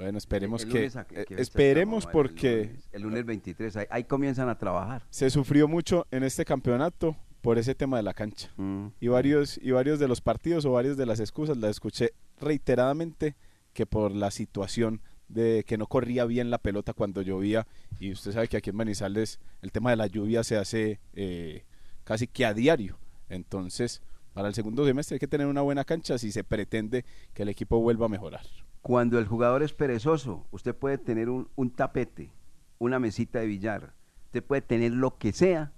Bueno, 0.00 0.18
esperemos 0.18 0.64
El 0.64 0.70
que... 0.72 0.90
a- 0.98 1.06
eh, 1.10 1.24
que 1.26 1.34
esperemos 1.40 2.04
estamos, 2.04 2.12
porque 2.12 2.60
El 2.60 2.66
lunes, 2.68 2.88
el 2.92 3.02
lunes 3.02 3.26
23, 3.26 3.76
ahí, 3.76 3.86
ahí 3.90 4.04
comienzan 4.04 4.48
a 4.48 4.56
trabajar. 4.56 5.02
se 5.10 5.28
sufrió 5.28 5.68
mucho 5.68 6.06
en 6.10 6.22
este 6.24 6.44
campeonato 6.44 7.16
por 7.42 7.58
ese 7.58 7.74
tema 7.74 7.98
de 7.98 8.02
la 8.02 8.14
cancha. 8.14 8.50
Mm. 8.56 8.88
Y 9.00 9.08
varios, 9.08 9.58
y 9.62 9.70
varios 9.72 9.98
de 9.98 10.08
los 10.08 10.20
partidos 10.20 10.64
o 10.64 10.72
varias 10.72 10.96
de 10.96 11.06
las 11.06 11.20
excusas 11.20 11.56
las 11.56 11.72
escuché 11.72 12.12
reiteradamente 12.40 13.36
que 13.72 13.86
por 13.86 14.12
la 14.12 14.30
situación 14.30 15.02
de 15.28 15.64
que 15.66 15.78
no 15.78 15.86
corría 15.86 16.24
bien 16.24 16.50
la 16.50 16.58
pelota 16.58 16.92
cuando 16.92 17.22
llovía. 17.22 17.66
Y 17.98 18.12
usted 18.12 18.32
sabe 18.32 18.48
que 18.48 18.56
aquí 18.56 18.70
en 18.70 18.76
Manizales 18.76 19.38
el 19.62 19.70
tema 19.70 19.90
de 19.90 19.96
la 19.96 20.06
lluvia 20.06 20.42
se 20.44 20.56
hace 20.56 20.98
eh, 21.12 21.64
casi 22.04 22.26
que 22.26 22.44
a 22.46 22.54
diario. 22.54 22.98
Entonces, 23.28 24.02
para 24.32 24.48
el 24.48 24.54
segundo 24.54 24.84
semestre 24.86 25.16
hay 25.16 25.20
que 25.20 25.28
tener 25.28 25.46
una 25.46 25.60
buena 25.60 25.84
cancha 25.84 26.18
si 26.18 26.32
se 26.32 26.42
pretende 26.42 27.04
que 27.32 27.42
el 27.42 27.48
equipo 27.48 27.80
vuelva 27.80 28.06
a 28.06 28.08
mejorar. 28.08 28.46
Cuando 28.82 29.18
el 29.18 29.26
jugador 29.26 29.62
es 29.62 29.72
perezoso, 29.72 30.46
usted 30.50 30.74
puede 30.74 30.98
tener 30.98 31.28
un, 31.28 31.48
un 31.54 31.70
tapete, 31.70 32.32
una 32.78 32.98
mesita 32.98 33.40
de 33.40 33.46
billar, 33.46 33.92
usted 34.26 34.42
puede 34.42 34.62
tener 34.62 34.92
lo 34.92 35.18
que 35.18 35.32
sea 35.32 35.72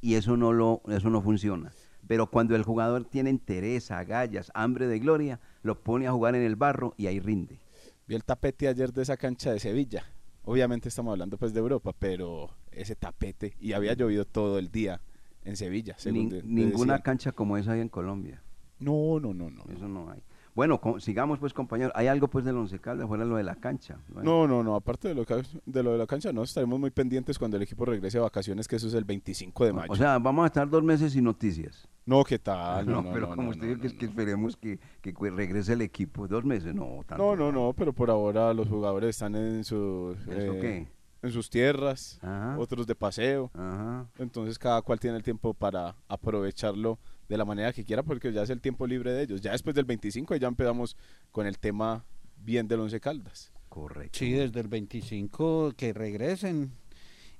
y 0.00 0.14
eso 0.14 0.36
no, 0.36 0.52
lo, 0.52 0.82
eso 0.88 1.10
no 1.10 1.20
funciona. 1.20 1.72
Pero 2.06 2.30
cuando 2.30 2.54
el 2.54 2.62
jugador 2.62 3.06
tiene 3.06 3.30
interés, 3.30 3.90
agallas, 3.90 4.50
hambre 4.54 4.86
de 4.86 4.98
gloria, 4.98 5.40
lo 5.62 5.80
pone 5.82 6.06
a 6.06 6.12
jugar 6.12 6.34
en 6.34 6.42
el 6.42 6.54
barro 6.54 6.94
y 6.96 7.06
ahí 7.06 7.18
rinde. 7.18 7.60
Vi 8.06 8.14
el 8.14 8.22
tapete 8.24 8.68
ayer 8.68 8.92
de 8.92 9.02
esa 9.02 9.16
cancha 9.16 9.50
de 9.50 9.58
Sevilla. 9.58 10.04
Obviamente 10.44 10.90
estamos 10.90 11.12
hablando 11.12 11.38
pues 11.38 11.54
de 11.54 11.60
Europa, 11.60 11.92
pero 11.98 12.50
ese 12.70 12.94
tapete, 12.94 13.56
y 13.58 13.72
había 13.72 13.94
llovido 13.94 14.26
todo 14.26 14.58
el 14.58 14.70
día 14.70 15.00
en 15.42 15.56
Sevilla. 15.56 15.94
según 15.96 16.26
Nin- 16.26 16.30
de- 16.30 16.42
de 16.42 16.48
ninguna 16.48 16.92
decían. 16.94 17.02
cancha 17.02 17.32
como 17.32 17.56
esa 17.56 17.72
hay 17.72 17.80
en 17.80 17.88
Colombia. 17.88 18.42
No, 18.78 19.18
no, 19.18 19.32
no, 19.32 19.48
no. 19.48 19.64
Eso 19.74 19.88
no 19.88 20.10
hay. 20.10 20.22
Bueno, 20.54 20.80
co- 20.80 21.00
sigamos 21.00 21.38
pues 21.40 21.52
compañero. 21.52 21.90
¿Hay 21.96 22.06
algo 22.06 22.28
pues 22.28 22.44
del 22.44 22.56
Once 22.56 22.78
Caldas 22.78 23.08
fuera 23.08 23.24
de 23.24 23.30
lo 23.30 23.36
de 23.36 23.42
la 23.42 23.56
cancha? 23.56 23.96
No, 24.08 24.14
Bueno, 24.14 24.46
no, 24.46 24.62
no, 24.62 24.74
aparte 24.76 25.08
de 25.08 25.14
lo, 25.14 25.24
que- 25.26 25.42
de 25.66 25.82
lo 25.82 25.92
de 25.92 25.98
la 25.98 26.06
cancha, 26.06 26.32
no, 26.32 26.44
estaremos 26.44 26.78
muy 26.78 26.90
pendientes 26.90 27.38
cuando 27.38 27.56
el 27.56 27.64
equipo 27.64 27.84
regrese 27.84 28.18
a 28.18 28.22
vacaciones, 28.22 28.68
que 28.68 28.76
eso 28.76 28.86
es 28.86 28.94
el 28.94 29.04
25 29.04 29.64
de 29.64 29.72
mayo. 29.72 29.92
O 29.92 29.96
sea, 29.96 30.18
vamos 30.20 30.44
a 30.44 30.46
estar 30.46 30.68
dos 30.70 30.82
meses 30.84 31.12
sin 31.12 31.24
noticias. 31.24 31.88
No, 32.06 32.22
¿qué 32.22 32.38
tal? 32.38 32.86
no, 32.86 32.92
No, 32.92 33.02
no, 33.02 33.12
pero 33.12 33.26
no, 33.28 33.34
como 33.36 33.50
usted 33.50 33.66
dijo 33.68 33.80
que, 33.80 33.86
es 33.88 33.92
que 33.94 34.04
esperemos 34.06 34.56
que, 34.56 34.78
que 35.02 35.12
regrese 35.30 35.72
el 35.72 35.82
equipo. 35.82 36.28
Dos 36.28 36.44
meses, 36.44 36.72
no. 36.74 37.00
tanto. 37.06 37.16
No, 37.16 37.34
no, 37.36 37.50
no, 37.50 37.72
pero 37.72 37.92
por 37.92 38.08
ahora 38.10 38.54
los 38.54 38.68
jugadores 38.68 39.10
están 39.10 39.34
en 39.34 39.64
sus 39.64 40.16
¿Eso 40.28 40.52
qué? 40.60 40.86
en 41.22 41.32
sus 41.32 41.48
tierras, 41.50 42.18
Ajá. 42.22 42.56
otros 42.58 42.86
de 42.86 42.94
paseo. 42.94 43.50
Ajá. 43.54 44.06
Entonces 44.18 44.58
cada 44.58 44.82
cual 44.82 45.00
tiene 45.00 45.16
el 45.16 45.22
tiempo 45.24 45.52
para 45.54 45.96
aprovecharlo 46.06 46.98
de 47.28 47.36
la 47.38 47.44
manera 47.44 47.72
que 47.72 47.84
quiera 47.84 48.02
porque 48.02 48.32
ya 48.32 48.42
es 48.42 48.50
el 48.50 48.60
tiempo 48.60 48.86
libre 48.86 49.12
de 49.12 49.22
ellos. 49.22 49.40
Ya 49.40 49.52
después 49.52 49.74
del 49.74 49.84
25 49.84 50.36
ya 50.36 50.48
empezamos 50.48 50.96
con 51.32 51.46
el 51.46 51.58
tema 51.58 52.04
bien 52.44 52.68
del 52.68 52.80
Once 52.80 53.00
Caldas. 53.00 53.52
Correcto. 53.68 54.18
Sí, 54.18 54.32
desde 54.32 54.60
el 54.60 54.68
25 54.68 55.72
que 55.76 55.92
regresen 55.92 56.72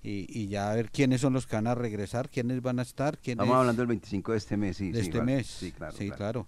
y, 0.03 0.27
y 0.29 0.49
ya 0.49 0.71
a 0.71 0.75
ver 0.75 0.91
quiénes 0.91 1.21
son 1.21 1.33
los 1.33 1.47
que 1.47 1.57
van 1.57 1.67
a 1.67 1.75
regresar, 1.75 2.29
quiénes 2.29 2.61
van 2.61 2.79
a 2.79 2.83
estar, 2.83 3.19
quiénes 3.19 3.43
Estamos 3.43 3.61
hablando 3.61 3.83
del 3.83 3.89
25 3.89 4.33
de 4.33 4.39
este 4.39 4.57
mes, 4.57 4.77
sí. 4.77 4.91
de 4.91 5.01
sí, 5.01 5.07
este 5.07 5.19
vale. 5.19 5.37
mes. 5.37 5.47
Sí, 5.47 5.73
claro. 5.73 5.97
Sí, 5.97 6.07
claro. 6.07 6.17
claro. 6.17 6.47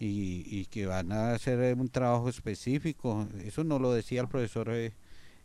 Y, 0.00 0.46
y 0.46 0.66
que 0.66 0.86
van 0.86 1.10
a 1.10 1.32
hacer 1.32 1.74
un 1.76 1.88
trabajo 1.88 2.28
específico. 2.28 3.28
Eso 3.44 3.64
no 3.64 3.78
lo 3.78 3.92
decía 3.92 4.20
el 4.20 4.28
profesor 4.28 4.70
eh, 4.70 4.92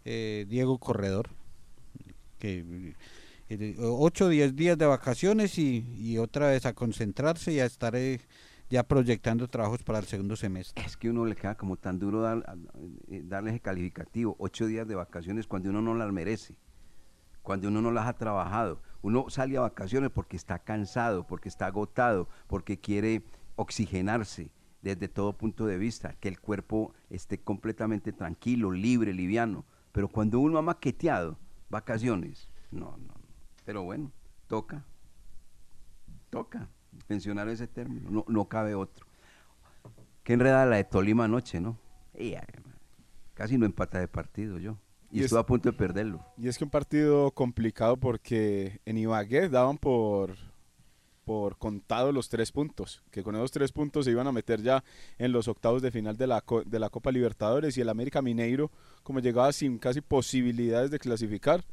eh, 0.06 0.46
Diego 0.48 0.78
Corredor, 0.78 1.30
que 2.38 2.94
8 3.80 4.26
o 4.26 4.30
10 4.30 4.56
días 4.56 4.78
de 4.78 4.86
vacaciones 4.86 5.58
y, 5.58 6.18
otra 6.18 6.48
vez 6.48 6.66
a 6.66 6.74
concentrarse 6.74 7.52
y 7.52 7.60
a 7.60 7.66
estar 7.66 7.96
eh, 7.96 8.20
ya 8.70 8.84
proyectando 8.84 9.48
trabajos 9.48 9.84
para 9.84 10.00
el 10.00 10.06
segundo 10.06 10.36
semestre. 10.36 10.84
Es 10.86 10.98
que 10.98 11.10
uno 11.10 11.26
le 11.26 11.36
queda 11.36 11.56
como 11.56 11.78
tan 11.78 12.00
duro 12.00 12.22
dar, 12.22 12.44
eh, 13.10 13.22
darle 13.26 13.52
ese 13.52 13.60
calificativo, 13.60 14.36
ocho 14.40 14.66
días 14.68 14.88
de 14.88 14.96
vacaciones 14.96 15.48
cuando 15.48 15.70
uno 15.70 15.82
no 15.82 15.96
las 15.96 16.12
merece, 16.12 16.56
cuando 17.42 17.68
uno 17.68 17.82
no 17.82 17.92
las 17.92 18.08
ha 18.08 18.14
trabajado. 18.14 18.82
Uno 19.02 19.30
sale 19.30 19.58
a 19.58 19.62
vacaciones 19.62 20.10
porque 20.12 20.38
está 20.38 20.60
cansado, 20.60 21.28
porque 21.28 21.50
está 21.50 21.68
agotado, 21.68 22.30
porque 22.48 22.80
quiere 22.80 23.24
oxigenarse 23.56 24.50
desde 24.82 25.08
todo 25.08 25.38
punto 25.38 25.66
de 25.66 25.78
vista, 25.78 26.16
que 26.20 26.28
el 26.28 26.40
cuerpo 26.40 26.94
esté 27.10 27.38
completamente 27.38 28.12
tranquilo, 28.12 28.72
libre, 28.72 29.14
liviano. 29.14 29.66
Pero 29.92 30.08
cuando 30.08 30.40
uno 30.40 30.58
ha 30.58 30.62
maqueteado 30.62 31.38
vacaciones, 31.70 32.50
no, 32.72 32.98
no. 32.98 33.13
Pero 33.66 33.84
bueno, 33.84 34.12
toca, 34.48 34.84
toca 36.30 36.68
mencionar 37.08 37.48
ese 37.50 37.68
término, 37.68 38.10
no, 38.10 38.26
no 38.28 38.46
cabe 38.46 38.76
otro. 38.76 39.06
Qué 40.24 40.34
enredada 40.34 40.66
la 40.66 40.78
de 40.78 40.84
Tolima 40.84 41.26
anoche, 41.26 41.60
¿no? 41.60 41.78
Casi 43.34 43.58
no 43.58 43.66
empata 43.66 44.00
de 44.00 44.08
partido 44.08 44.58
yo. 44.60 44.78
Y, 45.12 45.18
Y 45.18 45.20
es- 45.20 45.26
estuve 45.26 45.40
a 45.40 45.46
punto 45.46 45.70
de 45.72 45.78
perderlo. 45.78 46.26
Y 46.38 46.48
es 46.48 46.58
que 46.58 46.64
un 46.64 46.70
partido 46.70 47.32
complicado 47.32 47.98
porque 47.98 48.80
en 48.86 48.98
Ibagué 48.98 49.50
daban 49.50 49.78
por, 49.78 50.36
por 51.26 51.58
contado 51.58 52.12
los 52.12 52.30
tres 52.30 52.52
puntos, 52.52 53.04
que 53.12 53.24
con 53.24 53.36
esos 53.36 53.52
tres 53.52 53.72
puntos 53.72 54.06
se 54.06 54.12
iban 54.12 54.28
a 54.28 54.32
meter 54.32 54.62
ya 54.62 54.84
en 55.18 55.32
los 55.32 55.48
octavos 55.48 55.82
de 55.82 55.92
final 55.92 56.16
de 56.18 56.28
la, 56.28 56.44
de 56.66 56.80
la 56.80 56.90
Copa 56.90 57.12
Libertadores 57.12 57.78
y 57.78 57.82
el 57.82 57.90
América 57.90 58.22
Mineiro, 58.22 58.72
como 59.04 59.20
llegaba 59.20 59.52
sin 59.52 59.78
casi 59.78 60.02
posibilidades 60.02 60.90
de 60.92 61.00
clasificar, 61.00 61.64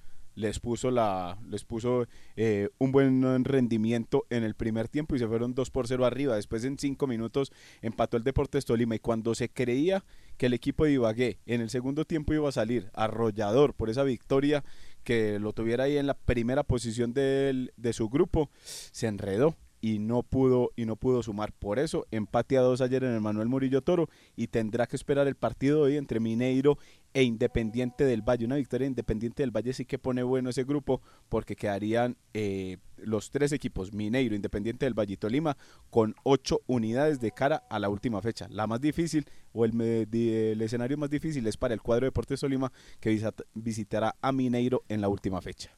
les 0.40 0.58
puso, 0.58 0.90
la, 0.90 1.38
les 1.48 1.64
puso 1.64 2.06
eh, 2.36 2.68
un 2.78 2.92
buen 2.92 3.44
rendimiento 3.44 4.26
en 4.30 4.42
el 4.42 4.54
primer 4.54 4.88
tiempo 4.88 5.14
y 5.14 5.18
se 5.18 5.28
fueron 5.28 5.54
2 5.54 5.70
por 5.70 5.86
0 5.86 6.04
arriba. 6.04 6.36
Después 6.36 6.64
en 6.64 6.78
5 6.78 7.06
minutos 7.06 7.52
empató 7.82 8.16
el 8.16 8.24
Deportes 8.24 8.64
Tolima 8.64 8.96
y 8.96 8.98
cuando 8.98 9.34
se 9.34 9.48
creía 9.48 10.04
que 10.36 10.46
el 10.46 10.54
equipo 10.54 10.84
de 10.84 10.92
Ibagué 10.92 11.38
en 11.46 11.60
el 11.60 11.70
segundo 11.70 12.04
tiempo 12.04 12.34
iba 12.34 12.48
a 12.48 12.52
salir 12.52 12.90
arrollador 12.94 13.74
por 13.74 13.90
esa 13.90 14.02
victoria 14.02 14.64
que 15.04 15.38
lo 15.38 15.52
tuviera 15.52 15.84
ahí 15.84 15.96
en 15.96 16.06
la 16.06 16.14
primera 16.14 16.62
posición 16.62 17.12
de 17.14 17.92
su 17.92 18.08
grupo, 18.08 18.50
se 18.62 19.06
enredó 19.06 19.56
y 19.80 19.98
no 19.98 20.22
pudo 20.22 20.70
y 20.76 20.84
no 20.84 20.96
pudo 20.96 21.22
sumar. 21.22 21.52
Por 21.52 21.78
eso 21.78 22.06
empate 22.10 22.56
a 22.58 22.60
dos 22.60 22.80
ayer 22.80 23.04
en 23.04 23.12
el 23.12 23.20
Manuel 23.20 23.48
Murillo 23.48 23.82
Toro 23.82 24.08
y 24.36 24.48
tendrá 24.48 24.86
que 24.86 24.96
esperar 24.96 25.26
el 25.26 25.34
partido 25.36 25.78
de 25.78 25.82
hoy 25.92 25.96
entre 25.96 26.20
Mineiro 26.20 26.78
e 27.14 27.22
Independiente 27.22 28.04
del 28.04 28.22
Valle. 28.22 28.44
Una 28.44 28.56
victoria 28.56 28.84
de 28.84 28.90
Independiente 28.90 29.42
del 29.42 29.50
Valle 29.50 29.72
sí 29.72 29.84
que 29.84 29.98
pone 29.98 30.22
bueno 30.22 30.50
ese 30.50 30.64
grupo 30.64 31.00
porque 31.28 31.56
quedarían 31.56 32.16
eh, 32.34 32.76
los 32.98 33.30
tres 33.30 33.52
equipos, 33.52 33.92
Mineiro, 33.92 34.34
Independiente 34.34 34.86
del 34.86 34.94
Valle 34.98 35.14
y 35.14 35.16
Tolima, 35.16 35.56
con 35.88 36.14
ocho 36.22 36.60
unidades 36.66 37.20
de 37.20 37.32
cara 37.32 37.64
a 37.70 37.78
la 37.78 37.88
última 37.88 38.20
fecha. 38.20 38.46
La 38.50 38.66
más 38.66 38.80
difícil 38.80 39.24
o 39.52 39.64
el, 39.64 39.80
el 39.80 40.60
escenario 40.60 40.96
más 40.98 41.10
difícil 41.10 41.46
es 41.46 41.56
para 41.56 41.74
el 41.74 41.80
cuadro 41.80 42.04
Deportes 42.06 42.40
Tolima 42.40 42.70
que 43.00 43.10
visita- 43.10 43.44
visitará 43.54 44.14
a 44.20 44.30
Mineiro 44.30 44.84
en 44.88 45.00
la 45.00 45.08
última 45.08 45.40
fecha. 45.40 45.74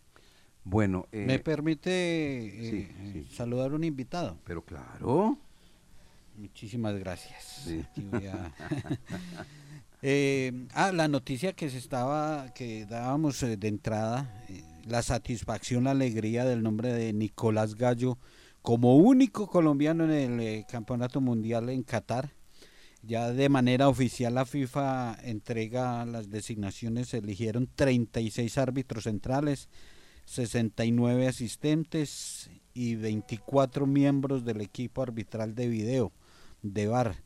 Bueno, 0.65 1.07
eh, 1.13 1.25
¿Me 1.27 1.39
permite 1.39 1.91
eh, 1.91 2.71
sí, 2.71 3.19
eh, 3.21 3.27
saludar 3.33 3.73
a 3.73 3.75
un 3.75 3.85
invitado? 3.85 4.39
pero 4.45 4.63
claro. 4.65 5.39
Muchísimas 6.37 6.97
gracias. 6.99 7.63
Sí. 7.65 7.85
A- 8.33 8.51
Eh, 10.05 10.67
ah, 10.75 10.91
la 10.91 11.07
noticia 11.07 11.53
que 11.53 11.71
se 11.71 11.79
estaba, 11.79 12.53
que 12.55 12.87
dábamos 12.87 13.41
eh, 13.45 13.57
de 13.57 13.69
entrada, 13.69 14.45
eh, 14.49 14.61
la 14.85 15.01
satisfacción, 15.01 15.85
la 15.85 15.93
alegría 15.93 16.45
del 16.45 16.61
nombre 16.65 16.93
de 16.93 17.13
Nicolás 17.13 17.77
Gallo 17.77 18.19
como 18.63 18.97
único 18.97 19.47
colombiano 19.47 20.13
en 20.13 20.41
el 20.41 20.67
Campeonato 20.67 21.21
Mundial 21.21 21.69
en 21.69 21.85
Qatar. 21.85 22.31
Ya 23.05 23.31
de 23.31 23.49
manera 23.49 23.89
oficial 23.89 24.35
la 24.35 24.45
FIFA 24.45 25.19
entrega 25.23 26.05
las 26.05 26.31
designaciones, 26.31 27.11
se 27.11 27.19
eligieron 27.19 27.69
36 27.73 28.59
árbitros 28.59 29.05
centrales, 29.05 29.69
69 30.25 31.29
asistentes 31.29 32.51
y 32.75 32.97
24 32.97 33.87
miembros 33.87 34.45
del 34.45 34.61
equipo 34.61 35.03
arbitral 35.03 35.55
de 35.55 35.69
video, 35.69 36.13
de 36.63 36.87
VAR. 36.87 37.17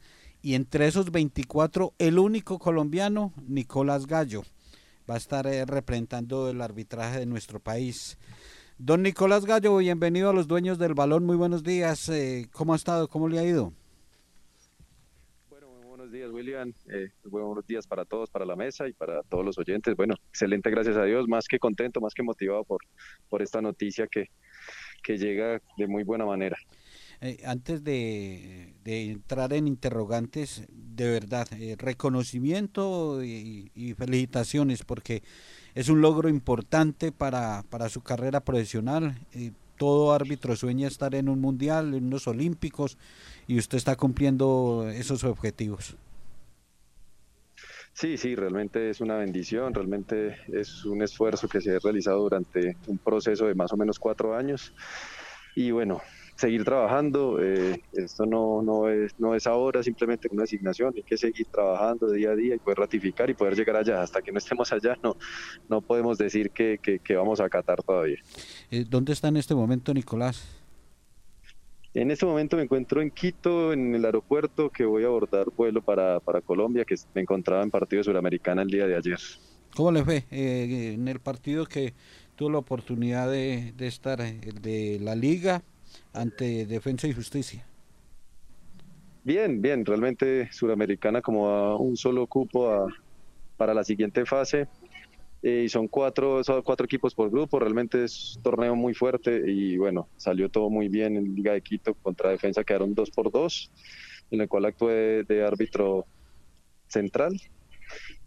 Y 0.43 0.55
entre 0.55 0.87
esos 0.87 1.11
24, 1.11 1.93
el 1.99 2.19
único 2.19 2.59
colombiano, 2.59 3.33
Nicolás 3.47 4.07
Gallo, 4.07 4.43
va 5.09 5.15
a 5.15 5.19
estar 5.19 5.47
eh, 5.47 5.65
representando 5.65 6.49
el 6.51 6.61
arbitraje 6.61 7.21
de 7.21 7.27
nuestro 7.27 7.61
país. 7.61 8.19
Don 8.79 9.03
Nicolás 9.03 9.45
Gallo, 9.45 9.77
bienvenido 9.79 10.31
a 10.31 10.33
los 10.35 10.47
dueños 10.47 10.79
del 10.79 10.95
balón, 10.95 11.25
muy 11.25 11.37
buenos 11.37 11.63
días. 11.63 12.09
eh, 12.09 12.49
¿Cómo 12.53 12.73
ha 12.73 12.77
estado? 12.77 13.09
¿Cómo 13.09 13.29
le 13.29 13.39
ha 13.39 13.45
ido? 13.45 13.73
Días, 16.17 16.31
William. 16.31 16.73
Eh, 16.89 17.11
buenos 17.25 17.67
días 17.67 17.87
para 17.87 18.07
todos, 18.07 18.31
para 18.31 18.47
la 18.47 18.57
mesa 18.57 18.89
y 18.89 18.95
para 18.95 19.23
todos 19.25 19.45
los 19.45 19.59
oyentes. 19.59 19.95
Bueno, 19.95 20.15
excelente, 20.31 20.71
gracias 20.71 20.97
a 20.97 21.05
Dios. 21.05 21.29
Más 21.29 21.47
que 21.47 21.59
contento, 21.59 22.01
más 22.01 22.15
que 22.15 22.23
motivado 22.23 22.65
por, 22.65 22.81
por 23.29 23.43
esta 23.43 23.61
noticia 23.61 24.07
que, 24.07 24.31
que 25.03 25.19
llega 25.19 25.61
de 25.77 25.87
muy 25.87 26.05
buena 26.05 26.25
manera. 26.25 26.57
Eh, 27.21 27.43
antes 27.45 27.85
de, 27.85 28.73
de 28.83 29.11
entrar 29.11 29.53
en 29.53 29.69
interrogantes, 29.69 30.67
de 30.71 31.11
verdad, 31.11 31.49
eh, 31.53 31.77
reconocimiento 31.79 33.23
y, 33.23 33.71
y 33.75 33.93
felicitaciones 33.93 34.85
porque 34.85 35.23
es 35.75 35.91
un 35.91 36.01
logro 36.01 36.31
importante 36.31 37.13
para, 37.13 37.63
para 37.69 37.91
su 37.91 38.01
carrera 38.01 38.41
profesional. 38.41 39.19
Todo 39.77 40.13
árbitro 40.13 40.57
sueña 40.57 40.89
estar 40.89 41.15
en 41.15 41.29
un 41.29 41.41
mundial, 41.41 41.95
en 41.95 42.07
unos 42.07 42.27
olímpicos 42.27 42.99
y 43.47 43.59
usted 43.59 43.79
está 43.79 43.97
cumpliendo 43.97 44.89
esos 44.89 45.25
objetivos. 45.25 45.97
Sí, 47.93 48.19
sí, 48.19 48.35
realmente 48.35 48.91
es 48.91 49.01
una 49.01 49.17
bendición, 49.17 49.73
realmente 49.73 50.37
es 50.53 50.85
un 50.85 51.03
esfuerzo 51.03 51.49
que 51.49 51.63
se 51.63 51.75
ha 51.75 51.79
realizado 51.79 52.21
durante 52.21 52.77
un 52.89 52.99
proceso 52.99 53.47
de 53.47 53.55
más 53.55 53.73
o 53.73 53.77
menos 53.79 53.99
cuatro 53.99 54.37
años. 54.37 54.75
Y 55.55 55.71
bueno, 55.71 56.03
seguir 56.35 56.63
trabajando, 56.65 57.39
eh, 57.41 57.83
esto 57.95 58.27
no, 58.27 58.61
no, 58.61 58.91
es, 58.91 59.19
no 59.19 59.35
es 59.35 59.47
ahora 59.47 59.83
simplemente 59.83 60.29
una 60.31 60.45
asignación, 60.45 60.93
hay 60.95 61.03
que 61.03 61.17
seguir 61.17 61.47
trabajando 61.47 62.11
día 62.11 62.33
a 62.33 62.37
día 62.37 62.55
y 62.55 62.59
poder 62.59 62.81
ratificar 62.81 63.31
y 63.31 63.35
poder 63.35 63.57
llegar 63.57 63.77
allá. 63.77 64.03
Hasta 64.03 64.21
que 64.21 64.31
no 64.31 64.39
estemos 64.39 64.71
allá, 64.75 64.99
no, 65.03 65.17
no 65.71 65.81
podemos 65.81 66.19
decir 66.19 66.51
que, 66.51 66.77
que, 66.77 66.99
que 66.99 67.17
vamos 67.17 67.41
a 67.41 67.47
acatar 67.47 67.83
todavía. 67.83 68.19
Eh, 68.71 68.85
¿Dónde 68.89 69.13
está 69.13 69.29
en 69.29 69.37
este 69.37 69.55
momento 69.55 69.93
Nicolás? 69.95 70.45
En 71.95 72.11
este 72.11 72.27
momento 72.27 72.57
me 72.57 72.65
encuentro 72.65 73.01
en 73.01 73.11
Quito, 73.11 73.73
en 73.73 73.95
el 73.95 74.05
aeropuerto, 74.05 74.69
que 74.71 74.85
voy 74.85 75.05
a 75.05 75.07
abordar 75.07 75.47
vuelo 75.57 75.81
para, 75.81 76.21
para 76.21 76.43
Colombia, 76.43 76.85
que 76.85 76.95
me 77.15 77.23
encontraba 77.23 77.63
en 77.63 77.71
partido 77.71 78.01
de 78.01 78.05
Suramericana 78.05 78.63
el 78.63 78.69
día 78.69 78.87
de 78.87 78.97
ayer. 78.97 79.19
¿Cómo 79.75 79.93
le 79.93 80.05
fue 80.05 80.25
eh, 80.31 80.93
en 80.95 81.09
el 81.09 81.21
partido 81.21 81.67
que 81.67 81.95
tuvo 82.35 82.51
la 82.51 82.59
oportunidad 82.59 83.31
de, 83.31 83.73
de 83.77 83.87
estar, 83.87 84.21
eh, 84.21 84.41
el 84.43 84.61
de 84.61 84.99
la 85.01 85.15
liga 85.15 85.63
ante 86.13 86.67
Defensa 86.67 87.07
y 87.09 87.15
Justicia? 87.15 87.65
Bien, 89.25 89.61
bien, 89.61 89.85
realmente 89.85 90.49
Suramericana 90.53 91.21
como 91.21 91.49
a 91.49 91.77
un 91.77 91.97
solo 91.97 92.27
cupo 92.27 92.71
a- 92.71 92.87
para 93.57 93.75
la 93.75 93.85
siguiente 93.85 94.25
fase. 94.27 94.69
Eh, 95.47 95.63
y 95.67 95.69
son 95.69 95.87
cuatro, 95.87 96.43
son 96.43 96.63
cuatro 96.63 96.87
equipos 96.87 97.15
por 97.15 97.31
grupo, 97.31 97.61
realmente 97.61 98.03
es 98.03 98.35
un 98.35 98.43
torneo 98.43 98.75
muy 98.75 98.95
fuerte 98.95 99.45
y 99.47 99.77
bueno, 99.77 100.09
salió 100.17 100.49
todo 100.49 100.71
muy 100.71 100.89
bien 100.89 101.17
en 101.17 101.37
Liga 101.37 101.53
de 101.53 101.61
Quito 101.61 101.95
contra 101.95 102.31
Defensa, 102.31 102.65
quedaron 102.65 102.97
dos 102.97 103.13
por 103.13 103.31
dos. 103.31 103.71
en 104.33 104.41
el 104.41 104.49
cual 104.49 104.65
actué 104.65 105.23
de 105.23 105.45
árbitro 105.45 106.05
central 106.89 107.41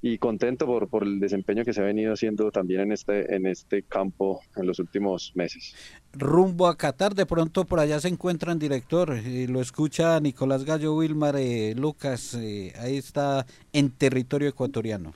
y 0.01 0.17
contento 0.17 0.65
por, 0.65 0.87
por 0.87 1.03
el 1.03 1.19
desempeño 1.19 1.65
que 1.65 1.73
se 1.73 1.81
ha 1.81 1.83
venido 1.83 2.13
haciendo 2.13 2.51
también 2.51 2.79
en 2.79 2.93
este, 2.93 3.35
en 3.35 3.45
este 3.47 3.83
campo 3.83 4.39
en 4.55 4.65
los 4.65 4.79
últimos 4.79 5.33
meses. 5.35 5.75
Rumbo 6.13 6.67
a 6.67 6.77
Qatar, 6.77 7.15
de 7.15 7.25
pronto 7.25 7.65
por 7.65 7.81
allá 7.81 7.99
se 7.99 8.07
encuentran 8.07 8.59
director, 8.59 9.11
eh, 9.11 9.45
lo 9.49 9.59
escucha 9.59 10.21
Nicolás 10.21 10.63
Gallo 10.63 10.95
Wilmar, 10.95 11.35
eh, 11.35 11.75
Lucas, 11.75 12.33
eh, 12.35 12.71
ahí 12.79 12.95
está 12.95 13.45
en 13.73 13.89
territorio 13.89 14.47
ecuatoriano. 14.47 15.13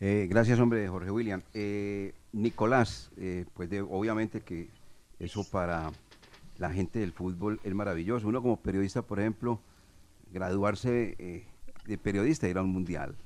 Gracias 0.00 0.60
hombre 0.60 0.88
Jorge 0.88 1.10
William. 1.10 1.42
Nicolás, 2.32 3.10
pues 3.54 3.70
obviamente 3.88 4.40
que 4.40 4.70
eso 5.18 5.44
para 5.50 5.90
la 6.58 6.70
gente 6.70 6.98
del 6.98 7.12
fútbol 7.12 7.60
es 7.64 7.74
maravilloso. 7.74 8.28
Uno 8.28 8.42
como 8.42 8.56
periodista, 8.56 9.02
por 9.02 9.20
ejemplo, 9.20 9.60
graduarse 10.32 11.46
de 11.86 11.98
periodista, 11.98 12.48
ir 12.48 12.58
a 12.58 12.62
un 12.62 12.70
mundial 12.70 13.16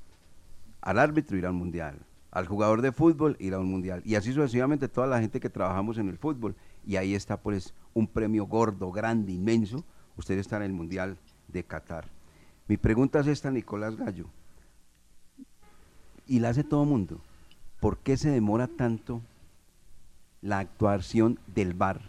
al 0.82 0.98
árbitro 0.98 1.36
ir 1.36 1.46
al 1.46 1.52
mundial, 1.52 1.96
al 2.30 2.46
jugador 2.46 2.82
de 2.82 2.92
fútbol 2.92 3.36
ir 3.38 3.54
a 3.54 3.60
un 3.60 3.70
mundial. 3.70 4.02
Y 4.04 4.16
así 4.16 4.32
sucesivamente 4.32 4.88
toda 4.88 5.06
la 5.06 5.20
gente 5.20 5.40
que 5.40 5.48
trabajamos 5.48 5.96
en 5.96 6.08
el 6.08 6.18
fútbol. 6.18 6.56
Y 6.84 6.96
ahí 6.96 7.14
está 7.14 7.40
pues 7.40 7.72
un 7.94 8.06
premio 8.08 8.46
gordo, 8.46 8.90
grande, 8.90 9.32
inmenso. 9.32 9.84
Usted 10.16 10.38
está 10.38 10.56
en 10.56 10.64
el 10.64 10.72
mundial 10.72 11.16
de 11.48 11.62
Qatar. 11.62 12.06
Mi 12.66 12.76
pregunta 12.76 13.20
es 13.20 13.28
esta, 13.28 13.50
Nicolás 13.50 13.96
Gallo. 13.96 14.26
Y 16.26 16.40
la 16.40 16.50
hace 16.50 16.64
todo 16.64 16.84
mundo. 16.84 17.20
¿Por 17.80 17.98
qué 17.98 18.16
se 18.16 18.30
demora 18.30 18.68
tanto 18.68 19.22
la 20.40 20.58
actuación 20.58 21.38
del 21.46 21.74
VAR 21.74 22.00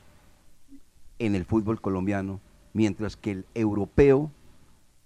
en 1.20 1.36
el 1.36 1.46
fútbol 1.46 1.82
colombiano, 1.82 2.40
mientras 2.74 3.16
que 3.18 3.32
el 3.32 3.46
europeo 3.54 4.32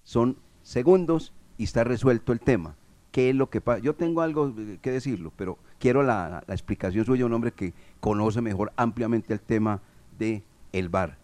son 0.03 0.37
segundos 0.63 1.33
y 1.57 1.63
está 1.63 1.83
resuelto 1.83 2.31
el 2.33 2.39
tema? 2.39 2.75
qué 3.17 3.31
es 3.31 3.35
lo 3.35 3.49
que 3.49 3.61
pasa. 3.61 3.79
Yo 3.79 3.95
tengo 3.95 4.21
algo 4.21 4.53
eh, 4.55 4.77
que 4.79 4.91
decirlo, 4.91 5.33
pero 5.35 5.57
quiero 5.79 6.03
la, 6.03 6.43
explicación 6.49 7.03
suya, 7.03 7.25
un 7.25 7.33
hombre 7.33 7.51
que 7.51 7.73
conoce 7.99 8.41
mejor 8.41 8.71
ampliamente 8.75 9.33
el 9.33 9.39
tema 9.39 9.81
de 10.19 10.43
el 10.71 10.87
bar. 10.87 11.17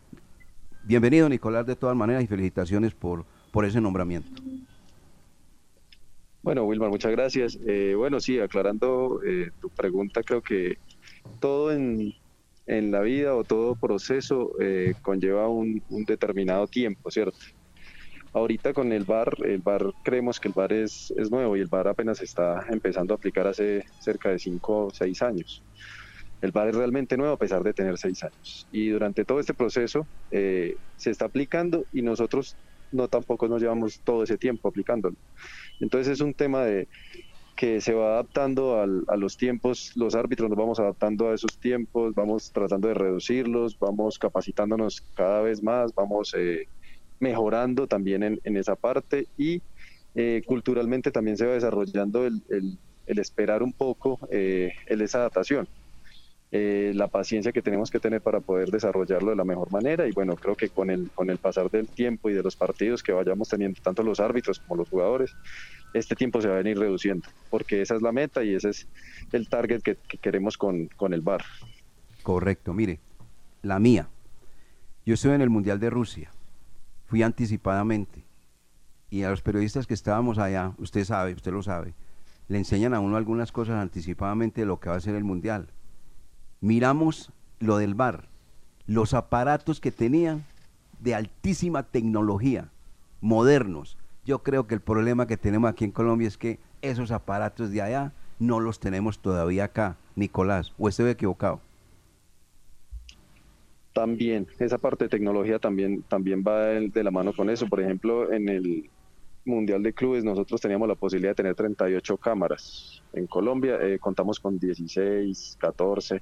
Bienvenido, 0.84 1.30
Nicolás, 1.30 1.68
de 1.68 1.76
todas 1.76 1.96
maneras, 1.96 2.24
y 2.24 2.28
felicitaciones 2.28 2.96
por, 2.96 3.26
por 3.52 3.64
ese 3.64 3.80
nombramiento. 3.80 4.42
Bueno, 6.44 6.66
Wilmar, 6.66 6.92
muchas 6.92 7.12
gracias. 7.14 7.60
Eh, 7.68 7.96
bueno, 7.96 8.22
sí, 8.22 8.40
aclarando 8.40 9.22
eh, 9.26 9.52
tu 9.62 9.72
pregunta, 9.72 10.24
creo 10.24 10.44
que 10.44 10.76
todo 11.40 11.74
en, 11.74 12.14
en 12.68 12.92
la 12.92 13.02
vida 13.02 13.36
o 13.36 13.46
todo 13.46 13.76
proceso 13.78 14.52
conlleva 15.02 15.50
un, 15.50 15.84
un 15.90 16.06
determinado 16.06 16.68
tiempo, 16.68 17.12
¿cierto? 17.12 17.38
Ahorita 18.34 18.74
con 18.74 18.94
el 18.94 19.06
VAR, 19.06 19.34
el 19.46 19.62
VAR 19.62 19.94
creemos 20.04 20.40
que 20.40 20.50
el 20.50 20.54
VAR 20.56 20.74
es, 20.74 21.14
es 21.18 21.32
nuevo 21.32 21.58
y 21.58 21.62
el 21.62 21.68
VAR 21.70 21.90
apenas 21.90 22.22
está 22.22 22.66
empezando 22.72 23.14
a 23.14 23.18
aplicar 23.18 23.48
hace 23.48 23.84
cerca 24.00 24.30
de 24.32 24.40
5 24.40 24.88
o 24.88 24.92
6 24.92 25.22
años. 25.24 25.66
El 26.42 26.52
VAR 26.52 26.70
es 26.70 26.76
realmente 26.76 27.18
nuevo 27.18 27.34
a 27.34 27.38
pesar 27.40 27.64
de 27.64 27.74
tener 27.74 27.98
6 27.98 28.24
años. 28.24 28.68
Y 28.72 28.90
durante 28.90 29.26
todo 29.26 29.40
este 29.40 29.54
proceso 29.56 30.10
eh, 30.32 30.78
se 30.96 31.12
está 31.12 31.26
aplicando 31.26 31.88
y 31.92 32.02
nosotros 32.04 32.58
no 32.92 33.08
tampoco 33.10 33.48
nos 33.50 33.62
llevamos 33.62 34.02
todo 34.04 34.24
ese 34.24 34.38
tiempo 34.38 34.70
aplicándolo. 34.70 35.18
Entonces 35.80 36.14
es 36.14 36.22
un 36.22 36.34
tema 36.34 36.64
de 36.64 36.88
que 37.56 37.82
se 37.82 37.94
va 37.94 38.14
adaptando 38.14 38.82
a 38.82 39.16
los 39.16 39.38
tiempos, 39.38 39.92
los 39.96 40.16
árbitros 40.16 40.50
nos 40.50 40.58
vamos 40.58 40.80
adaptando 40.80 41.30
a 41.30 41.36
esos 41.36 41.58
tiempos, 41.60 42.16
vamos 42.16 42.52
tratando 42.52 42.88
de 42.88 42.96
reducirlos, 42.96 43.78
vamos 43.78 44.18
capacitándonos 44.18 45.02
cada 45.14 45.42
vez 45.42 45.62
más, 45.62 45.94
vamos 45.94 46.34
eh, 46.36 46.68
mejorando 47.20 47.88
también 47.88 48.40
en, 48.44 48.58
esa 48.58 48.76
parte 48.76 49.28
y 49.38 49.62
eh, 50.16 50.42
culturalmente 50.46 51.12
también 51.12 51.38
se 51.38 51.46
va 51.46 51.54
desarrollando 51.54 52.26
el, 52.26 52.42
esperar 53.06 53.62
un 53.62 53.74
poco 53.74 54.20
eh, 54.32 54.72
el 54.88 55.02
esa 55.02 55.20
adaptación. 55.20 55.68
Eh, 56.56 56.92
la 56.94 57.08
paciencia 57.08 57.52
que 57.52 57.64
tenemos 57.64 57.90
que 57.90 58.00
tener 58.00 58.22
para 58.22 58.40
poder 58.40 58.70
desarrollarlo 58.70 59.32
de 59.32 59.36
la 59.36 59.44
mejor 59.44 59.72
manera 59.72 60.08
y 60.08 60.12
bueno, 60.12 60.36
creo 60.36 60.56
que 60.56 60.70
con 60.70 60.92
el, 60.92 61.10
con 61.10 61.32
el 61.32 61.40
pasar 61.40 61.72
del 61.72 61.88
tiempo 61.88 62.30
y 62.30 62.34
de 62.34 62.44
los 62.44 62.56
partidos 62.56 63.02
que 63.02 63.12
vayamos 63.12 63.50
teniendo, 63.50 63.82
tanto 63.82 64.04
los 64.04 64.20
árbitros 64.20 64.60
como 64.60 64.76
los 64.76 64.88
jugadores, 64.88 65.36
este 65.96 66.16
tiempo 66.16 66.42
se 66.42 66.50
va 66.50 66.54
a 66.54 66.58
venir 66.58 66.78
reduciendo, 66.78 67.28
porque 67.50 67.82
esa 67.82 67.96
es 67.96 68.04
la 68.04 68.12
meta 68.12 68.44
y 68.44 68.54
ese 68.54 68.70
es 68.70 68.88
el 69.32 69.50
target 69.50 69.82
que, 69.82 69.96
que 69.96 70.20
queremos 70.20 70.56
con, 70.58 70.90
con 70.96 71.14
el 71.14 71.22
VAR. 71.22 71.44
Correcto, 72.22 72.72
mire, 72.72 73.00
la 73.64 73.80
mía. 73.80 74.08
Yo 75.08 75.16
estoy 75.16 75.32
en 75.32 75.42
el 75.42 75.50
Mundial 75.50 75.80
de 75.80 75.90
Rusia 75.90 76.30
fui 77.14 77.22
anticipadamente. 77.22 78.26
Y 79.12 79.22
a 79.22 79.30
los 79.30 79.44
periodistas 79.44 79.86
que 79.86 79.94
estábamos 79.94 80.40
allá, 80.40 80.74
usted 80.80 81.06
sabe, 81.06 81.34
usted 81.34 81.52
lo 81.52 81.62
sabe, 81.62 81.94
le 82.48 82.58
enseñan 82.58 82.96
a 82.96 83.00
uno 83.00 83.18
algunas 83.18 83.52
cosas 83.52 83.76
anticipadamente 83.76 84.62
de 84.62 84.66
lo 84.66 84.80
que 84.80 84.90
va 84.90 84.96
a 84.96 85.00
ser 85.00 85.14
el 85.14 85.24
Mundial. 85.24 85.68
Miramos 86.64 87.30
lo 87.60 87.78
del 87.78 87.94
bar, 87.94 88.30
los 88.88 89.14
aparatos 89.14 89.82
que 89.82 89.92
tenían 89.92 90.46
de 91.02 91.14
altísima 91.14 91.84
tecnología, 91.84 92.70
modernos. 93.20 93.98
Yo 94.24 94.44
creo 94.44 94.66
que 94.66 94.74
el 94.74 94.80
problema 94.80 95.28
que 95.28 95.36
tenemos 95.36 95.70
aquí 95.70 95.84
en 95.84 95.92
Colombia 95.92 96.26
es 96.26 96.38
que 96.38 96.60
esos 96.82 97.12
aparatos 97.12 97.70
de 97.72 97.82
allá 97.82 98.14
no 98.40 98.62
los 98.62 98.80
tenemos 98.80 99.20
todavía 99.20 99.66
acá, 99.66 99.98
Nicolás, 100.16 100.72
o 100.78 100.88
estoy 100.88 101.10
equivocado. 101.10 101.60
También, 103.92 104.48
esa 104.58 104.78
parte 104.78 105.04
de 105.04 105.10
tecnología 105.10 105.60
también, 105.60 106.02
también 106.04 106.46
va 106.48 106.68
de, 106.68 107.04
la 107.04 107.12
mano 107.12 107.34
con 107.34 107.50
eso. 107.50 107.68
Por 107.68 107.82
ejemplo, 107.82 108.32
en 108.32 108.48
el 108.48 108.90
Mundial 109.44 109.84
de 109.84 109.92
Clubes 109.92 110.24
nosotros 110.24 110.62
teníamos 110.62 110.88
la 110.88 110.96
posibilidad 110.96 111.32
de 111.32 111.36
tener 111.36 111.56
38 111.56 112.16
cámaras. 112.16 113.04
En 113.12 113.28
Colombia 113.28 113.80
eh, 113.82 114.00
contamos 114.00 114.40
con 114.40 114.58
16, 114.58 115.58
14. 115.60 116.22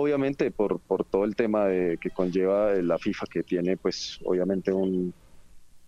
Obviamente 0.00 0.52
por, 0.52 0.78
por 0.78 1.04
todo 1.04 1.24
el 1.24 1.34
tema 1.34 1.64
de, 1.64 1.98
que 1.98 2.10
conlleva 2.10 2.72
la 2.74 2.98
FIFA, 2.98 3.26
que 3.26 3.42
tiene 3.42 3.76
pues 3.76 4.20
obviamente 4.24 4.72
un 4.72 5.12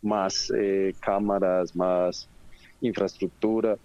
más 0.03 0.53
eh, 0.59 0.93
cámaras, 0.99 1.77
más 1.77 2.29
infraestructura, 2.81 3.77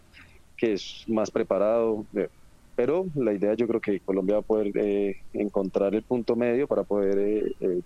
que 0.57 0.73
es 0.73 1.03
más 1.07 1.30
preparado. 1.30 2.07
Eh, 2.15 2.28
pero 2.76 3.05
la 3.13 3.34
idea 3.34 3.53
yo 3.53 3.67
creo 3.67 3.80
que 3.80 3.99
Colombia 3.99 4.38
va 4.38 4.39
a 4.39 4.43
poder 4.43 4.71
eh, 4.73 5.21
encontrar 5.32 5.93
el 5.93 6.01
punto 6.01 6.36
medio 6.36 6.67
para 6.67 6.82
poder 6.82 7.19
eh, 7.19 7.55
eh, 7.59 7.82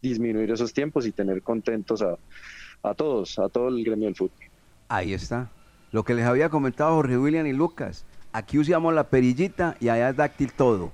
disminuir 0.00 0.52
esos 0.52 0.72
tiempos 0.72 1.08
y 1.08 1.10
tener 1.10 1.42
contentos 1.42 2.02
a, 2.02 2.16
a 2.88 2.94
todos, 2.94 3.36
a 3.40 3.48
todo 3.48 3.66
el 3.66 3.82
gremio 3.82 4.06
del 4.06 4.14
fútbol. 4.14 4.38
Ahí 4.86 5.12
está. 5.12 5.50
Lo 5.90 6.04
que 6.04 6.14
les 6.14 6.24
había 6.24 6.50
comentado 6.50 6.94
Jorge 6.94 7.18
William 7.18 7.48
y 7.48 7.52
Lucas. 7.52 8.06
Aquí 8.32 8.60
usamos 8.60 8.94
la 8.94 9.08
perillita 9.10 9.76
y 9.80 9.88
allá 9.88 10.10
es 10.10 10.16
dáctil 10.16 10.52
todo 10.52 10.92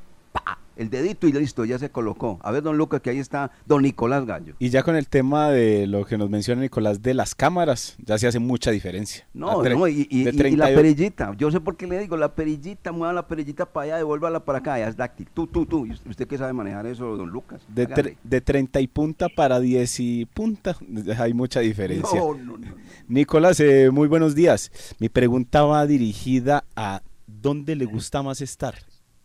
el 0.80 0.88
dedito 0.88 1.28
y 1.28 1.32
listo, 1.32 1.66
ya 1.66 1.78
se 1.78 1.90
colocó. 1.90 2.38
A 2.42 2.50
ver, 2.50 2.62
don 2.62 2.78
Lucas, 2.78 3.02
que 3.02 3.10
ahí 3.10 3.18
está 3.18 3.50
don 3.66 3.82
Nicolás 3.82 4.24
Gallo. 4.24 4.54
Y 4.58 4.70
ya 4.70 4.82
con 4.82 4.96
el 4.96 5.08
tema 5.08 5.50
de 5.50 5.86
lo 5.86 6.06
que 6.06 6.16
nos 6.16 6.30
menciona 6.30 6.62
Nicolás 6.62 7.02
de 7.02 7.12
las 7.12 7.34
cámaras, 7.34 7.98
ya 8.02 8.16
se 8.16 8.26
hace 8.26 8.38
mucha 8.38 8.70
diferencia. 8.70 9.26
No, 9.34 9.62
no 9.62 9.88
y, 9.88 10.24
la 10.56 10.68
perillita, 10.68 11.34
yo 11.36 11.50
sé 11.50 11.60
por 11.60 11.76
qué 11.76 11.86
le 11.86 11.98
digo, 11.98 12.16
la 12.16 12.34
perillita, 12.34 12.92
mueva 12.92 13.12
la 13.12 13.28
perillita 13.28 13.66
para 13.66 13.84
allá, 13.84 13.96
devuélvala 13.98 14.42
para 14.42 14.60
acá, 14.60 14.78
ya 14.78 14.88
es 14.88 14.96
dáctil. 14.96 15.28
Tú, 15.34 15.46
tú, 15.46 15.66
tú. 15.66 15.86
¿Usted 16.08 16.26
qué 16.26 16.38
sabe 16.38 16.54
manejar 16.54 16.86
eso, 16.86 17.14
don 17.14 17.28
Lucas? 17.28 17.60
De, 17.68 18.16
de 18.24 18.40
30 18.40 18.80
y 18.80 18.86
punta 18.86 19.28
para 19.28 19.60
10 19.60 20.00
y 20.00 20.24
punta, 20.24 20.78
hay 21.18 21.34
mucha 21.34 21.60
diferencia. 21.60 22.18
No, 22.18 22.34
no, 22.34 22.56
no. 22.56 22.74
Nicolás, 23.06 23.60
eh, 23.60 23.90
muy 23.90 24.08
buenos 24.08 24.34
días. 24.34 24.72
Mi 24.98 25.10
pregunta 25.10 25.62
va 25.64 25.86
dirigida 25.86 26.64
a 26.74 27.02
¿dónde 27.26 27.76
le 27.76 27.84
gusta 27.84 28.22
más 28.22 28.40
estar? 28.40 28.74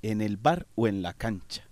En 0.02 0.22
el 0.22 0.38
bar 0.38 0.68
o 0.76 0.88
en 0.88 1.02
la 1.02 1.14
cancha? 1.14 1.64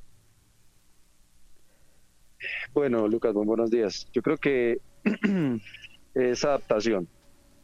Bueno, 2.73 3.07
Lucas, 3.07 3.33
muy 3.33 3.45
buenos 3.45 3.71
días. 3.71 4.07
Yo 4.13 4.21
creo 4.21 4.37
que 4.37 4.79
es 6.13 6.45
adaptación. 6.45 7.07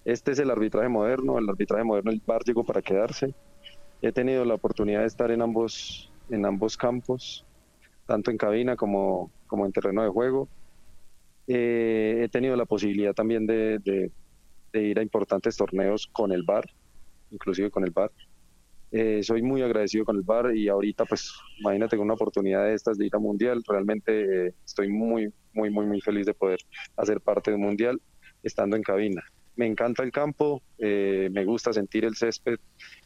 Este 0.06 0.32
es 0.32 0.40
el 0.40 0.50
arbitraje 0.50 0.90
moderno, 0.90 1.38
el 1.38 1.50
arbitraje 1.50 1.84
moderno, 1.84 2.12
el 2.12 2.22
bar 2.26 2.44
llegó 2.44 2.64
para 2.64 2.82
quedarse. 2.82 3.34
He 4.02 4.12
tenido 4.12 4.46
la 4.46 4.54
oportunidad 4.54 5.02
de 5.02 5.08
estar 5.08 5.30
en 5.32 5.42
ambos, 5.42 6.12
en 6.30 6.46
ambos 6.46 6.78
campos, 6.78 7.46
tanto 8.06 8.32
en 8.32 8.38
cabina 8.38 8.76
como, 8.76 9.32
como 9.48 9.66
en 9.66 9.72
terreno 9.72 10.04
de 10.04 10.10
juego. 10.10 10.48
Eh, 11.48 12.22
he 12.24 12.30
tenido 12.30 12.56
la 12.56 12.66
posibilidad 12.66 13.14
también 13.14 13.46
de, 13.46 13.80
de, 13.80 14.12
ir 14.82 15.00
a 15.00 15.02
importantes 15.02 15.58
torneos 15.58 16.08
con 16.12 16.32
el 16.32 16.44
bar, 16.44 16.70
inclusive 17.32 17.70
con 17.72 17.84
el 17.84 17.92
bar. 17.92 18.12
Eh, 18.92 19.22
soy 19.22 19.42
muy 19.44 19.62
agradecido 19.62 20.04
con 20.04 20.16
el 20.16 20.24
bar 20.24 20.56
y 20.56 20.68
ahorita 20.68 21.06
pues 21.06 21.32
imagínate 21.60 21.96
con 21.96 22.06
una 22.06 22.16
oportunidad 22.16 22.66
de 22.66 22.74
estas 22.74 22.98
de 22.98 23.06
ir 23.06 23.16
a 23.16 23.20
mundial, 23.20 23.64
realmente 23.68 24.48
eh, 24.48 24.54
estoy 24.66 24.90
muy, 24.90 25.32
muy, 25.54 25.70
muy, 25.70 25.86
muy 25.86 26.02
feliz 26.02 26.26
de 26.26 26.34
poder 26.34 26.60
hacer 26.98 27.22
parte 27.22 27.52
del 27.52 27.60
mundial 27.60 28.02
estando 28.42 28.76
en 28.76 28.84
cabina. 28.84 29.24
Me 29.56 29.68
encanta 29.68 30.04
el 30.04 30.12
campo, 30.12 30.64
eh, 30.78 31.30
me 31.32 31.44
gusta 31.44 31.74
sentir 31.74 32.06
el 32.06 32.16
césped 32.16 32.60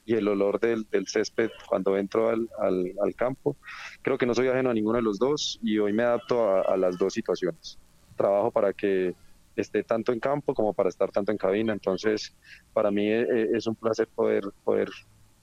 y 0.06 0.14
el 0.14 0.28
olor 0.28 0.60
del, 0.60 0.88
del 0.90 1.08
césped 1.08 1.50
cuando 1.68 1.98
entro 1.98 2.30
al, 2.30 2.48
al, 2.60 2.94
al, 3.02 3.16
campo. 3.16 3.58
Creo 4.04 4.20
que 4.20 4.28
no 4.28 4.36
soy 4.36 4.48
ajeno 4.48 4.70
a 4.70 4.74
ninguno 4.74 4.98
de 4.98 5.02
los 5.02 5.18
dos 5.18 5.60
y 5.64 5.80
hoy 5.80 5.94
me 5.94 6.04
adapto 6.04 6.48
a, 6.48 6.62
a 6.62 6.78
las 6.78 6.98
dos 6.98 7.14
situaciones. 7.14 7.80
Trabajo 8.16 8.52
para 8.52 8.72
que 8.72 9.16
esté 9.56 9.84
tanto 9.84 10.12
en 10.12 10.20
campo 10.20 10.54
como 10.54 10.74
para 10.74 10.90
estar 10.90 11.12
tanto 11.12 11.32
en 11.32 11.38
cabina. 11.38 11.74
Entonces, 11.74 12.34
para 12.74 12.92
mí 12.92 13.08
eh, 13.08 13.22
eh, 13.22 13.50
es 13.54 13.68
un 13.68 13.76
placer 13.76 14.08
poder, 14.08 14.44
poder 14.64 14.90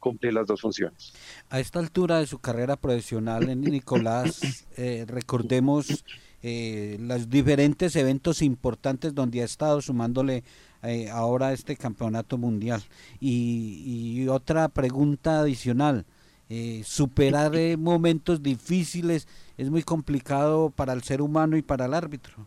cumplir 0.00 0.32
las 0.32 0.46
dos 0.46 0.60
funciones. 0.60 1.12
A 1.48 1.60
esta 1.60 1.78
altura 1.78 2.18
de 2.18 2.26
su 2.26 2.38
carrera 2.38 2.76
profesional, 2.76 3.48
en 3.48 3.60
Nicolás, 3.60 4.66
eh, 4.76 5.04
recordemos 5.06 6.04
eh, 6.42 6.96
los 6.98 7.30
diferentes 7.30 7.94
eventos 7.94 8.42
importantes 8.42 9.14
donde 9.14 9.42
ha 9.42 9.44
estado 9.44 9.80
sumándole 9.80 10.42
eh, 10.82 11.08
ahora 11.10 11.52
este 11.52 11.76
campeonato 11.76 12.38
mundial. 12.38 12.82
Y, 13.20 14.16
y 14.22 14.28
otra 14.28 14.68
pregunta 14.68 15.40
adicional, 15.40 16.06
eh, 16.48 16.82
superar 16.84 17.52
momentos 17.78 18.42
difíciles 18.42 19.28
es 19.56 19.70
muy 19.70 19.84
complicado 19.84 20.70
para 20.70 20.92
el 20.94 21.02
ser 21.04 21.22
humano 21.22 21.56
y 21.56 21.62
para 21.62 21.84
el 21.84 21.94
árbitro. 21.94 22.44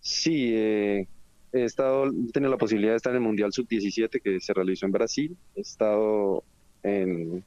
Sí, 0.00 0.52
eh, 0.54 1.08
he 1.52 1.64
estado, 1.64 2.06
he 2.06 2.32
tenido 2.32 2.50
la 2.50 2.58
posibilidad 2.58 2.92
de 2.92 2.96
estar 2.96 3.12
en 3.12 3.16
el 3.18 3.22
Mundial 3.22 3.52
Sub-17 3.52 4.20
que 4.22 4.40
se 4.40 4.52
realizó 4.54 4.86
en 4.86 4.92
Brasil. 4.92 5.36
He 5.54 5.60
estado 5.60 6.44
en 6.82 7.44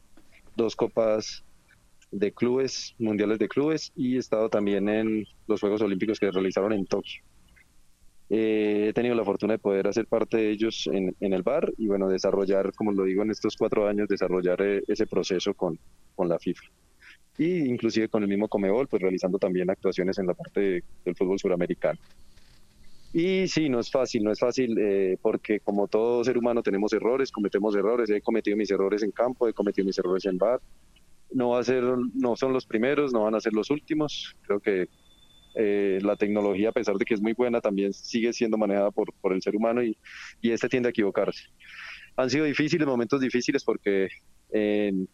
dos 0.55 0.75
copas 0.75 1.43
de 2.11 2.31
clubes, 2.31 2.95
mundiales 2.99 3.39
de 3.39 3.47
clubes, 3.49 3.91
y 3.95 4.15
he 4.15 4.19
estado 4.19 4.49
también 4.49 4.87
en 4.89 5.25
los 5.47 5.59
Juegos 5.59 5.81
Olímpicos 5.81 6.19
que 6.19 6.27
se 6.27 6.31
realizaron 6.31 6.71
en 6.73 6.85
Tokio. 6.85 7.21
Eh, 8.29 8.87
he 8.89 8.93
tenido 8.93 9.13
la 9.13 9.23
fortuna 9.23 9.53
de 9.53 9.59
poder 9.59 9.87
hacer 9.87 10.07
parte 10.07 10.37
de 10.37 10.49
ellos 10.49 10.87
en, 10.91 11.15
en 11.19 11.33
el 11.33 11.43
bar 11.43 11.71
y 11.77 11.87
bueno, 11.87 12.07
desarrollar, 12.07 12.73
como 12.73 12.91
lo 12.91 13.03
digo, 13.03 13.21
en 13.21 13.29
estos 13.31 13.55
cuatro 13.55 13.87
años, 13.87 14.07
desarrollar 14.07 14.61
eh, 14.63 14.81
ese 14.87 15.05
proceso 15.05 15.53
con, 15.53 15.77
con 16.15 16.27
la 16.27 16.39
FIFA. 16.39 16.63
Y 17.37 17.65
inclusive 17.69 18.07
con 18.07 18.23
el 18.23 18.29
mismo 18.29 18.47
Comebol, 18.47 18.87
pues 18.87 19.01
realizando 19.01 19.37
también 19.37 19.69
actuaciones 19.69 20.17
en 20.17 20.27
la 20.27 20.33
parte 20.33 20.59
de- 20.59 20.83
del 21.03 21.15
fútbol 21.15 21.37
suramericano. 21.37 21.99
Y 23.17 23.47
sí, 23.47 23.69
no 23.69 23.79
es 23.79 23.89
fácil, 23.89 24.25
no 24.25 24.31
es 24.33 24.39
fácil 24.39 24.77
eh, 24.77 25.17
porque 25.21 25.61
como 25.61 25.87
todo 25.87 26.21
ser 26.25 26.37
humano 26.37 26.61
tenemos 26.61 26.91
errores, 26.91 27.31
cometemos 27.31 27.73
errores, 27.73 28.09
he 28.09 28.19
cometido 28.19 28.57
mis 28.57 28.69
errores 28.69 29.03
en 29.03 29.11
campo, 29.11 29.47
he 29.47 29.53
cometido 29.53 29.85
mis 29.85 29.97
errores 29.97 30.25
en 30.25 30.37
bar. 30.37 30.59
No 31.31 31.51
va 31.51 31.59
a 31.59 31.63
ser, 31.63 31.81
no 32.13 32.35
son 32.35 32.51
los 32.51 32.65
primeros, 32.65 33.13
no 33.13 33.23
van 33.23 33.33
a 33.33 33.39
ser 33.39 33.53
los 33.53 33.69
últimos. 33.69 34.35
Creo 34.41 34.59
que 34.59 34.89
eh, 35.55 35.99
la 36.01 36.17
tecnología, 36.17 36.69
a 36.69 36.73
pesar 36.73 36.97
de 36.97 37.05
que 37.05 37.13
es 37.13 37.21
muy 37.21 37.31
buena, 37.31 37.61
también 37.61 37.93
sigue 37.93 38.33
siendo 38.33 38.57
manejada 38.57 38.91
por, 38.91 39.13
por 39.21 39.31
el 39.31 39.41
ser 39.41 39.55
humano 39.55 39.81
y, 39.81 39.97
y 40.41 40.51
este 40.51 40.67
tiende 40.67 40.87
a 40.87 40.89
equivocarse. 40.89 41.45
Han 42.17 42.29
sido 42.29 42.43
difíciles, 42.43 42.85
momentos 42.85 43.21
difíciles 43.21 43.63
porque 43.63 44.09
en, 44.51 45.07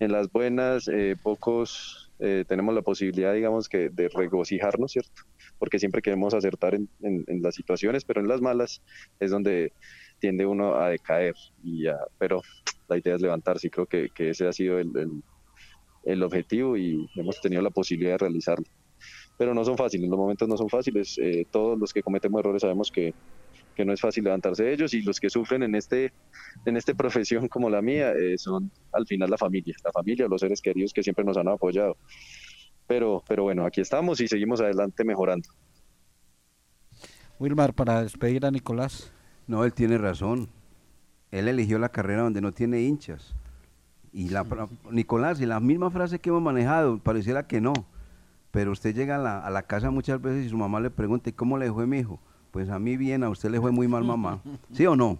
en 0.00 0.12
las 0.12 0.32
buenas 0.32 0.88
eh, 0.88 1.14
pocos 1.22 2.10
eh, 2.20 2.46
tenemos 2.48 2.74
la 2.74 2.80
posibilidad, 2.80 3.34
digamos, 3.34 3.68
que 3.68 3.90
de 3.90 4.08
regocijarnos, 4.08 4.92
¿cierto? 4.92 5.24
Porque 5.58 5.78
siempre 5.78 6.02
queremos 6.02 6.34
acertar 6.34 6.74
en, 6.74 6.88
en- 7.00 7.24
en 7.26 7.42
las 7.42 7.54
situaciones, 7.54 8.04
pero 8.04 8.20
en 8.20 8.28
las 8.28 8.40
malas 8.40 8.82
es 9.20 9.30
donde 9.30 9.72
tiende 10.20 10.46
uno 10.46 10.76
a 10.76 10.90
decaer. 10.90 11.34
Y 11.62 11.86
a- 11.86 11.98
pero 12.18 12.42
la 12.88 12.98
idea 12.98 13.14
es 13.16 13.22
levantarse 13.22 13.68
y 13.68 13.70
creo 13.70 13.86
que, 13.86 14.10
que 14.14 14.30
ese 14.30 14.46
ha 14.48 14.52
sido 14.52 14.78
el, 14.78 14.90
el- 14.96 15.22
el 16.04 16.22
objetivo 16.22 16.76
y 16.76 16.96
hemos 17.16 17.40
tenido 17.40 17.62
la 17.62 17.70
posibilidad 17.70 18.12
de 18.14 18.18
realizarlo. 18.18 18.66
Pero 19.36 19.54
no 19.54 19.64
son 19.64 19.76
fáciles, 19.76 20.08
los 20.10 20.18
momentos 20.18 20.48
no 20.48 20.56
son 20.56 20.68
fáciles. 20.68 21.16
eh, 21.18 21.46
todos 21.50 21.78
los 21.78 21.92
que 21.92 22.02
cometemos 22.02 22.40
errores 22.40 22.62
sabemos 22.62 22.90
que, 22.92 23.14
que 23.74 23.84
no 23.84 23.92
es 23.92 24.00
fácil 24.00 24.24
levantarse 24.24 24.64
de 24.64 24.74
ellos 24.74 24.94
y 24.94 25.02
los 25.02 25.20
que 25.20 25.30
sufren 25.30 25.62
en 25.64 25.74
este 25.76 26.12
en 26.66 26.76
esta 26.76 26.94
profesión 26.94 27.48
como 27.48 27.70
la 27.70 27.82
mía 27.82 28.12
eh, 28.12 28.38
son 28.38 28.72
al 28.92 29.06
final 29.06 29.30
la 29.30 29.38
familia, 29.38 29.74
la 29.84 29.92
familia, 29.92 30.28
los 30.28 30.40
seres 30.40 30.60
queridos 30.62 30.92
que 30.94 31.02
siempre 31.02 31.24
nos 31.24 31.36
han 31.38 31.48
apoyado. 31.48 31.98
Pero, 32.86 33.22
pero 33.26 33.44
bueno, 33.44 33.64
aquí 33.64 33.80
estamos 33.80 34.20
y 34.20 34.28
seguimos 34.28 34.60
adelante 34.60 35.04
mejorando. 35.04 35.48
Wilmar, 37.38 37.74
para 37.74 38.02
despedir 38.02 38.44
a 38.46 38.50
Nicolás. 38.50 39.12
No, 39.46 39.64
él 39.64 39.72
tiene 39.72 39.98
razón. 39.98 40.48
Él 41.30 41.48
eligió 41.48 41.78
la 41.78 41.88
carrera 41.88 42.22
donde 42.22 42.40
no 42.40 42.52
tiene 42.52 42.80
hinchas. 42.80 43.34
Y 44.12 44.28
la, 44.28 44.46
Nicolás, 44.90 45.40
y 45.40 45.46
la 45.46 45.58
misma 45.58 45.90
frase 45.90 46.20
que 46.20 46.30
hemos 46.30 46.42
manejado, 46.42 46.98
pareciera 46.98 47.46
que 47.46 47.60
no. 47.60 47.72
Pero 48.52 48.70
usted 48.70 48.94
llega 48.94 49.16
a 49.16 49.18
la, 49.18 49.40
a 49.40 49.50
la 49.50 49.62
casa 49.62 49.90
muchas 49.90 50.20
veces 50.22 50.46
y 50.46 50.48
su 50.48 50.56
mamá 50.56 50.78
le 50.78 50.90
pregunta, 50.90 51.30
¿y 51.30 51.32
cómo 51.32 51.58
le 51.58 51.72
fue 51.72 51.86
mi 51.86 51.98
hijo? 51.98 52.20
Pues 52.52 52.70
a 52.70 52.78
mí 52.78 52.96
bien, 52.96 53.24
a 53.24 53.30
usted 53.30 53.50
le 53.50 53.60
fue 53.60 53.72
muy 53.72 53.88
mal 53.88 54.04
mamá. 54.04 54.40
¿Sí 54.72 54.86
o 54.86 54.94
no? 54.94 55.18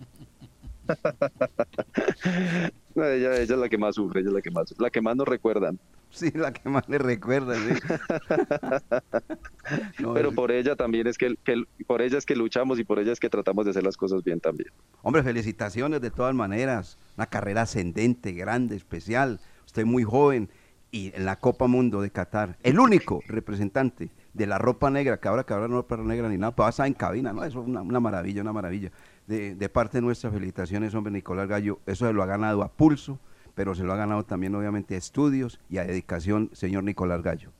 No, 2.94 3.04
ella, 3.04 3.40
ella 3.40 3.42
es 3.42 3.50
la 3.50 3.68
que 3.68 3.76
más 3.76 3.96
sufre, 3.96 4.20
ella 4.20 4.28
es 4.28 4.34
la 4.34 4.40
que 4.40 4.52
más, 4.52 4.72
la 4.78 4.88
que 4.88 5.02
más 5.02 5.16
nos 5.16 5.26
recuerdan. 5.26 5.80
Sí, 6.10 6.30
la 6.32 6.52
que 6.52 6.68
más 6.68 6.88
le 6.88 6.98
recuerda, 6.98 7.56
sí. 7.56 7.74
No, 9.98 10.14
Pero 10.14 10.28
es- 10.28 10.34
por 10.34 10.52
ella 10.52 10.76
también 10.76 11.06
es 11.08 11.18
que, 11.18 11.34
que- 11.42 11.64
por 11.86 12.02
ella 12.02 12.18
es 12.18 12.26
que 12.26 12.36
luchamos 12.36 12.78
y 12.78 12.84
por 12.84 13.00
ella 13.00 13.12
es 13.12 13.18
que 13.18 13.28
tratamos 13.28 13.64
de 13.64 13.72
hacer 13.72 13.82
las 13.82 13.96
cosas 13.96 14.22
bien 14.22 14.38
también. 14.38 14.68
Hombre, 15.02 15.22
felicitaciones 15.24 16.00
de 16.00 16.10
todas 16.10 16.34
maneras. 16.34 16.98
Una 17.16 17.26
carrera 17.26 17.62
ascendente, 17.62 18.32
grande, 18.32 18.76
especial. 18.76 19.40
Usted 19.66 19.84
muy 19.84 20.04
joven 20.04 20.48
y 20.92 21.10
en 21.16 21.24
la 21.24 21.40
Copa 21.40 21.66
Mundo 21.66 22.00
de 22.00 22.10
Qatar, 22.10 22.56
el 22.62 22.78
único 22.78 23.20
representante 23.26 24.10
de 24.34 24.46
la 24.46 24.58
ropa 24.58 24.90
negra, 24.90 25.18
que 25.18 25.26
ahora 25.26 25.42
que 25.44 25.52
ahora 25.52 25.66
no 25.66 25.74
ropa 25.76 25.96
negra 25.96 26.28
ni 26.28 26.38
nada, 26.38 26.54
está 26.68 26.86
en 26.86 26.94
cabina, 26.94 27.32
¿no? 27.32 27.42
Eso 27.42 27.60
es 27.62 27.66
una, 27.66 27.82
una 27.82 27.98
maravilla, 27.98 28.42
una 28.42 28.52
maravilla. 28.52 28.92
De, 29.26 29.54
de 29.54 29.68
parte 29.70 30.00
nuestra, 30.00 30.30
felicitaciones, 30.30 30.94
hombre, 30.94 31.12
Nicolás 31.12 31.48
Gallo. 31.48 31.80
Eso 31.86 32.06
se 32.06 32.12
lo 32.12 32.22
ha 32.22 32.26
ganado 32.26 32.62
a 32.62 32.72
pulso, 32.72 33.18
pero 33.54 33.74
se 33.74 33.82
lo 33.84 33.92
ha 33.92 33.96
ganado 33.96 34.24
también, 34.24 34.54
obviamente, 34.54 34.94
a 34.94 34.98
estudios 34.98 35.60
y 35.70 35.78
a 35.78 35.84
dedicación, 35.84 36.50
señor 36.52 36.84
Nicolás 36.84 37.22
Gallo. 37.22 37.50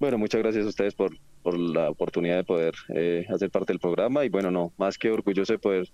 Bueno, 0.00 0.18
muchas 0.18 0.42
gracias 0.42 0.66
a 0.66 0.68
ustedes 0.68 0.94
por, 0.94 1.16
por 1.42 1.56
la 1.56 1.90
oportunidad 1.90 2.36
de 2.36 2.44
poder 2.44 2.74
eh, 2.88 3.24
hacer 3.32 3.50
parte 3.50 3.72
del 3.72 3.78
programa 3.78 4.24
y 4.24 4.28
bueno, 4.28 4.50
no, 4.50 4.72
más 4.76 4.98
que 4.98 5.10
orgulloso 5.10 5.52
de 5.52 5.60
poder 5.60 5.88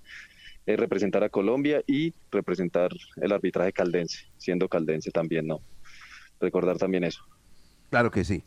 eh, 0.65 0.77
representar 0.77 1.25
a 1.25 1.29
Colombia 1.29 1.83
y 1.87 2.15
representar 2.31 2.91
el 3.17 3.33
arbitraje 3.33 3.73
caldense, 3.73 4.27
siendo 4.37 4.69
caldense 4.69 5.11
también, 5.11 5.47
¿no? 5.47 5.61
Recordar 6.41 6.79
también 6.79 7.05
eso. 7.05 7.23
Claro 7.91 8.11
que 8.11 8.25
sí. 8.25 8.45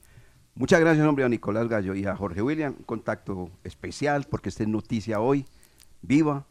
Muchas 0.53 0.81
gracias, 0.81 1.07
hombre, 1.07 1.23
a 1.23 1.29
Nicolás 1.29 1.67
Gallo 1.69 1.95
y 1.95 2.05
a 2.05 2.15
Jorge 2.15 2.41
William. 2.41 2.75
Un 2.77 2.83
contacto 2.83 3.49
especial 3.63 4.25
porque 4.29 4.49
esta 4.49 4.63
es 4.63 4.69
noticia 4.69 5.21
hoy, 5.21 5.45
viva, 6.01 6.45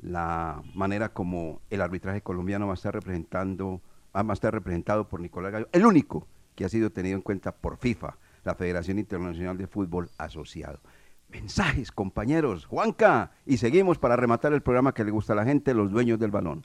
la 0.00 0.62
manera 0.74 1.08
como 1.08 1.60
el 1.70 1.80
arbitraje 1.80 2.20
colombiano 2.20 2.66
va 2.66 2.72
a 2.72 2.74
estar 2.74 2.94
representando, 2.94 3.80
ah, 4.12 4.22
va 4.22 4.32
a 4.32 4.34
estar 4.34 4.52
representado 4.52 5.08
por 5.08 5.20
Nicolás 5.20 5.52
Gallo, 5.52 5.68
el 5.72 5.86
único 5.86 6.26
que 6.54 6.64
ha 6.64 6.68
sido 6.68 6.90
tenido 6.90 7.16
en 7.16 7.22
cuenta 7.22 7.52
por 7.52 7.78
FIFA, 7.78 8.16
la 8.44 8.54
Federación 8.54 8.98
Internacional 8.98 9.56
de 9.56 9.66
Fútbol 9.66 10.10
Asociado. 10.18 10.80
Mensajes, 11.28 11.90
compañeros. 11.90 12.66
Juanca, 12.66 13.32
y 13.46 13.56
seguimos 13.58 13.98
para 13.98 14.16
rematar 14.16 14.52
el 14.52 14.62
programa 14.62 14.92
que 14.92 15.04
le 15.04 15.10
gusta 15.10 15.32
a 15.32 15.36
la 15.36 15.44
gente, 15.44 15.74
los 15.74 15.90
dueños 15.90 16.18
del 16.18 16.30
balón. 16.30 16.64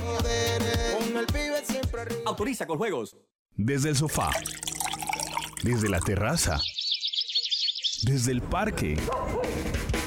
Codere, 0.00 0.98
con 0.98 1.16
el 1.16 1.26
pibe 1.26 1.64
siempre 1.64 2.00
arriba. 2.00 2.20
Autoriza 2.26 2.66
con 2.66 2.78
juegos. 2.78 3.16
Desde 3.56 3.90
el 3.90 3.96
sofá. 3.96 4.30
Desde 5.62 5.88
la 5.88 6.00
terraza. 6.00 6.60
Desde 8.02 8.32
el 8.32 8.42
parque. 8.42 8.96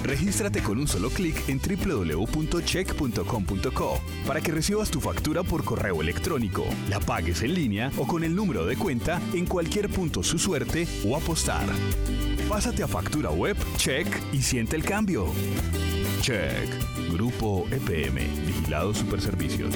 Regístrate 0.04 0.62
con 0.62 0.78
un 0.80 0.88
solo 0.88 1.10
clic 1.10 1.48
en 1.48 1.60
www.check.com.co 1.60 4.02
para 4.28 4.42
que 4.42 4.52
recibas 4.52 4.92
tu 4.92 5.00
factura 5.00 5.44
por 5.44 5.64
correo 5.64 6.02
electrónico, 6.02 6.66
la 6.90 7.00
pagues 7.00 7.42
en 7.42 7.54
línea 7.54 7.90
o 7.98 8.06
con 8.06 8.26
el 8.26 8.36
número 8.36 8.66
de 8.66 8.76
cuenta 8.76 9.22
en 9.34 9.46
cualquier 9.46 9.88
punto 9.90 10.22
su 10.22 10.38
suerte 10.38 10.86
o 11.08 11.16
apostar. 11.16 11.66
Pásate 12.50 12.84
a 12.84 12.88
factura 12.88 13.32
web, 13.32 13.56
check 13.78 14.06
y 14.34 14.42
siente 14.42 14.76
el 14.76 14.84
cambio. 14.84 15.28
Check. 16.24 16.70
Grupo 17.12 17.68
EPM. 17.70 18.16
Vigilado 18.46 18.94
Superservicios. 18.94 19.76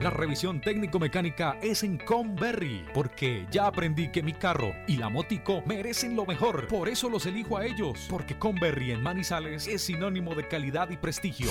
La 0.00 0.08
revisión 0.08 0.62
técnico-mecánica 0.62 1.58
es 1.60 1.82
en 1.82 1.98
Conberry, 1.98 2.86
porque 2.94 3.46
ya 3.50 3.66
aprendí 3.66 4.10
que 4.10 4.22
mi 4.22 4.32
carro 4.32 4.72
y 4.86 4.96
la 4.96 5.10
motico 5.10 5.62
merecen 5.66 6.16
lo 6.16 6.24
mejor. 6.24 6.68
Por 6.68 6.88
eso 6.88 7.10
los 7.10 7.26
elijo 7.26 7.58
a 7.58 7.66
ellos, 7.66 8.06
porque 8.08 8.38
Conberry 8.38 8.92
en 8.92 9.02
Manizales 9.02 9.66
es 9.66 9.82
sinónimo 9.82 10.34
de 10.34 10.48
calidad 10.48 10.88
y 10.88 10.96
prestigio. 10.96 11.50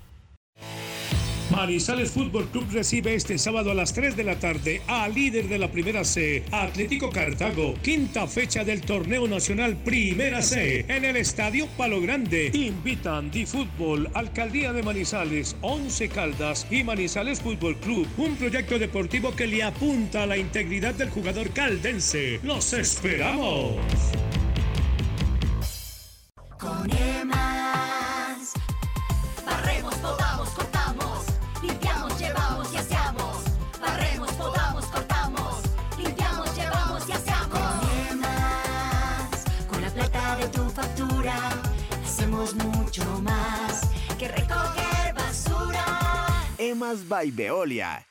Manizales 1.51 2.11
Fútbol 2.11 2.47
Club 2.47 2.65
recibe 2.71 3.13
este 3.13 3.37
sábado 3.37 3.71
a 3.71 3.73
las 3.73 3.93
3 3.93 4.15
de 4.15 4.23
la 4.23 4.39
tarde 4.39 4.81
a 4.87 5.07
líder 5.09 5.49
de 5.49 5.59
la 5.59 5.69
Primera 5.69 6.05
C, 6.05 6.43
Atlético 6.51 7.09
Cartago, 7.09 7.73
quinta 7.83 8.25
fecha 8.25 8.63
del 8.63 8.81
Torneo 8.81 9.27
Nacional 9.27 9.75
Primera 9.75 10.41
C, 10.41 10.85
en 10.87 11.03
el 11.03 11.17
Estadio 11.17 11.67
Palo 11.77 11.99
Grande. 12.01 12.51
Invitan 12.53 13.29
Di 13.29 13.45
Fútbol, 13.45 14.09
Alcaldía 14.13 14.71
de 14.71 14.81
Manizales, 14.81 15.57
Once 15.61 16.07
Caldas 16.07 16.65
y 16.71 16.83
Manizales 16.83 17.41
Fútbol 17.41 17.77
Club, 17.77 18.07
un 18.17 18.35
proyecto 18.37 18.79
deportivo 18.79 19.35
que 19.35 19.47
le 19.47 19.61
apunta 19.61 20.23
a 20.23 20.27
la 20.27 20.37
integridad 20.37 20.95
del 20.95 21.09
jugador 21.09 21.49
caldense. 21.49 22.39
¡Los 22.43 22.71
esperamos! 22.73 23.75
Con. 26.57 26.89
Barremos, 29.45 29.95
podamos, 29.95 30.30
Hacemos 42.41 42.75
mucho 42.75 43.03
más 43.21 43.87
que 44.17 44.27
recoger 44.27 45.13
basura. 45.13 45.85
Emas 46.57 47.07
by 47.07 47.29
Veolia. 47.29 48.03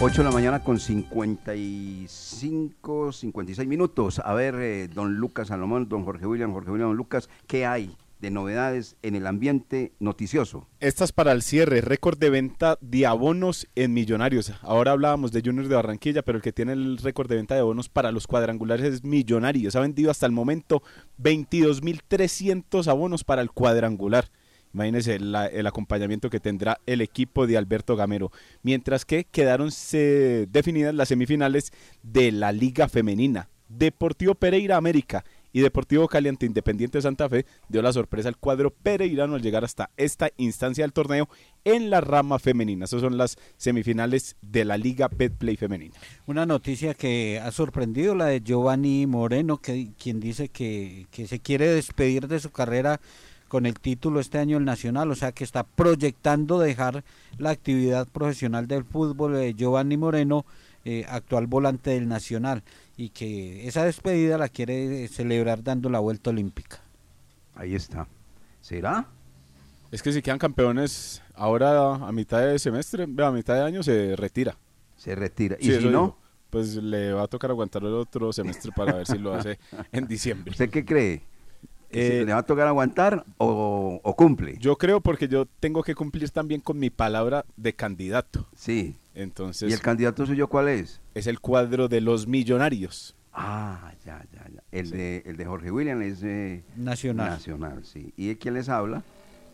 Ocho 0.00 0.18
de 0.18 0.24
la 0.24 0.30
mañana 0.30 0.62
con 0.62 0.78
55, 0.78 3.12
56 3.12 3.66
minutos. 3.66 4.20
A 4.24 4.34
ver, 4.34 4.54
eh, 4.54 4.86
don 4.86 5.16
Lucas 5.16 5.48
Salomón, 5.48 5.88
don 5.88 6.04
Jorge 6.04 6.28
William, 6.28 6.52
Jorge 6.52 6.70
William, 6.70 6.90
don 6.90 6.96
Lucas, 6.96 7.28
¿qué 7.48 7.66
hay 7.66 7.96
de 8.20 8.30
novedades 8.30 8.96
en 9.02 9.14
el 9.14 9.26
ambiente 9.26 9.92
noticioso? 10.00 10.66
Estas 10.80 11.12
para 11.12 11.32
el 11.32 11.42
cierre, 11.42 11.80
récord 11.80 12.18
de 12.18 12.30
venta 12.30 12.78
de 12.80 13.06
abonos 13.06 13.66
en 13.74 13.92
Millonarios. 13.94 14.52
Ahora 14.62 14.92
hablábamos 14.92 15.32
de 15.32 15.42
Junior 15.44 15.68
de 15.68 15.74
Barranquilla, 15.74 16.22
pero 16.22 16.36
el 16.38 16.42
que 16.42 16.52
tiene 16.52 16.72
el 16.72 16.98
récord 16.98 17.28
de 17.28 17.36
venta 17.36 17.54
de 17.54 17.60
abonos 17.60 17.88
para 17.88 18.12
los 18.12 18.26
cuadrangulares 18.26 18.86
es 18.94 19.04
Millonarios. 19.04 19.76
Ha 19.76 19.80
vendido 19.80 20.10
hasta 20.10 20.26
el 20.26 20.32
momento 20.32 20.82
22.300 21.20 22.88
abonos 22.88 23.24
para 23.24 23.42
el 23.42 23.50
cuadrangular. 23.50 24.30
Imagínense 24.74 25.18
la- 25.18 25.46
el 25.46 25.66
acompañamiento 25.66 26.28
que 26.28 26.40
tendrá 26.40 26.78
el 26.86 27.00
equipo 27.00 27.46
de 27.46 27.56
Alberto 27.56 27.96
Gamero. 27.96 28.30
Mientras 28.62 29.04
que 29.04 29.24
quedaron 29.24 29.70
definidas 29.70 30.94
las 30.94 31.08
semifinales 31.08 31.72
de 32.02 32.32
la 32.32 32.52
Liga 32.52 32.88
Femenina. 32.88 33.48
Deportivo 33.68 34.34
Pereira 34.34 34.76
América 34.76 35.24
y 35.52 35.60
Deportivo 35.60 36.08
Caliente 36.08 36.46
Independiente 36.46 37.00
Santa 37.00 37.28
Fe 37.28 37.46
dio 37.68 37.82
la 37.82 37.92
sorpresa 37.92 38.28
al 38.28 38.36
cuadro 38.36 38.70
pereirano 38.70 39.34
al 39.34 39.42
llegar 39.42 39.64
hasta 39.64 39.90
esta 39.96 40.30
instancia 40.36 40.84
del 40.84 40.92
torneo 40.92 41.28
en 41.64 41.90
la 41.90 42.00
rama 42.00 42.38
femenina. 42.38 42.84
Esas 42.84 43.00
son 43.00 43.16
las 43.16 43.36
semifinales 43.56 44.36
de 44.42 44.64
la 44.64 44.76
Liga 44.76 45.08
Betplay 45.08 45.56
Femenina. 45.56 45.94
Una 46.26 46.46
noticia 46.46 46.94
que 46.94 47.40
ha 47.42 47.50
sorprendido, 47.50 48.14
la 48.14 48.26
de 48.26 48.40
Giovanni 48.40 49.06
Moreno, 49.06 49.58
que, 49.58 49.90
quien 49.98 50.20
dice 50.20 50.48
que, 50.48 51.06
que 51.10 51.26
se 51.26 51.40
quiere 51.40 51.68
despedir 51.68 52.28
de 52.28 52.40
su 52.40 52.50
carrera 52.50 53.00
con 53.48 53.66
el 53.66 53.80
título 53.80 54.20
este 54.20 54.38
año 54.38 54.58
el 54.58 54.64
Nacional, 54.64 55.10
o 55.10 55.14
sea 55.14 55.32
que 55.32 55.42
está 55.42 55.64
proyectando 55.64 56.58
dejar 56.58 57.02
la 57.38 57.50
actividad 57.50 58.06
profesional 58.06 58.68
del 58.68 58.84
fútbol 58.84 59.34
de 59.34 59.54
Giovanni 59.54 59.96
Moreno, 59.96 60.44
eh, 60.84 61.04
actual 61.08 61.46
volante 61.46 61.90
del 61.90 62.08
Nacional, 62.08 62.62
y 62.98 63.08
que 63.10 63.66
esa 63.66 63.84
despedida 63.84 64.36
la 64.36 64.48
quiere 64.50 65.08
celebrar 65.08 65.62
dando 65.62 65.88
la 65.88 66.00
vuelta 66.00 66.28
olímpica. 66.30 66.80
Ahí 67.54 67.74
está. 67.74 68.06
¿Será? 68.60 69.06
Es 69.90 70.02
que 70.02 70.12
si 70.12 70.20
quedan 70.20 70.38
campeones 70.38 71.22
ahora 71.34 71.94
a 71.94 72.12
mitad 72.12 72.40
de 72.44 72.58
semestre, 72.58 73.04
a 73.04 73.30
mitad 73.30 73.54
de 73.54 73.62
año 73.62 73.82
se 73.82 74.14
retira. 74.16 74.56
Se 74.96 75.14
retira. 75.14 75.56
¿Y 75.60 75.64
Sí, 75.66 75.76
si 75.78 75.84
no? 75.84 75.88
digo. 75.88 76.18
Pues 76.50 76.74
le 76.76 77.12
va 77.12 77.22
a 77.22 77.26
tocar 77.28 77.50
aguantar 77.50 77.82
el 77.82 77.92
otro 77.94 78.32
semestre 78.32 78.72
para 78.74 78.94
ver 78.94 79.06
si 79.06 79.16
lo 79.18 79.32
hace 79.34 79.58
en 79.92 80.06
diciembre. 80.06 80.50
¿Usted 80.50 80.68
qué 80.68 80.84
cree? 80.84 81.22
¿Que 81.90 82.20
Eh, 82.20 82.24
¿Le 82.24 82.32
va 82.32 82.40
a 82.40 82.42
tocar 82.42 82.66
aguantar 82.66 83.24
o, 83.38 84.00
o 84.02 84.16
cumple? 84.16 84.56
Yo 84.58 84.76
creo 84.76 85.00
porque 85.00 85.28
yo 85.28 85.46
tengo 85.60 85.82
que 85.82 85.94
cumplir 85.94 86.28
también 86.30 86.60
con 86.60 86.78
mi 86.78 86.90
palabra 86.90 87.44
de 87.56 87.74
candidato. 87.74 88.46
Sí. 88.56 88.96
Entonces. 89.14 89.70
¿Y 89.70 89.72
el 89.72 89.80
candidato 89.80 90.24
suyo 90.26 90.48
cuál 90.48 90.68
es? 90.68 91.00
Es 91.18 91.26
el 91.26 91.40
cuadro 91.40 91.88
de 91.88 92.00
los 92.00 92.28
millonarios. 92.28 93.16
Ah, 93.32 93.92
ya, 94.06 94.24
ya, 94.32 94.48
ya. 94.54 94.62
El, 94.70 94.90
de, 94.90 95.24
el 95.26 95.36
de 95.36 95.44
Jorge 95.46 95.72
William 95.72 96.00
es 96.00 96.22
eh, 96.22 96.62
Nacional. 96.76 97.30
Nacional, 97.30 97.84
sí. 97.84 98.12
¿Y 98.16 98.28
de 98.28 98.38
quién 98.38 98.54
les 98.54 98.68
habla? 98.68 99.02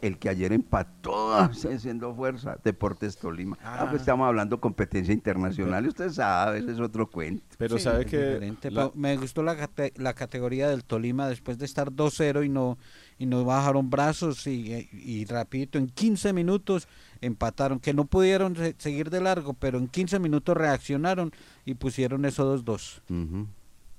El 0.07 0.19
que 0.19 0.29
ayer 0.29 0.53
empató 0.53 1.35
haciendo 1.35 2.15
fuerza, 2.15 2.59
Deportes 2.63 3.17
Tolima. 3.17 3.57
Ah, 3.65 3.87
pues 3.89 4.03
estamos 4.03 4.27
hablando 4.27 4.61
competencia 4.61 5.15
internacional 5.15 5.85
y 5.87 5.89
usted 5.89 6.11
sabe, 6.11 6.59
ese 6.59 6.73
es 6.73 6.81
otro 6.81 7.09
cuento. 7.11 7.43
Pero 7.57 7.79
Sí, 7.79 7.85
sabe 7.85 8.05
que 8.05 8.55
la- 8.71 8.91
me 8.95 9.17
gustó 9.17 9.43
la, 9.43 9.57
cate- 9.57 9.93
la 9.97 10.13
categoría 10.13 10.69
del 10.69 10.85
Tolima 10.85 11.27
después 11.27 11.57
de 11.57 11.65
estar 11.65 11.91
2-0 11.91 12.45
y 12.45 12.49
no 12.51 12.77
y 13.17 13.27
no 13.27 13.45
bajaron 13.45 13.89
brazos 13.91 14.47
y, 14.47 14.89
y 14.93 15.25
rapidito 15.25 15.79
en 15.79 15.87
15 15.89 16.33
minutos 16.33 16.87
empataron, 17.21 17.79
que 17.81 17.95
no 17.95 18.05
pudieron 18.05 18.57
se- 18.57 18.75
seguir 18.77 19.09
de 19.09 19.21
largo, 19.23 19.55
pero 19.55 19.79
en 19.79 19.89
15 19.89 20.19
minutos 20.19 20.55
reaccionaron 20.57 21.33
y 21.65 21.75
pusieron 21.75 22.25
esos 22.27 22.63
2-2. 22.65 23.01
Ujú. 23.09 23.47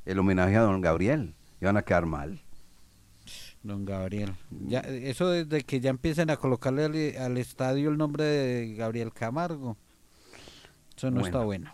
El 0.05 0.19
homenaje 0.19 0.55
a 0.57 0.61
don 0.61 0.81
Gabriel. 0.81 1.33
Iban 1.61 1.77
a 1.77 1.81
quedar 1.81 2.05
mal. 2.05 2.41
Don 3.65 3.83
Gabriel. 3.83 4.33
Ya, 4.67 4.81
eso 4.81 5.29
desde 5.29 5.63
que 5.63 5.79
ya 5.79 5.89
empiecen 5.89 6.29
a 6.29 6.37
colocarle 6.37 6.85
al, 7.17 7.23
al 7.23 7.37
estadio 7.37 7.89
el 7.89 7.97
nombre 7.97 8.23
de 8.23 8.75
Gabriel 8.75 9.11
Camargo. 9.11 9.75
Eso 10.95 11.07
no 11.09 11.19
Bueno. 11.19 11.25
está 11.27 11.43
bueno. 11.43 11.71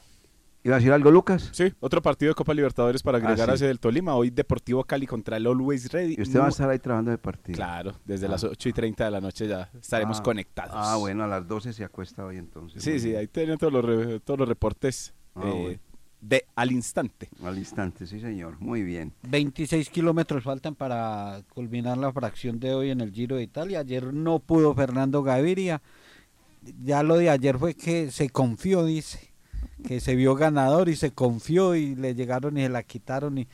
¿Iba 0.63 0.75
a 0.75 0.77
decir 0.79 0.93
algo, 0.93 1.09
Lucas? 1.09 1.49
Sí, 1.53 1.73
otro 1.79 2.03
partido 2.03 2.29
de 2.29 2.35
Copa 2.35 2.53
Libertadores 2.53 3.01
para 3.01 3.17
agregar 3.17 3.49
Ah, 3.49 3.53
a 3.53 3.57
sí. 3.57 3.63
ese 3.63 3.67
del 3.67 3.79
Tolima. 3.79 4.13
Hoy 4.15 4.29
Deportivo 4.29 4.83
Cali 4.83 5.07
contra 5.07 5.37
el 5.37 5.47
Always 5.47 5.91
Ready. 5.91 6.15
Y 6.17 6.21
usted 6.21 6.39
va 6.39 6.45
a 6.45 6.49
estar 6.49 6.69
ahí 6.69 6.77
trabajando 6.77 7.09
de 7.11 7.17
partido. 7.17 7.55
Claro, 7.55 7.95
desde 8.05 8.27
Ah. 8.27 8.29
las 8.29 8.43
8 8.43 8.69
y 8.69 8.73
30 8.73 9.05
de 9.05 9.11
la 9.11 9.19
noche 9.21 9.47
ya 9.47 9.69
estaremos 9.81 10.19
Ah, 10.19 10.23
conectados. 10.23 10.73
Ah, 10.75 10.97
bueno, 10.97 11.23
a 11.23 11.27
las 11.27 11.47
12 11.47 11.73
se 11.73 11.83
acuesta 11.83 12.23
hoy 12.23 12.37
entonces. 12.37 12.83
Sí, 12.83 12.99
sí, 12.99 13.15
ahí 13.15 13.27
tienen 13.27 13.57
todos 13.57 13.73
los, 13.73 13.83
re- 13.83 14.19
todos 14.19 14.39
los 14.39 14.47
reportes 14.47 15.13
Ah, 15.35 15.41
eh, 15.45 15.51
bueno. 15.61 15.79
De 16.21 16.45
al 16.55 16.71
instante. 16.71 17.29
Al 17.43 17.57
instante, 17.57 18.05
sí 18.05 18.19
señor, 18.19 18.59
muy 18.59 18.83
bien. 18.83 19.11
26 19.23 19.89
kilómetros 19.89 20.43
faltan 20.43 20.75
para 20.75 21.41
culminar 21.53 21.97
la 21.97 22.13
fracción 22.13 22.59
de 22.59 22.73
hoy 22.73 22.91
en 22.91 23.01
el 23.01 23.11
Giro 23.11 23.35
de 23.35 23.43
Italia. 23.43 23.79
Ayer 23.79 24.13
no 24.13 24.39
pudo 24.39 24.73
Fernando 24.73 25.23
Gaviria. 25.23 25.81
Ya 26.83 27.01
lo 27.01 27.17
de 27.17 27.31
ayer 27.31 27.57
fue 27.57 27.73
que 27.73 28.11
se 28.11 28.29
confió, 28.29 28.85
dice, 28.85 29.31
que 29.87 29.99
se 29.99 30.15
vio 30.15 30.35
ganador 30.35 30.89
y 30.89 30.95
se 30.95 31.11
confió 31.11 31.75
y 31.75 31.95
le 31.95 32.13
llegaron 32.13 32.57
y 32.57 32.61
se 32.61 32.69
la 32.69 32.83
quitaron 32.83 33.39
y 33.39 33.47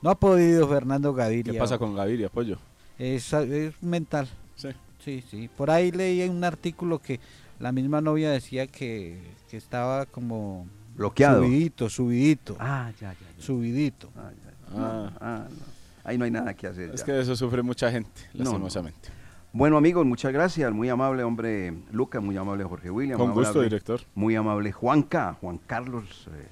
no 0.00 0.08
ha 0.08 0.18
podido 0.18 0.66
Fernando 0.66 1.12
Gaviria. 1.12 1.52
¿Qué 1.52 1.58
pasa 1.58 1.76
con 1.76 1.94
Gaviria, 1.94 2.30
pollo? 2.30 2.58
Es, 2.98 3.32
es 3.34 3.82
mental. 3.82 4.28
Sí. 4.56 4.68
Sí, 5.04 5.22
sí. 5.30 5.50
Por 5.54 5.70
ahí 5.70 5.90
leí 5.92 6.26
un 6.26 6.42
artículo 6.42 6.98
que 6.98 7.20
la 7.58 7.70
misma 7.72 8.00
novia 8.00 8.30
decía 8.30 8.66
que, 8.66 9.18
que 9.50 9.58
estaba 9.58 10.06
como 10.06 10.66
Bloqueado. 10.96 11.42
Subidito, 11.42 11.88
subidito. 11.88 12.56
Ah, 12.60 12.90
ya, 13.00 13.12
ya. 13.12 13.18
ya. 13.36 13.42
Subidito. 13.42 14.10
Ah, 14.16 14.30
ya, 14.30 14.50
ya. 14.50 14.80
Ah. 14.80 15.12
Ah, 15.20 15.46
no. 15.50 15.56
Ahí 16.04 16.18
no 16.18 16.24
hay 16.24 16.30
nada 16.30 16.54
que 16.54 16.66
hacer. 16.66 16.90
Es 16.94 17.00
ya. 17.00 17.06
que 17.06 17.12
de 17.12 17.22
eso 17.22 17.34
sufre 17.36 17.62
mucha 17.62 17.90
gente, 17.90 18.10
No, 18.34 18.44
no. 18.44 18.50
lastimosamente. 18.50 19.08
Bueno 19.52 19.76
amigos, 19.76 20.04
muchas 20.04 20.32
gracias. 20.32 20.72
Muy 20.72 20.88
amable 20.88 21.22
hombre 21.22 21.72
Lucas, 21.92 22.22
muy 22.22 22.36
amable 22.36 22.64
Jorge 22.64 22.90
William. 22.90 23.18
Con 23.18 23.28
muy 23.28 23.36
gusto, 23.38 23.60
amable- 23.60 23.64
director. 23.68 24.00
Muy 24.14 24.34
amable 24.34 24.72
Juanca, 24.72 25.36
Juan 25.40 25.58
Carlos 25.64 26.28
eh, 26.32 26.46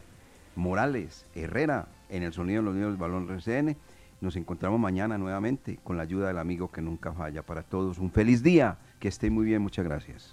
Morales 0.54 1.26
Herrera, 1.34 1.88
en 2.08 2.22
el 2.22 2.32
sonido 2.32 2.60
de 2.62 2.64
los 2.66 2.74
niños 2.74 2.90
del 2.90 2.96
balón 2.98 3.28
RCN. 3.28 3.76
Nos 4.20 4.36
encontramos 4.36 4.78
mañana 4.78 5.18
nuevamente 5.18 5.80
con 5.82 5.96
la 5.96 6.04
ayuda 6.04 6.28
del 6.28 6.38
amigo 6.38 6.70
que 6.70 6.80
nunca 6.80 7.12
falla. 7.12 7.42
Para 7.42 7.64
todos 7.64 7.98
un 7.98 8.12
feliz 8.12 8.40
día, 8.42 8.78
que 9.00 9.08
estén 9.08 9.32
muy 9.32 9.46
bien, 9.46 9.60
muchas 9.62 9.84
gracias. 9.84 10.32